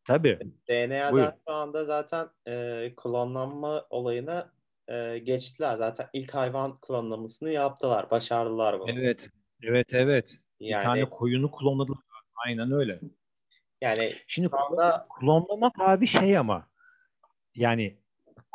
tabii. 0.08 0.40
DNA'dan 0.70 1.14
Buyurun. 1.14 1.34
şu 1.48 1.54
anda 1.54 1.86
zaten 1.86 2.30
e, 2.48 2.94
klonlanma 2.98 3.86
olayına 3.90 4.54
e, 4.88 5.18
geçtiler. 5.18 5.76
Zaten 5.76 6.08
ilk 6.14 6.34
hayvan 6.34 6.80
klonlamasını 6.82 7.52
yaptılar. 7.52 8.12
Başardılar 8.12 8.80
bunu. 8.80 8.92
Evet. 8.92 9.30
Evet 9.64 9.94
evet. 9.94 10.38
yani 10.60 10.80
Bir 10.80 10.86
tane 10.86 11.10
koyunu 11.10 11.52
klonladılar. 11.52 12.00
Aynen 12.46 12.72
öyle. 12.72 13.00
Yani 13.82 14.16
Şimdi 14.28 14.50
anda 14.52 15.08
klonlamak 15.20 15.74
abi 15.80 16.08
şey 16.08 16.38
ama 16.38 16.68
yani 17.56 17.98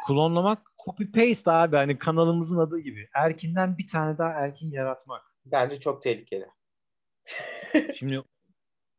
klonlamak 0.06 0.62
copy 0.84 1.04
paste 1.04 1.50
abi 1.50 1.76
hani 1.76 1.98
kanalımızın 1.98 2.58
adı 2.58 2.78
gibi. 2.78 3.08
Erkin'den 3.14 3.78
bir 3.78 3.86
tane 3.88 4.18
daha 4.18 4.30
erkin 4.30 4.70
yaratmak. 4.70 5.22
bence 5.44 5.80
çok 5.80 6.02
tehlikeli. 6.02 6.46
Şimdi 7.98 8.22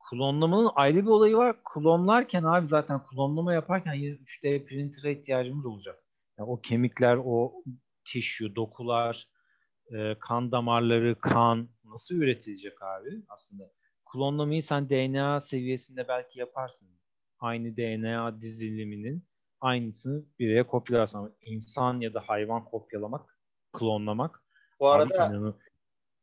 klonlamanın 0.10 0.72
ayrı 0.76 0.98
bir 0.98 1.10
olayı 1.10 1.38
var. 1.38 1.56
Klonlarken 1.74 2.44
abi 2.44 2.68
zaten 2.68 3.04
klonlama 3.04 3.54
yaparken 3.54 3.94
yine 3.94 4.16
3D 4.16 4.66
printer'a 4.66 5.10
ihtiyacımız 5.10 5.66
olacak. 5.66 6.04
Yani 6.40 6.50
o 6.50 6.62
kemikler, 6.62 7.18
o 7.26 7.64
tissue, 8.06 8.56
dokular, 8.56 9.28
e, 9.96 10.16
kan 10.20 10.52
damarları, 10.52 11.16
kan 11.20 11.70
nasıl 11.84 12.16
üretilecek 12.16 12.82
abi 12.82 13.10
aslında? 13.28 13.72
Klonlamayı 14.12 14.64
sen 14.64 14.90
DNA 14.90 15.40
seviyesinde 15.40 16.08
belki 16.08 16.40
yaparsın. 16.40 16.90
Aynı 17.40 17.78
DNA 17.78 18.42
diziliminin 18.42 19.24
aynısını 19.62 20.24
bireye 20.40 20.68
kopyalarsın. 20.68 21.18
Ama 21.18 21.32
insan 21.42 22.00
ya 22.00 22.14
da 22.14 22.20
hayvan 22.28 22.66
kopyalamak, 22.66 23.40
klonlamak 23.74 24.44
Bu 24.80 24.88
arada 24.90 25.16
inanı- 25.28 25.56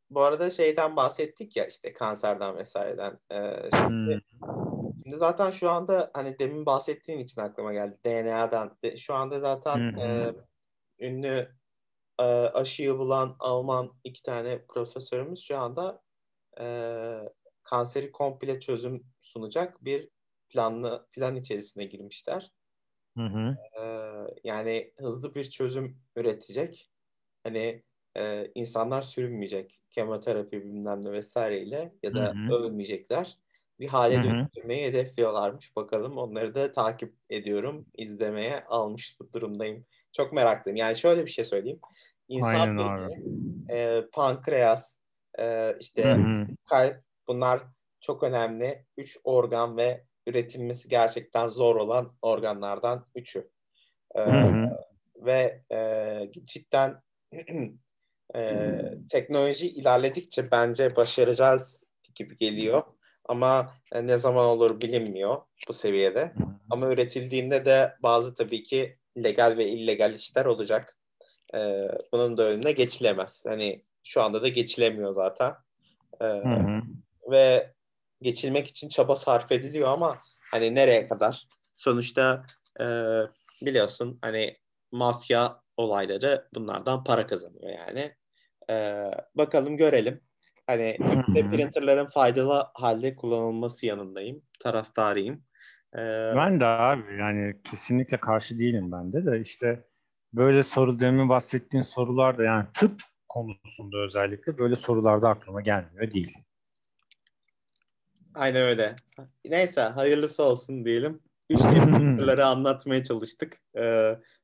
bu 0.09 0.21
arada 0.21 0.49
şeyden 0.49 0.95
bahsettik 0.95 1.55
ya 1.57 1.65
işte 1.65 1.93
kanserden 1.93 2.57
vesaireden. 2.57 3.19
Ee, 3.31 3.69
şimdi, 3.79 4.21
Hmm. 4.39 4.93
şimdi 5.03 5.15
zaten 5.17 5.51
şu 5.51 5.69
anda 5.69 6.11
hani 6.13 6.39
demin 6.39 6.65
bahsettiğin 6.65 7.19
için 7.19 7.41
aklıma 7.41 7.73
geldi 7.73 7.97
DNA'dan. 8.05 8.77
De, 8.83 8.97
şu 8.97 9.13
anda 9.15 9.39
zaten 9.39 9.93
hı. 9.93 10.01
e, 10.01 10.35
ünlü 10.99 11.55
e, 12.19 12.23
aşıyı 12.33 12.97
bulan 12.97 13.35
Alman 13.39 13.91
iki 14.03 14.23
tane 14.23 14.65
profesörümüz 14.65 15.39
şu 15.43 15.57
anda 15.57 16.01
e, 16.59 16.65
kanseri 17.65 18.13
komple 18.13 18.61
çözüm 18.61 19.07
sunacak 19.23 19.85
bir 19.85 20.09
planlı 20.49 21.07
plan 21.13 21.37
içerisine 21.37 21.85
girmişler. 21.85 22.51
Hı 23.17 23.21
hı. 23.25 23.57
Ee, 23.79 24.27
yani 24.43 24.93
hızlı 24.97 25.35
bir 25.35 25.49
çözüm 25.49 25.97
üretecek. 26.15 26.91
Hani 27.43 27.83
e, 28.17 28.51
insanlar 28.55 29.01
sürünmeyecek 29.01 29.81
kemoterapi 29.89 30.63
bilmem 30.65 31.05
ne 31.05 31.11
vesaireyle 31.11 31.95
ya 32.03 32.15
da 32.15 32.33
Hı 32.33 32.39
hı. 32.39 32.55
ölmeyecekler. 32.55 33.39
Bir 33.79 33.87
hale 33.87 34.15
Hı 34.15 34.21
hı. 34.21 34.47
dönüştürmeyi 34.47 34.87
hedefliyorlarmış. 34.87 35.75
Bakalım 35.75 36.17
onları 36.17 36.55
da 36.55 36.71
takip 36.71 37.15
ediyorum. 37.29 37.87
izlemeye 37.97 38.65
almış 38.65 39.17
bu 39.21 39.33
durumdayım. 39.33 39.85
Çok 40.13 40.33
meraklıyım. 40.33 40.77
Yani 40.77 40.97
şöyle 40.97 41.25
bir 41.25 41.31
şey 41.31 41.45
söyleyeyim. 41.45 41.79
İnsan 42.27 42.67
Aynen 42.67 42.77
beyni, 42.77 43.23
e, 43.69 44.01
pankreas, 44.13 44.99
e, 45.39 45.75
Hı 46.01 46.07
işte 46.07 46.17
hı. 46.17 46.47
kalp 46.69 47.04
bunlar 47.27 47.63
çok 48.01 48.23
önemli. 48.23 48.85
Üç 48.97 49.17
organ 49.23 49.77
ve 49.77 50.03
üretilmesi 50.27 50.89
gerçekten 50.89 51.49
zor 51.49 51.75
olan 51.75 52.15
organlardan 52.21 53.05
üçü. 53.15 53.49
Ee, 54.15 54.21
Hı 54.21 54.31
hı. 54.31 54.77
ve 55.15 55.61
e, 55.71 56.31
cidden 56.45 57.01
e, 58.35 58.71
teknoloji 59.09 59.69
ilerledikçe 59.69 60.51
bence 60.51 60.95
başaracağız 60.95 61.83
gibi 62.15 62.37
geliyor. 62.37 62.83
Ama 63.25 63.73
e, 63.93 64.07
ne 64.07 64.17
zaman 64.17 64.45
olur 64.45 64.81
bilinmiyor 64.81 65.41
bu 65.67 65.73
seviyede. 65.73 66.33
Ama 66.69 66.87
üretildiğinde 66.87 67.65
de 67.65 67.93
bazı 68.03 68.33
tabii 68.33 68.63
ki 68.63 68.97
legal 69.23 69.57
ve 69.57 69.67
illegal 69.67 70.13
işler 70.13 70.45
olacak. 70.45 70.97
Ee, 71.55 71.87
bunun 72.13 72.37
da 72.37 72.43
önüne 72.43 72.71
geçilemez. 72.71 73.45
Hani 73.47 73.85
şu 74.03 74.21
anda 74.21 74.41
da 74.41 74.47
geçilemiyor 74.47 75.13
zaten. 75.13 75.53
Ee, 76.21 76.25
Hı 76.25 76.49
hı. 76.49 76.81
Ve 77.31 77.73
geçilmek 78.21 78.67
için 78.67 78.89
çaba 78.89 79.15
sarf 79.15 79.51
ediliyor 79.51 79.87
ama 79.89 80.21
hani 80.51 80.75
nereye 80.75 81.07
kadar? 81.07 81.47
Sonuçta 81.75 82.45
e, 82.79 82.85
biliyorsun 83.65 84.19
hani 84.21 84.57
mafya 84.91 85.61
olayları 85.77 86.47
bunlardan 86.55 87.03
para 87.03 87.27
kazanıyor 87.27 87.79
yani. 87.79 88.15
E, 88.69 89.05
bakalım 89.35 89.77
görelim. 89.77 90.21
Hani 90.67 90.97
Hı 91.01 91.03
hı. 91.03 91.31
3D 91.31 91.51
printerların 91.51 92.05
faydalı 92.05 92.65
halde 92.73 93.15
kullanılması 93.15 93.85
yanındayım. 93.85 94.41
Taraftarıyım. 94.59 95.43
E, 95.93 95.99
Ben 96.35 96.59
de 96.59 96.65
abi 96.65 97.17
yani 97.19 97.61
kesinlikle 97.71 98.17
karşı 98.17 98.59
değilim 98.59 98.91
ben 98.91 99.13
de 99.13 99.25
de 99.25 99.41
işte 99.41 99.83
böyle 100.33 100.63
soru 100.63 100.99
demin 100.99 101.29
bahsettiğin 101.29 101.83
sorular 101.83 102.37
da 102.37 102.43
yani 102.43 102.65
tıp 102.73 103.01
konusunda 103.29 103.97
özellikle 103.97 104.57
böyle 104.57 104.75
sorularda 104.75 105.29
aklıma 105.29 105.61
gelmiyor 105.61 106.11
değil. 106.11 106.37
Aynen 108.35 108.61
öyle. 108.61 108.95
Neyse 109.45 109.81
hayırlısı 109.81 110.43
olsun 110.43 110.85
diyelim. 110.85 111.21
3D 111.49 111.85
printerları 111.85 112.45
anlatmaya 112.45 113.03
çalıştık. 113.03 113.57
E, 113.75 113.81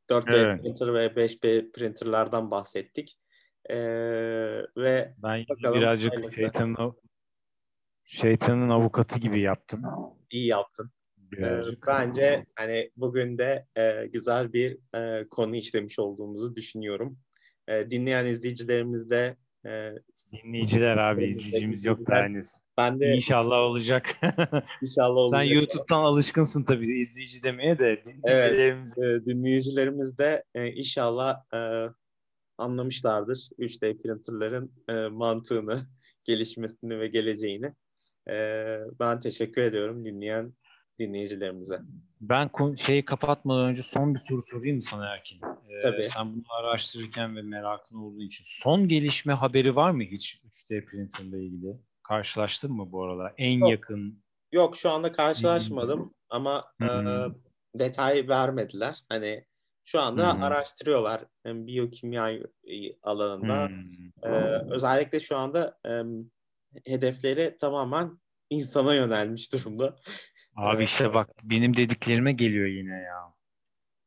4D 0.10 0.36
Evet. 0.36 0.62
printer 0.62 0.94
ve 0.94 1.06
5D 1.06 1.72
printerlardan 1.72 2.52
bahsettik. 2.52 3.18
E, 3.70 3.78
ve 4.78 5.14
Ben 5.18 5.46
Bakalım 5.50 5.80
birazcık 5.80 6.12
hayırlısı. 6.14 6.36
şeytanın 6.36 6.94
şeytanın 8.04 8.70
avukatı 8.70 9.20
gibi 9.20 9.42
yaptım. 9.42 9.84
iyi 10.32 10.48
yaptın. 10.48 10.92
Ee, 11.34 11.38
Birazcık. 11.38 11.88
bence 11.88 12.46
hani 12.56 12.92
bugün 12.98 13.38
de 13.38 13.68
e, 13.78 14.06
güzel 14.06 14.54
bir 14.54 14.78
e, 14.98 15.28
konu 15.30 15.56
işlemiş 15.56 16.00
olduğumuzu 16.00 16.56
düşünüyorum. 16.56 17.20
E, 17.68 17.90
dinleyen 17.90 18.26
izleyicilerimiz 18.26 19.10
de 19.10 19.38
Dinleyiciler 20.34 20.98
abi 20.98 21.26
izleyicimiz 21.26 21.86
yok 21.86 22.08
da 22.08 22.16
henüz. 22.16 22.48
ben 22.78 23.00
de 23.00 23.16
İnşallah 23.16 23.58
olacak. 23.58 24.06
inşallah 24.82 25.30
Sen 25.30 25.38
olacak. 25.38 25.56
YouTube'dan 25.56 26.04
alışkınsın 26.04 26.64
tabii 26.64 27.00
izleyici 27.00 27.44
demeye 27.44 27.80
de 27.80 28.04
dinleyicilerimiz 28.06 28.98
E, 28.98 29.26
dinleyicilerimiz 29.26 30.18
de 30.18 30.44
e, 30.56 30.72
inşallah 30.72 31.36
e, 31.54 31.90
anlamışlardır 32.58 33.50
3D 33.60 34.02
printerların 34.02 34.72
e, 34.90 34.94
mantığını, 34.94 35.88
gelişmesini 36.24 37.00
ve 37.00 37.08
geleceğini. 37.08 37.74
E, 38.30 38.78
ben 39.00 39.20
teşekkür 39.20 39.62
ediyorum 39.62 40.06
dinleyen 40.06 40.54
dinleyicilerimize. 41.02 41.80
Ben 42.22 42.50
şeyi 42.76 43.06
kapatmadan 43.06 43.66
önce 43.66 43.84
son 43.84 44.14
bir 44.14 44.20
soru 44.20 44.44
sorayım 44.44 44.76
mı 44.76 44.82
sana 44.82 45.08
Erkin? 45.08 45.42
Ee, 45.70 45.82
Tabii. 45.82 46.06
Sen 46.06 46.34
bunu 46.34 46.44
araştırırken 46.50 47.36
ve 47.36 47.42
merakın 47.42 47.96
olduğu 47.96 48.22
için. 48.22 48.44
Son 48.48 48.88
gelişme 48.88 49.34
haberi 49.34 49.76
var 49.76 49.92
mı 49.92 50.04
hiç 50.04 50.42
3D 50.46 50.86
printerle 50.86 51.44
ilgili? 51.44 51.78
Karşılaştın 52.04 52.72
mı 52.72 52.92
bu 52.92 53.04
aralar? 53.04 53.34
En 53.38 53.60
Yok. 53.60 53.72
yakın. 53.72 54.24
Yok 54.52 54.78
şu 54.78 54.92
anda 54.92 55.12
karşılaşmadım 55.12 56.14
ama 56.30 56.66
e, 56.82 56.88
detay 57.76 58.28
vermediler. 58.28 58.98
Hani 59.10 59.46
şu 59.86 60.02
anda 60.02 60.40
hı. 60.40 60.44
araştırıyorlar 60.44 61.26
hem 61.44 61.68
biyokimya 61.68 62.32
alanında. 63.04 63.68
Hmm. 63.68 64.72
Özellikle 64.72 65.20
şu 65.20 65.38
anda 65.38 65.80
e, 65.88 65.92
hedefleri 66.86 67.58
tamamen 67.58 68.20
insana 68.50 68.96
yönelmiş 68.96 69.54
durumda. 69.54 69.96
Abi 70.56 70.84
işte 70.84 71.14
bak 71.14 71.30
benim 71.44 71.78
dediklerime 71.78 72.34
geliyor 72.34 72.68
yine 72.68 72.94
ya. 73.02 73.34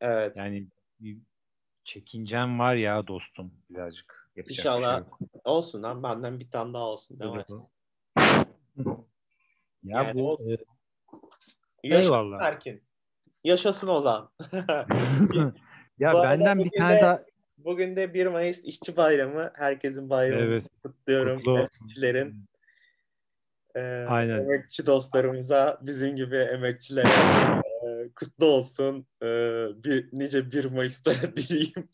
Evet. 0.01 0.37
Yani 0.37 0.67
bir 1.01 1.19
çekincem 1.85 2.59
var 2.59 2.75
ya 2.75 3.07
dostum 3.07 3.53
birazcık. 3.71 4.31
Yapacak 4.37 4.49
bir 4.49 4.55
şey 4.55 4.63
İnşallah 4.63 4.99
yok. 4.99 5.19
olsun 5.45 5.83
lan 5.83 6.03
benden 6.03 6.41
bir 6.41 6.51
tane 6.51 6.75
daha 6.75 6.83
olsun. 6.83 7.21
Değil 7.21 7.33
mi? 7.35 7.45
Ya 9.83 10.03
Yani 10.03 10.15
bu 10.15 10.33
o- 10.33 10.51
e, 10.51 10.57
Yaşasın 11.85 12.13
Eyvallah. 12.15 12.43
Erkin. 12.43 12.83
Yaşasın 13.45 13.89
Ozan. 13.89 14.31
ya 15.99 16.13
Bu 16.13 16.23
benden 16.23 16.59
bir 16.59 16.71
tane 16.79 16.97
de- 16.97 17.01
daha 17.03 17.25
Bugün 17.59 17.97
de 17.97 18.15
1 18.15 18.27
Mayıs 18.27 18.65
İşçi 18.65 18.97
Bayramı. 18.97 19.51
Herkesin 19.55 20.11
bayramını 20.11 20.45
evet 20.45 20.69
kutluyorum. 20.83 21.37
kutlu 21.37 21.53
olsun. 21.53 21.87
E, 23.75 23.81
Aynen. 24.09 24.39
emekçi 24.39 24.87
dostlarımıza, 24.87 25.79
bizim 25.83 26.17
gibi 26.17 26.37
emekçilere 26.37 27.09
e, 27.87 28.13
kutlu 28.15 28.47
olsun. 28.47 29.07
E, 29.23 29.27
bir, 29.85 30.09
nice 30.13 30.51
1 30.53 30.65
Mayıs'ta 30.65 31.13
dileyim. 31.37 31.89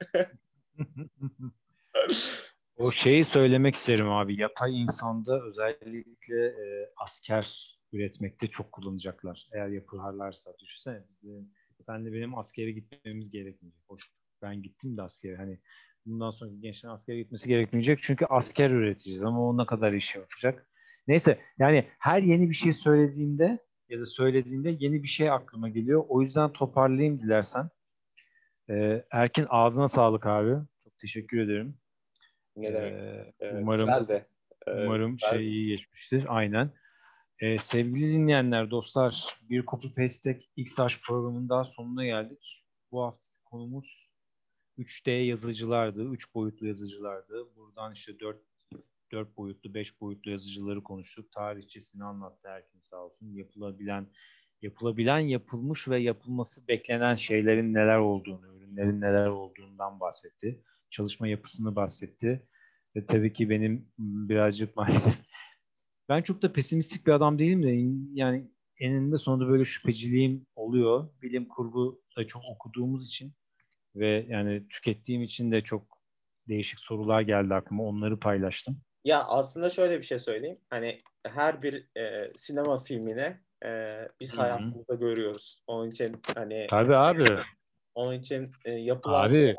O 2.76 2.92
şeyi 2.92 3.24
söylemek 3.24 3.74
isterim 3.74 4.10
abi. 4.10 4.40
Yapay 4.40 4.82
insanda 4.82 5.42
özellikle 5.42 6.46
e, 6.46 6.90
asker 6.96 7.76
üretmekte 7.92 8.46
çok 8.46 8.72
kullanacaklar. 8.72 9.48
Eğer 9.52 9.68
yaparlarsa. 9.68 10.50
Düşünsene 10.58 11.04
biz 11.08 11.22
de, 11.22 11.42
senle 11.80 12.12
benim 12.12 12.38
askere 12.38 12.70
gitmemiz 12.70 13.30
gerekmeyecek. 13.30 13.82
Hoş. 13.88 14.10
Ben 14.42 14.62
gittim 14.62 14.96
de 14.96 15.02
askere. 15.02 15.36
Hani 15.36 15.58
bundan 16.06 16.30
sonra 16.30 16.50
gençlerin 16.60 16.92
askere 16.92 17.18
gitmesi 17.18 17.48
gerekmeyecek. 17.48 17.98
Çünkü 18.02 18.24
asker 18.24 18.70
üreteceğiz 18.70 19.22
ama 19.22 19.48
o 19.48 19.58
ne 19.58 19.66
kadar 19.66 19.92
iş 19.92 20.14
yapacak. 20.14 20.69
Neyse 21.08 21.38
yani 21.58 21.84
her 21.98 22.22
yeni 22.22 22.48
bir 22.50 22.54
şey 22.54 22.72
söylediğimde 22.72 23.58
ya 23.88 24.00
da 24.00 24.06
söylediğinde 24.06 24.76
yeni 24.78 25.02
bir 25.02 25.08
şey 25.08 25.30
aklıma 25.30 25.68
geliyor. 25.68 26.04
O 26.08 26.22
yüzden 26.22 26.52
toparlayayım 26.52 27.20
dilersen. 27.20 27.70
Ee, 28.70 29.04
Erkin 29.10 29.46
ağzına 29.48 29.88
sağlık 29.88 30.26
abi. 30.26 30.56
Çok 30.84 30.98
teşekkür 30.98 31.40
ederim. 31.40 31.74
ne 32.56 32.72
demek? 32.74 32.92
Ee, 32.92 33.46
E, 33.46 33.58
umarım 33.58 33.86
güzel 33.86 34.08
de. 34.08 34.26
E, 34.66 34.84
umarım 34.86 35.16
ben- 35.22 35.30
şey 35.30 35.48
iyi 35.48 35.68
geçmiştir. 35.68 36.24
Aynen. 36.28 36.70
Ee, 37.38 37.58
sevgili 37.58 38.12
dinleyenler, 38.12 38.70
dostlar, 38.70 39.36
bir 39.50 39.66
Copy 39.66 39.88
Paste 39.88 40.38
X-Taş 40.56 41.00
programının 41.00 41.48
daha 41.48 41.64
sonuna 41.64 42.04
geldik. 42.04 42.64
Bu 42.92 43.02
hafta 43.02 43.26
konumuz 43.44 44.10
3D 44.78 45.10
yazıcılardı, 45.10 46.04
3 46.04 46.34
boyutlu 46.34 46.66
yazıcılardı. 46.66 47.56
Buradan 47.56 47.92
işte 47.92 48.20
4 48.20 48.38
4 49.12 49.36
boyutlu, 49.36 49.74
5 49.74 50.00
boyutlu 50.00 50.30
yazıcıları 50.30 50.82
konuştuk. 50.82 51.32
Tarihçesini 51.32 52.04
anlattı 52.04 52.48
herkes 52.48 52.82
sağ 52.84 52.96
olsun. 52.96 53.26
Yapılabilen 53.34 54.06
yapılabilen, 54.62 55.18
yapılmış 55.18 55.88
ve 55.88 55.98
yapılması 55.98 56.68
beklenen 56.68 57.14
şeylerin 57.14 57.74
neler 57.74 57.98
olduğunu, 57.98 58.46
ürünlerin 58.56 59.00
neler 59.00 59.26
olduğundan 59.26 60.00
bahsetti. 60.00 60.62
Çalışma 60.90 61.28
yapısını 61.28 61.76
bahsetti. 61.76 62.46
Ve 62.96 63.06
tabii 63.06 63.32
ki 63.32 63.50
benim 63.50 63.88
birazcık 63.98 64.76
maalesef 64.76 65.14
ben 66.08 66.22
çok 66.22 66.42
da 66.42 66.52
pesimistik 66.52 67.06
bir 67.06 67.12
adam 67.12 67.38
değilim 67.38 67.62
de 67.62 67.70
yani 68.20 68.50
eninde 68.78 69.16
sonunda 69.16 69.48
böyle 69.48 69.64
şüpheciliğim 69.64 70.46
oluyor. 70.56 71.08
Bilim 71.22 71.48
kurgu 71.48 72.02
da 72.16 72.26
çok 72.26 72.42
okuduğumuz 72.44 73.08
için 73.08 73.32
ve 73.96 74.26
yani 74.28 74.68
tükettiğim 74.68 75.22
için 75.22 75.52
de 75.52 75.62
çok 75.62 76.02
değişik 76.48 76.80
sorular 76.80 77.20
geldi 77.20 77.54
aklıma. 77.54 77.82
Onları 77.82 78.20
paylaştım. 78.20 78.80
Ya 79.04 79.24
aslında 79.24 79.70
şöyle 79.70 79.98
bir 79.98 80.02
şey 80.02 80.18
söyleyeyim. 80.18 80.58
Hani 80.70 80.98
her 81.26 81.62
bir 81.62 81.96
e, 81.96 82.30
sinema 82.34 82.78
filmine 82.78 83.40
e, 83.64 84.00
biz 84.20 84.32
Hı-hı. 84.32 84.42
hayatımızda 84.42 84.94
görüyoruz. 84.94 85.62
Onun 85.66 85.90
için 85.90 86.20
hani 86.34 86.66
Tabii 86.70 86.96
abi. 86.96 87.38
Onun 87.94 88.12
için 88.12 88.52
e, 88.64 88.72
yapılan 88.72 89.28
abi. 89.28 89.56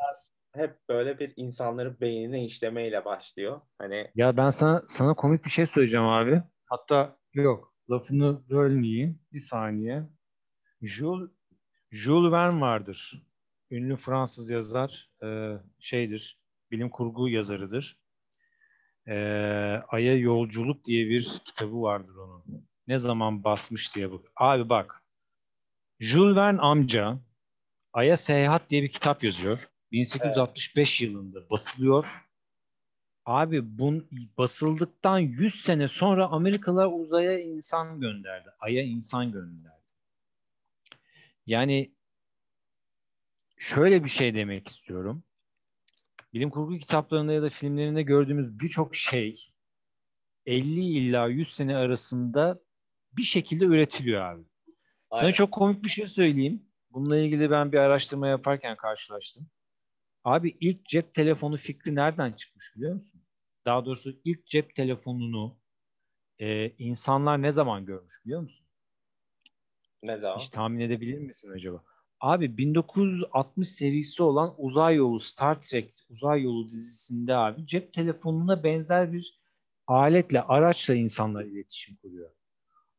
hep 0.56 0.90
böyle 0.90 1.20
bir 1.20 1.34
insanların 1.36 1.98
beynine 2.02 2.46
işlemeyle 2.46 3.06
başlıyor. 3.06 3.62
Hani 3.78 4.12
Ya 4.16 4.38
ben 4.38 4.50
sana 4.50 4.84
sana 4.90 5.14
komik 5.14 5.46
bir 5.46 5.50
şey 5.50 5.68
söyleyeceğim 5.68 6.06
abi. 6.06 6.44
Hatta 6.66 7.18
yok 7.34 7.72
lafını 7.92 8.50
bölmeyeyim. 8.50 9.20
Bir 9.34 9.40
saniye. 9.40 10.04
Jules, 10.82 11.30
Jules 11.92 12.32
Verne 12.32 12.62
vardır. 12.62 13.24
Ünlü 13.72 13.96
Fransız 13.96 14.50
yazar. 14.50 15.10
E, 15.24 15.58
şeydir. 15.80 16.42
Bilim 16.72 16.90
kurgu 16.90 17.30
yazarıdır. 17.30 18.01
E, 19.08 19.16
Ay'a 19.88 20.18
Yolculuk 20.18 20.86
diye 20.86 21.10
bir 21.10 21.42
kitabı 21.46 21.82
vardır 21.82 22.16
onun. 22.16 22.68
Ne 22.88 23.00
zaman 23.00 23.44
basmış 23.44 23.96
diye 23.96 24.12
bak. 24.12 24.32
Abi 24.36 24.70
bak. 24.70 25.04
Jules 26.00 26.36
Verne 26.36 26.62
amca 26.62 27.20
Ay'a 27.94 28.18
Seyahat 28.18 28.70
diye 28.70 28.84
bir 28.84 28.88
kitap 28.88 29.24
yazıyor. 29.24 29.70
1865 29.92 31.02
evet. 31.02 31.12
yılında 31.12 31.50
basılıyor. 31.50 32.06
Abi 33.26 33.78
bun 33.80 34.10
basıldıktan 34.38 35.20
100 35.20 35.62
sene 35.62 35.88
sonra 35.88 36.28
Amerikalılar 36.28 36.90
uzaya 36.92 37.40
insan 37.40 38.00
gönderdi. 38.00 38.50
Ay'a 38.60 38.84
insan 38.84 39.32
gönderdi. 39.32 39.82
Yani 41.46 41.92
şöyle 43.58 44.04
bir 44.04 44.10
şey 44.10 44.34
demek 44.34 44.68
istiyorum. 44.68 45.24
Bilim 46.34 46.50
kurgu 46.50 46.78
kitaplarında 46.78 47.34
ya 47.34 47.42
da 47.42 47.50
filmlerinde 47.50 48.04
gördüğümüz 48.04 48.60
birçok 48.60 48.96
şey 48.96 49.52
50 50.46 50.82
illa 50.82 51.28
100 51.28 51.56
sene 51.56 51.76
arasında 51.76 52.60
bir 53.18 53.24
şekilde 53.24 53.66
üretiliyor 53.66 54.22
abi. 54.22 54.44
Aynen. 55.10 55.22
Sana 55.24 55.32
çok 55.32 55.52
komik 55.52 55.84
bir 55.84 55.90
şey 55.90 56.08
söyleyeyim. 56.08 56.66
Bununla 56.90 57.18
ilgili 57.18 57.52
ben 57.52 57.72
bir 57.72 57.78
araştırma 57.78 58.28
yaparken 58.28 58.76
karşılaştım. 58.78 59.50
Abi 60.24 60.58
ilk 60.60 60.86
cep 60.86 61.14
telefonu 61.14 61.58
fikri 61.58 61.96
nereden 61.96 62.32
çıkmış 62.32 62.76
biliyor 62.76 62.94
musun? 62.94 63.22
Daha 63.66 63.86
doğrusu 63.86 64.22
ilk 64.26 64.48
cep 64.48 64.76
telefonunu 64.76 65.60
e, 66.40 66.70
insanlar 66.70 67.42
ne 67.42 67.52
zaman 67.52 67.86
görmüş 67.86 68.22
biliyor 68.26 68.42
musun? 68.42 68.68
Ne 70.04 70.18
zaman? 70.18 70.40
Hiç 70.40 70.50
tahmin 70.50 70.80
edebilir 70.80 71.18
misin 71.20 71.52
acaba? 71.52 71.84
Abi 72.22 72.58
1960 72.58 73.70
serisi 73.70 74.24
olan 74.24 74.56
Uzay 74.58 74.96
Yolu 74.96 75.20
Star 75.20 75.62
Trek 75.62 75.94
Uzay 76.10 76.44
Yolu 76.44 76.70
dizisinde 76.70 77.36
abi 77.36 77.68
cep 77.68 77.94
telefonuna 77.94 78.64
benzer 78.64 79.14
bir 79.14 79.42
aletle, 79.88 80.42
araçla 80.42 80.96
insanlar 80.96 81.44
iletişim 81.44 81.96
kuruyor. 81.96 82.30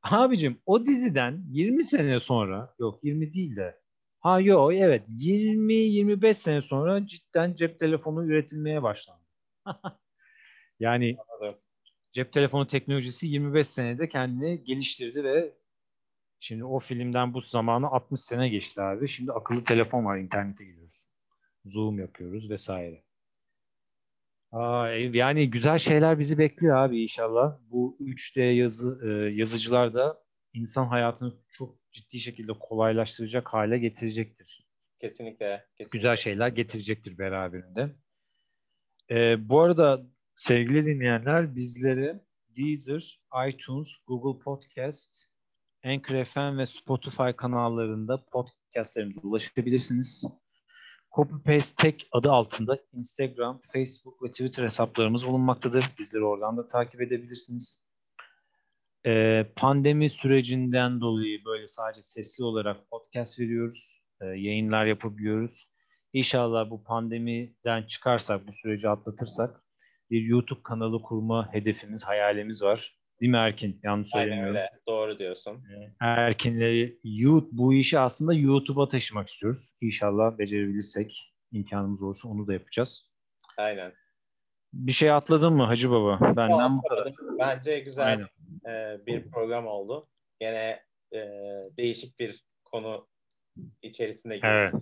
Abicim 0.02 0.58
o 0.66 0.86
diziden 0.86 1.44
20 1.50 1.84
sene 1.84 2.20
sonra 2.20 2.74
yok 2.78 3.04
20 3.04 3.34
değil 3.34 3.56
de 3.56 3.80
ha 4.20 4.40
yok 4.40 4.74
evet 4.74 5.08
20-25 5.08 6.34
sene 6.34 6.62
sonra 6.62 7.06
cidden 7.06 7.54
cep 7.54 7.80
telefonu 7.80 8.26
üretilmeye 8.26 8.82
başlandı. 8.82 9.22
yani 10.80 11.16
cep 12.12 12.32
telefonu 12.32 12.66
teknolojisi 12.66 13.26
25 13.26 13.68
senede 13.68 14.08
kendini 14.08 14.64
geliştirdi 14.64 15.24
ve 15.24 15.52
şimdi 16.42 16.64
o 16.64 16.78
filmden 16.78 17.34
bu 17.34 17.40
zamanı 17.40 17.86
60 17.86 18.20
sene 18.20 18.48
geçti 18.48 18.82
abi. 18.82 19.08
Şimdi 19.08 19.32
akıllı 19.32 19.64
telefon 19.64 20.04
var 20.04 20.18
internete 20.18 20.64
gidiyoruz. 20.64 21.08
Zoom 21.64 21.98
yapıyoruz 21.98 22.50
vesaire. 22.50 23.04
Aa, 24.52 24.88
yani 24.88 25.50
güzel 25.50 25.78
şeyler 25.78 26.18
bizi 26.18 26.38
bekliyor 26.38 26.76
abi 26.76 27.02
inşallah. 27.02 27.58
Bu 27.70 27.96
3D 28.00 28.40
yazı 28.40 29.00
e, 29.04 29.34
yazıcılar 29.34 29.94
da 29.94 30.24
insan 30.52 30.86
hayatını 30.86 31.34
çok 31.52 31.78
ciddi 31.92 32.18
şekilde 32.20 32.52
kolaylaştıracak 32.60 33.48
hale 33.48 33.78
getirecektir. 33.78 34.66
Kesinlikle. 35.00 35.66
kesinlikle. 35.76 35.98
Güzel 35.98 36.16
şeyler 36.16 36.48
getirecektir 36.48 37.18
beraberinde. 37.18 37.96
Ee, 39.10 39.48
bu 39.48 39.60
arada 39.60 40.06
sevgili 40.34 40.86
dinleyenler 40.86 41.56
bizleri 41.56 42.20
Deezer, 42.48 43.20
iTunes, 43.48 43.88
Google 44.06 44.44
Podcast, 44.44 45.31
Anchor 45.84 46.24
FM 46.24 46.58
ve 46.58 46.66
Spotify 46.66 47.30
kanallarında 47.36 48.24
podcastlerimize 48.32 49.20
ulaşabilirsiniz. 49.20 50.24
Copy 51.16 51.34
Paste 51.44 51.74
Tek 51.76 52.08
adı 52.12 52.30
altında 52.30 52.78
Instagram, 52.92 53.60
Facebook 53.72 54.22
ve 54.22 54.26
Twitter 54.30 54.64
hesaplarımız 54.64 55.26
bulunmaktadır. 55.26 55.90
Bizleri 55.98 56.24
oradan 56.24 56.56
da 56.56 56.66
takip 56.66 57.00
edebilirsiniz. 57.00 57.78
Ee, 59.06 59.46
pandemi 59.56 60.10
sürecinden 60.10 61.00
dolayı 61.00 61.44
böyle 61.44 61.68
sadece 61.68 62.02
sesli 62.02 62.44
olarak 62.44 62.90
podcast 62.90 63.40
veriyoruz. 63.40 64.02
Ee, 64.20 64.26
yayınlar 64.26 64.86
yapabiliyoruz. 64.86 65.68
İnşallah 66.12 66.70
bu 66.70 66.84
pandemiden 66.84 67.82
çıkarsak, 67.82 68.46
bu 68.48 68.52
süreci 68.52 68.88
atlatırsak 68.88 69.62
bir 70.10 70.22
YouTube 70.22 70.62
kanalı 70.62 71.02
kurma 71.02 71.54
hedefimiz, 71.54 72.04
hayalimiz 72.04 72.62
var. 72.62 73.01
Değil 73.22 73.30
mi 73.30 73.36
Erkin? 73.38 73.80
Yanlış 73.82 74.10
söylemiyorum. 74.10 74.56
Aynen 74.56 74.62
öyle. 74.62 74.70
Doğru 74.88 75.18
diyorsun. 75.18 75.64
Erkin'le 76.00 76.92
YouTube, 77.04 77.48
bu 77.52 77.74
işi 77.74 77.98
aslında 77.98 78.34
YouTube'a 78.34 78.88
taşımak 78.88 79.28
istiyoruz. 79.28 79.74
İnşallah 79.80 80.38
becerebilirsek, 80.38 81.34
imkanımız 81.52 82.02
olursa 82.02 82.28
onu 82.28 82.46
da 82.46 82.52
yapacağız. 82.52 83.10
Aynen. 83.58 83.92
Bir 84.72 84.92
şey 84.92 85.10
atladın 85.10 85.52
mı 85.52 85.64
Hacı 85.64 85.90
Baba? 85.90 86.36
Benden 86.36 86.78
bu 86.78 86.82
kadar. 86.82 87.12
Bence 87.38 87.80
güzel 87.80 88.20
e, 88.66 89.06
bir 89.06 89.30
program 89.30 89.66
oldu. 89.66 90.08
Gene 90.40 90.82
e, 91.14 91.18
değişik 91.78 92.18
bir 92.18 92.44
konu 92.64 93.08
içerisinde 93.82 94.40
Evet. 94.42 94.74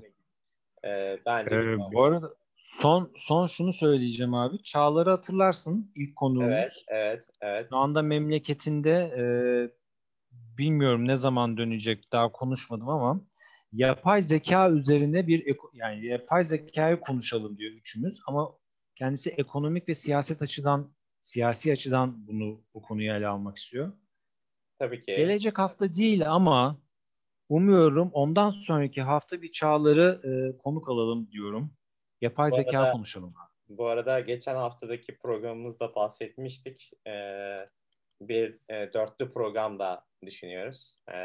E, 0.84 1.18
bence 1.26 1.56
ee, 1.56 1.78
bu 1.92 2.04
arada 2.04 2.34
Son 2.70 3.12
son 3.16 3.47
şunu 3.47 3.72
söyleyeceğim 3.72 4.34
abi. 4.34 4.62
Çağlar'ı 4.62 5.10
hatırlarsın 5.10 5.92
ilk 5.94 6.16
konuğumuz. 6.16 6.52
Evet, 6.52 6.72
evet, 6.88 7.28
evet. 7.40 7.66
Şu 7.70 7.76
anda 7.76 8.02
memleketinde 8.02 8.90
e, 9.18 9.24
bilmiyorum 10.59 11.09
ne 11.09 11.16
zaman 11.16 11.56
dönecek 11.56 12.12
daha 12.12 12.32
konuşmadım 12.32 12.88
ama 12.88 13.20
yapay 13.72 14.22
zeka 14.22 14.70
üzerine 14.70 15.26
bir 15.26 15.56
yani 15.74 16.06
yapay 16.06 16.44
zekayı 16.44 17.01
konuşalım 17.01 17.59
diyor 17.59 17.72
üçümüz 17.72 18.20
ama 18.26 18.52
kendisi 18.97 19.30
ekonomik 19.30 19.88
ve 19.88 19.94
siyaset 19.94 20.42
açıdan 20.42 20.94
siyasi 21.20 21.72
açıdan 21.72 22.26
bunu 22.26 22.64
bu 22.74 22.82
konuyu 22.82 23.12
ele 23.12 23.26
almak 23.26 23.56
istiyor. 23.56 23.92
Tabii 24.78 25.02
ki. 25.02 25.16
Gelecek 25.16 25.59
hafta 25.59 25.94
değil 25.94 26.30
ama 26.32 26.78
umuyorum 27.48 28.10
ondan 28.12 28.51
sonraki 28.51 29.02
hafta 29.02 29.42
bir 29.42 29.52
Çağlar'ı 29.52 30.20
e, 30.24 30.59
konuk 30.59 30.88
alalım 30.88 31.30
diyorum. 31.30 31.72
Yapay 32.20 32.51
bu 32.51 32.56
zeka 32.56 32.78
arada, 32.78 32.92
konuşalım. 32.92 33.34
Bu 33.68 33.86
arada 33.88 34.20
geçen 34.20 34.55
haftadaki 34.56 35.18
programımızda 35.18 35.94
bahsetmiştik. 35.94 36.90
Ee, 37.06 37.68
bir 38.20 38.59
e, 38.68 38.92
dörtlü 38.92 39.32
program 39.32 39.78
da 39.78 40.05
düşünüyoruz. 40.26 40.97
E, 41.12 41.16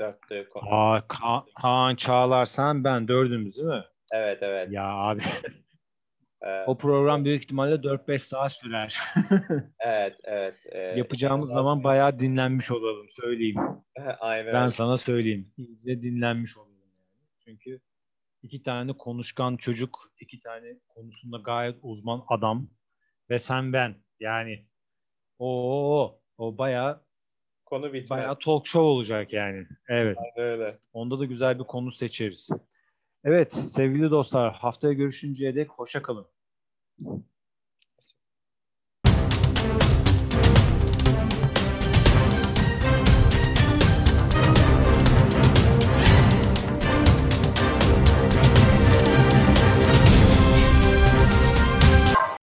dörtlü 0.00 0.48
konu. 0.48 0.64
Aa, 0.70 0.98
Ka- 0.98 1.44
Kaan 1.62 1.96
Çağlar 1.96 2.46
sen 2.46 2.84
ben 2.84 3.08
dördümüz 3.08 3.56
değil 3.56 3.68
mi? 3.68 3.84
Evet 4.12 4.42
evet. 4.42 4.72
Ya 4.72 4.84
abi. 4.84 5.22
Evet. 6.42 6.68
O 6.68 6.78
program 6.78 7.24
büyük 7.24 7.42
ihtimalle 7.42 7.74
4-5 7.74 8.18
saat 8.18 8.52
sürer. 8.52 8.98
evet, 9.80 10.20
evet. 10.24 10.66
E, 10.72 10.78
Yapacağımız 10.78 11.50
zaman 11.50 11.84
bayağı 11.84 12.18
dinlenmiş 12.18 12.70
olalım 12.70 13.06
söyleyeyim. 13.10 13.56
Aynen. 14.20 14.52
Ben 14.52 14.68
sana 14.68 14.96
söyleyeyim. 14.96 15.52
İyice 15.56 16.02
dinlenmiş 16.02 16.56
olalım. 16.56 16.70
Çünkü 17.44 17.80
iki 18.42 18.62
tane 18.62 18.92
konuşkan 18.92 19.56
çocuk, 19.56 20.12
iki 20.20 20.40
tane 20.40 20.78
konusunda 20.88 21.36
gayet 21.36 21.78
uzman 21.82 22.24
adam 22.28 22.68
ve 23.30 23.38
sen 23.38 23.72
ben. 23.72 23.94
Yani 24.20 24.66
o 25.38 26.20
o 26.38 26.58
bayağı 26.58 27.04
Konu 27.70 27.92
bitmez. 27.92 28.10
Bayağı 28.10 28.38
talk 28.38 28.66
show 28.66 28.80
olacak 28.80 29.32
yani. 29.32 29.66
Evet. 29.88 30.18
Aynen 30.18 30.50
öyle. 30.50 30.78
Onda 30.92 31.18
da 31.18 31.24
güzel 31.24 31.58
bir 31.58 31.64
konu 31.64 31.92
seçeriz. 31.92 32.48
Evet 33.24 33.52
sevgili 33.52 34.10
dostlar 34.10 34.54
haftaya 34.54 34.92
görüşünceye 34.92 35.54
dek 35.54 35.70
hoşça 35.70 36.02
kalın. 36.02 36.26